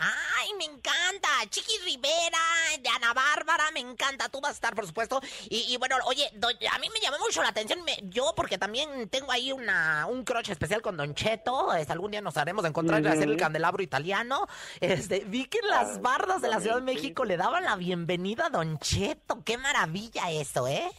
Ay, 0.03 0.49
me 0.57 0.65
encanta. 0.65 1.29
Chiqui 1.51 1.77
Rivera, 1.85 2.39
de 2.83 2.89
Ana 2.89 3.13
Bárbara, 3.13 3.65
me 3.75 3.81
encanta. 3.81 4.31
Tú 4.31 4.41
vas 4.41 4.53
a 4.53 4.55
estar, 4.55 4.75
por 4.75 4.87
supuesto. 4.87 5.21
Y, 5.51 5.67
y 5.73 5.77
bueno, 5.77 5.97
oye, 6.07 6.29
do- 6.35 6.49
a 6.49 6.79
mí 6.79 6.89
me 6.93 7.01
llamó 7.01 7.19
mucho 7.19 7.43
la 7.43 7.51
atención. 7.51 7.85
me- 7.85 7.99
yo, 8.05 8.33
porque 8.35 8.57
también 8.57 9.09
tengo 9.11 9.31
ahí 9.31 9.53
una, 9.53 10.07
un 10.07 10.25
crush 10.25 10.51
especial 10.51 10.81
con 10.81 10.97
Don 10.97 11.15
Cheto. 11.15 11.75
este, 11.75 11.93
algún 11.93 12.13
día 12.13 12.23
nos 12.23 12.37
haremos 12.39 12.65
encontrar 12.65 13.03
y 13.03 13.07
hacer 13.09 13.29
el 13.29 13.37
candelabro 13.37 13.83
italiano. 13.83 14.47
Este, 14.81 15.21
vi 15.27 15.45
que 15.47 15.59
las 15.69 15.97
Ah, 15.97 16.01
bardas 16.01 16.41
de 16.41 16.49
la 16.49 16.61
Ciudad 16.61 16.77
de. 16.77 16.83
México 16.83 17.25
le 17.27 17.37
daban 17.37 17.65
la 17.65 17.77
bienvenida 17.77 18.47
a 18.47 18.51
Don 18.51 18.79
Cheto. 18.79 19.43
Qué 19.45 19.59
maravilla 19.59 20.31
eso, 20.31 20.67
¿eh? 20.67 20.91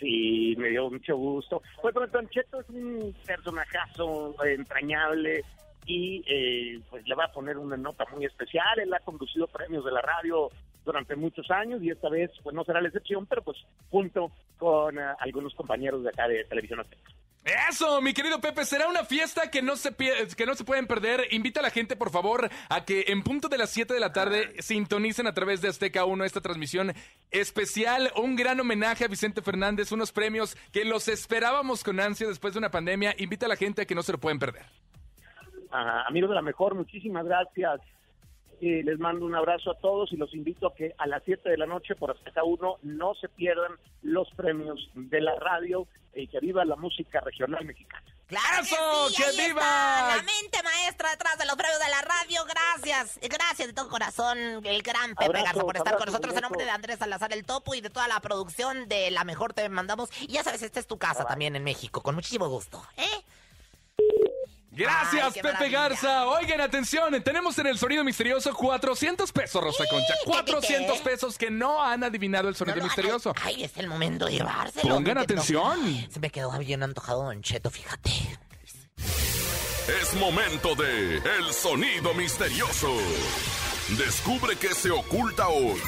Sí, 0.00 0.54
me 0.58 0.70
dio 0.70 0.90
mucho 0.90 1.16
gusto. 1.16 1.62
Pues 1.80 1.94
bueno, 1.94 2.10
Don 2.12 2.28
Cheto 2.30 2.60
es 2.60 2.68
un 2.70 3.14
personajazo 3.24 4.34
entrañable 4.44 5.44
y 5.86 6.22
eh, 6.26 6.80
pues 6.90 7.06
le 7.06 7.14
va 7.14 7.24
a 7.26 7.32
poner 7.32 7.58
una 7.58 7.76
nota 7.76 8.04
muy 8.14 8.24
especial. 8.24 8.78
Él 8.78 8.92
ha 8.94 9.00
conducido 9.00 9.46
premios 9.46 9.84
de 9.84 9.92
la 9.92 10.00
radio 10.00 10.50
durante 10.84 11.16
muchos 11.16 11.50
años 11.50 11.82
y 11.82 11.90
esta 11.90 12.08
vez 12.08 12.30
pues 12.42 12.54
no 12.54 12.64
será 12.64 12.80
la 12.80 12.88
excepción, 12.88 13.26
pero 13.26 13.42
pues 13.42 13.58
junto 13.90 14.30
con 14.58 14.98
eh, 14.98 15.02
algunos 15.18 15.54
compañeros 15.54 16.02
de 16.02 16.10
acá 16.10 16.28
de 16.28 16.44
Televisión 16.44 16.80
Azteca. 16.80 17.10
Eso, 17.68 18.00
mi 18.00 18.14
querido 18.14 18.40
Pepe, 18.40 18.64
será 18.64 18.86
una 18.86 19.04
fiesta 19.04 19.50
que 19.50 19.62
no 19.62 19.74
se 19.74 19.92
que 19.96 20.46
no 20.46 20.54
se 20.54 20.62
pueden 20.62 20.86
perder. 20.86 21.26
Invita 21.32 21.58
a 21.58 21.64
la 21.64 21.70
gente, 21.70 21.96
por 21.96 22.10
favor, 22.10 22.48
a 22.68 22.84
que 22.84 23.06
en 23.08 23.24
punto 23.24 23.48
de 23.48 23.58
las 23.58 23.70
7 23.70 23.92
de 23.92 23.98
la 23.98 24.12
tarde 24.12 24.54
sintonicen 24.60 25.26
a 25.26 25.34
través 25.34 25.60
de 25.60 25.68
Azteca 25.68 26.04
1 26.04 26.24
esta 26.24 26.40
transmisión 26.40 26.94
especial, 27.32 28.12
un 28.16 28.36
gran 28.36 28.60
homenaje 28.60 29.04
a 29.04 29.08
Vicente 29.08 29.42
Fernández, 29.42 29.90
unos 29.90 30.12
premios 30.12 30.56
que 30.70 30.84
los 30.84 31.08
esperábamos 31.08 31.82
con 31.82 31.98
ansia 31.98 32.28
después 32.28 32.54
de 32.54 32.60
una 32.60 32.70
pandemia. 32.70 33.12
Invita 33.18 33.46
a 33.46 33.48
la 33.48 33.56
gente 33.56 33.82
a 33.82 33.86
que 33.86 33.96
no 33.96 34.04
se 34.04 34.12
lo 34.12 34.18
pueden 34.18 34.38
perder. 34.38 34.64
Ajá, 35.72 36.02
amigos 36.02 36.28
de 36.28 36.36
la 36.36 36.42
mejor, 36.42 36.74
muchísimas 36.74 37.24
gracias. 37.24 37.80
Eh, 38.60 38.82
les 38.84 38.98
mando 39.00 39.26
un 39.26 39.34
abrazo 39.34 39.72
a 39.72 39.78
todos 39.78 40.12
y 40.12 40.16
los 40.16 40.32
invito 40.34 40.68
a 40.68 40.74
que 40.74 40.94
a 40.96 41.06
las 41.08 41.22
7 41.24 41.48
de 41.50 41.56
la 41.56 41.66
noche 41.66 41.96
por 41.96 42.12
Azteca 42.12 42.44
1 42.44 42.76
no 42.82 43.14
se 43.14 43.28
pierdan 43.28 43.72
los 44.02 44.30
premios 44.36 44.88
de 44.94 45.20
la 45.20 45.34
radio 45.36 45.88
y 46.14 46.28
que 46.28 46.38
viva 46.38 46.64
la 46.64 46.76
música 46.76 47.20
regional 47.20 47.64
mexicana. 47.64 48.04
¡Claro. 48.26 48.62
¡Que 49.16 49.24
ahí 49.24 49.48
viva! 49.48 49.60
está, 49.60 50.16
la 50.16 50.22
mente 50.22 50.62
maestra 50.62 51.10
detrás 51.10 51.38
de 51.38 51.46
los 51.46 51.56
premios 51.56 51.78
de 51.80 51.90
la 51.90 52.02
radio. 52.02 52.44
Gracias, 52.44 53.18
gracias 53.20 53.68
de 53.68 53.74
todo 53.74 53.88
corazón, 53.88 54.38
el 54.38 54.82
gran 54.82 55.14
Pepe 55.16 55.42
Garza 55.42 55.60
por 55.60 55.76
estar 55.76 55.96
con 55.96 56.06
nosotros. 56.06 56.34
En 56.34 56.42
nombre 56.42 56.64
de 56.64 56.70
Andrés 56.70 56.98
Salazar 56.98 57.32
el 57.32 57.44
Topo 57.44 57.74
y 57.74 57.80
de 57.80 57.90
toda 57.90 58.06
la 58.08 58.20
producción 58.20 58.88
de 58.88 59.10
La 59.10 59.24
Mejor 59.24 59.54
te 59.54 59.68
mandamos. 59.70 60.10
Y 60.20 60.28
ya 60.28 60.44
sabes, 60.44 60.62
esta 60.62 60.78
es 60.78 60.86
tu 60.86 60.98
casa 60.98 61.24
también 61.24 61.56
en 61.56 61.64
México, 61.64 62.02
con 62.02 62.14
muchísimo 62.14 62.46
gusto. 62.48 62.82
¿eh? 62.96 63.24
Gracias, 64.74 65.34
Ay, 65.36 65.42
Pepe. 65.42 65.68
Garza. 65.68 66.26
Oigan, 66.28 66.60
atención, 66.62 67.22
tenemos 67.22 67.58
en 67.58 67.66
el 67.66 67.78
sonido 67.78 68.02
misterioso 68.04 68.54
400 68.54 69.30
pesos, 69.30 69.62
Rosa 69.62 69.84
Concha. 69.90 70.14
400 70.24 70.98
pesos 71.00 71.36
que 71.36 71.50
no 71.50 71.82
han 71.82 72.02
adivinado 72.04 72.48
el 72.48 72.56
sonido 72.56 72.78
No 72.78 72.84
misterioso. 72.84 73.34
Ay, 73.42 73.64
es 73.64 73.76
el 73.76 73.88
momento 73.88 74.24
de 74.26 74.32
llevárselo. 74.32 74.94
Pongan 74.94 75.14
no- 75.16 75.20
atención. 75.20 76.06
Se 76.10 76.18
me 76.20 76.30
quedó 76.30 76.50
bien 76.58 76.82
antojado 76.82 77.24
Don 77.24 77.42
Cheto, 77.42 77.70
fíjate. 77.70 78.10
Es 78.96 80.14
momento 80.14 80.74
de 80.74 81.16
El 81.18 81.52
Sonido 81.52 82.14
Misterioso. 82.14 82.88
Descubre 83.98 84.56
qué 84.56 84.74
se 84.74 84.90
oculta 84.90 85.48
hoy. 85.48 85.80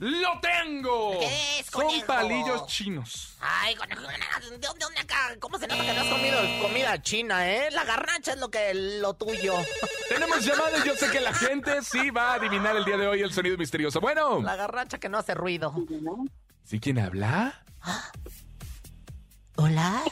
¡Lo 0.00 0.40
tengo! 0.40 1.18
¿Qué 1.20 1.60
es, 1.60 1.66
Son 1.66 1.88
palillos 2.06 2.66
chinos. 2.66 3.36
Ay, 3.38 3.74
conejo, 3.74 4.00
¿de 4.00 4.48
dónde, 4.48 4.68
dónde 4.80 4.98
acá? 4.98 5.36
¿Cómo 5.38 5.58
se 5.58 5.66
nota 5.66 5.84
que 5.84 5.92
no 5.92 6.00
has 6.00 6.06
comido 6.08 6.38
comida 6.62 7.02
china, 7.02 7.46
eh? 7.50 7.70
La 7.70 7.84
garnacha 7.84 8.32
es 8.32 8.40
lo 8.40 8.50
que 8.50 8.72
lo 8.72 9.12
tuyo. 9.12 9.52
Tenemos 10.08 10.42
llamadas, 10.42 10.84
yo 10.84 10.94
sé 10.96 11.10
que 11.10 11.20
la 11.20 11.34
gente 11.34 11.82
sí 11.82 12.08
va 12.08 12.30
a 12.32 12.34
adivinar 12.36 12.76
el 12.76 12.86
día 12.86 12.96
de 12.96 13.06
hoy 13.08 13.20
el 13.20 13.30
sonido 13.30 13.58
misterioso. 13.58 14.00
Bueno, 14.00 14.40
La 14.40 14.56
garnacha 14.56 14.98
que 14.98 15.10
no 15.10 15.18
hace 15.18 15.34
ruido. 15.34 15.74
¿sí 16.64 16.80
quién 16.80 16.98
habla? 16.98 17.62
Hola. 19.56 20.02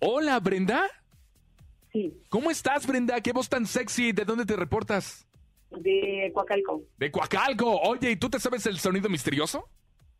Hola, 0.00 0.38
Brenda. 0.40 0.86
Sí. 1.92 2.12
¿Cómo 2.28 2.50
estás, 2.50 2.86
Brenda? 2.86 3.22
¿Qué 3.22 3.32
voz 3.32 3.48
tan 3.48 3.66
sexy? 3.66 4.12
¿De 4.12 4.26
dónde 4.26 4.44
te 4.44 4.54
reportas? 4.54 5.25
De 5.70 6.30
Coacalco. 6.32 6.82
De 6.96 7.10
Coacalco. 7.10 7.80
Oye, 7.80 8.12
¿y 8.12 8.16
tú 8.16 8.30
te 8.30 8.38
sabes 8.40 8.66
el 8.66 8.78
sonido 8.78 9.08
misterioso? 9.08 9.68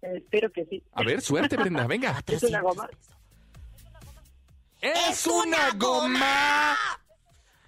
Eh, 0.03 0.15
espero 0.17 0.51
que 0.53 0.65
sí. 0.67 0.83
A 0.93 1.03
ver, 1.03 1.21
suerte, 1.21 1.57
Brenda, 1.57 1.87
venga. 1.89 2.21
¿Es 2.27 2.43
una 2.43 2.61
goma? 2.61 2.89
¡Es 4.81 5.27
una 5.27 5.71
goma! 5.77 6.77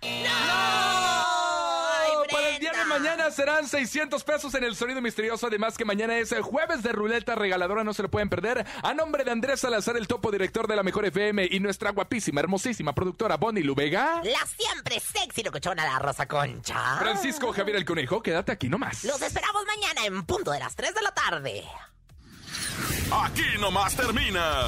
¡No! 0.03 1.28
Mañana 2.99 3.31
serán 3.31 3.67
600 3.67 4.25
pesos 4.25 4.55
en 4.55 4.65
el 4.65 4.75
sonido 4.75 5.01
misterioso. 5.01 5.47
Además, 5.47 5.77
que 5.77 5.85
mañana 5.85 6.19
es 6.19 6.33
el 6.33 6.43
jueves 6.43 6.83
de 6.83 6.93
ruleta 6.93 7.35
regaladora, 7.35 7.85
no 7.85 7.95
se 7.95 8.03
lo 8.03 8.11
pueden 8.11 8.29
perder. 8.29 8.67
A 8.83 8.95
nombre 8.95 9.25
de 9.25 9.31
Andrés 9.31 9.61
Salazar, 9.61 9.97
el 9.97 10.09
topo 10.09 10.33
director 10.33 10.67
de 10.67 10.75
la 10.75 10.83
Mejor 10.83 11.07
FM, 11.07 11.49
y 11.51 11.61
nuestra 11.61 11.91
guapísima, 11.91 12.41
hermosísima 12.41 12.95
productora 12.95 13.37
Bonnie 13.37 13.63
Lubega. 13.63 14.21
La 14.25 14.45
siempre 14.47 14.99
sexy 14.99 15.43
locochona, 15.43 15.85
la 15.85 15.99
Rosa 15.99 16.27
Concha. 16.27 16.97
Francisco 16.99 17.53
Javier 17.53 17.77
el 17.77 17.85
Conejo, 17.85 18.21
quédate 18.21 18.53
aquí 18.53 18.69
nomás. 18.69 19.05
Los 19.05 19.23
esperamos 19.23 19.65
mañana 19.65 20.05
en 20.05 20.25
punto 20.25 20.51
de 20.51 20.59
las 20.59 20.75
3 20.75 20.95
de 20.95 21.03
la 21.03 21.13
tarde. 21.13 21.65
Aquí 23.13 23.59
nomás 23.61 23.95
termina 23.95 24.67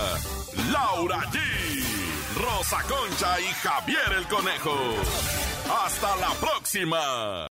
Laura 0.70 1.18
G, 1.30 1.38
Rosa 2.36 2.82
Concha 2.82 3.40
y 3.40 3.52
Javier 3.54 4.12
el 4.18 4.26
Conejo. 4.28 4.76
Hasta 5.84 6.16
la 6.16 6.30
próxima. 6.34 7.49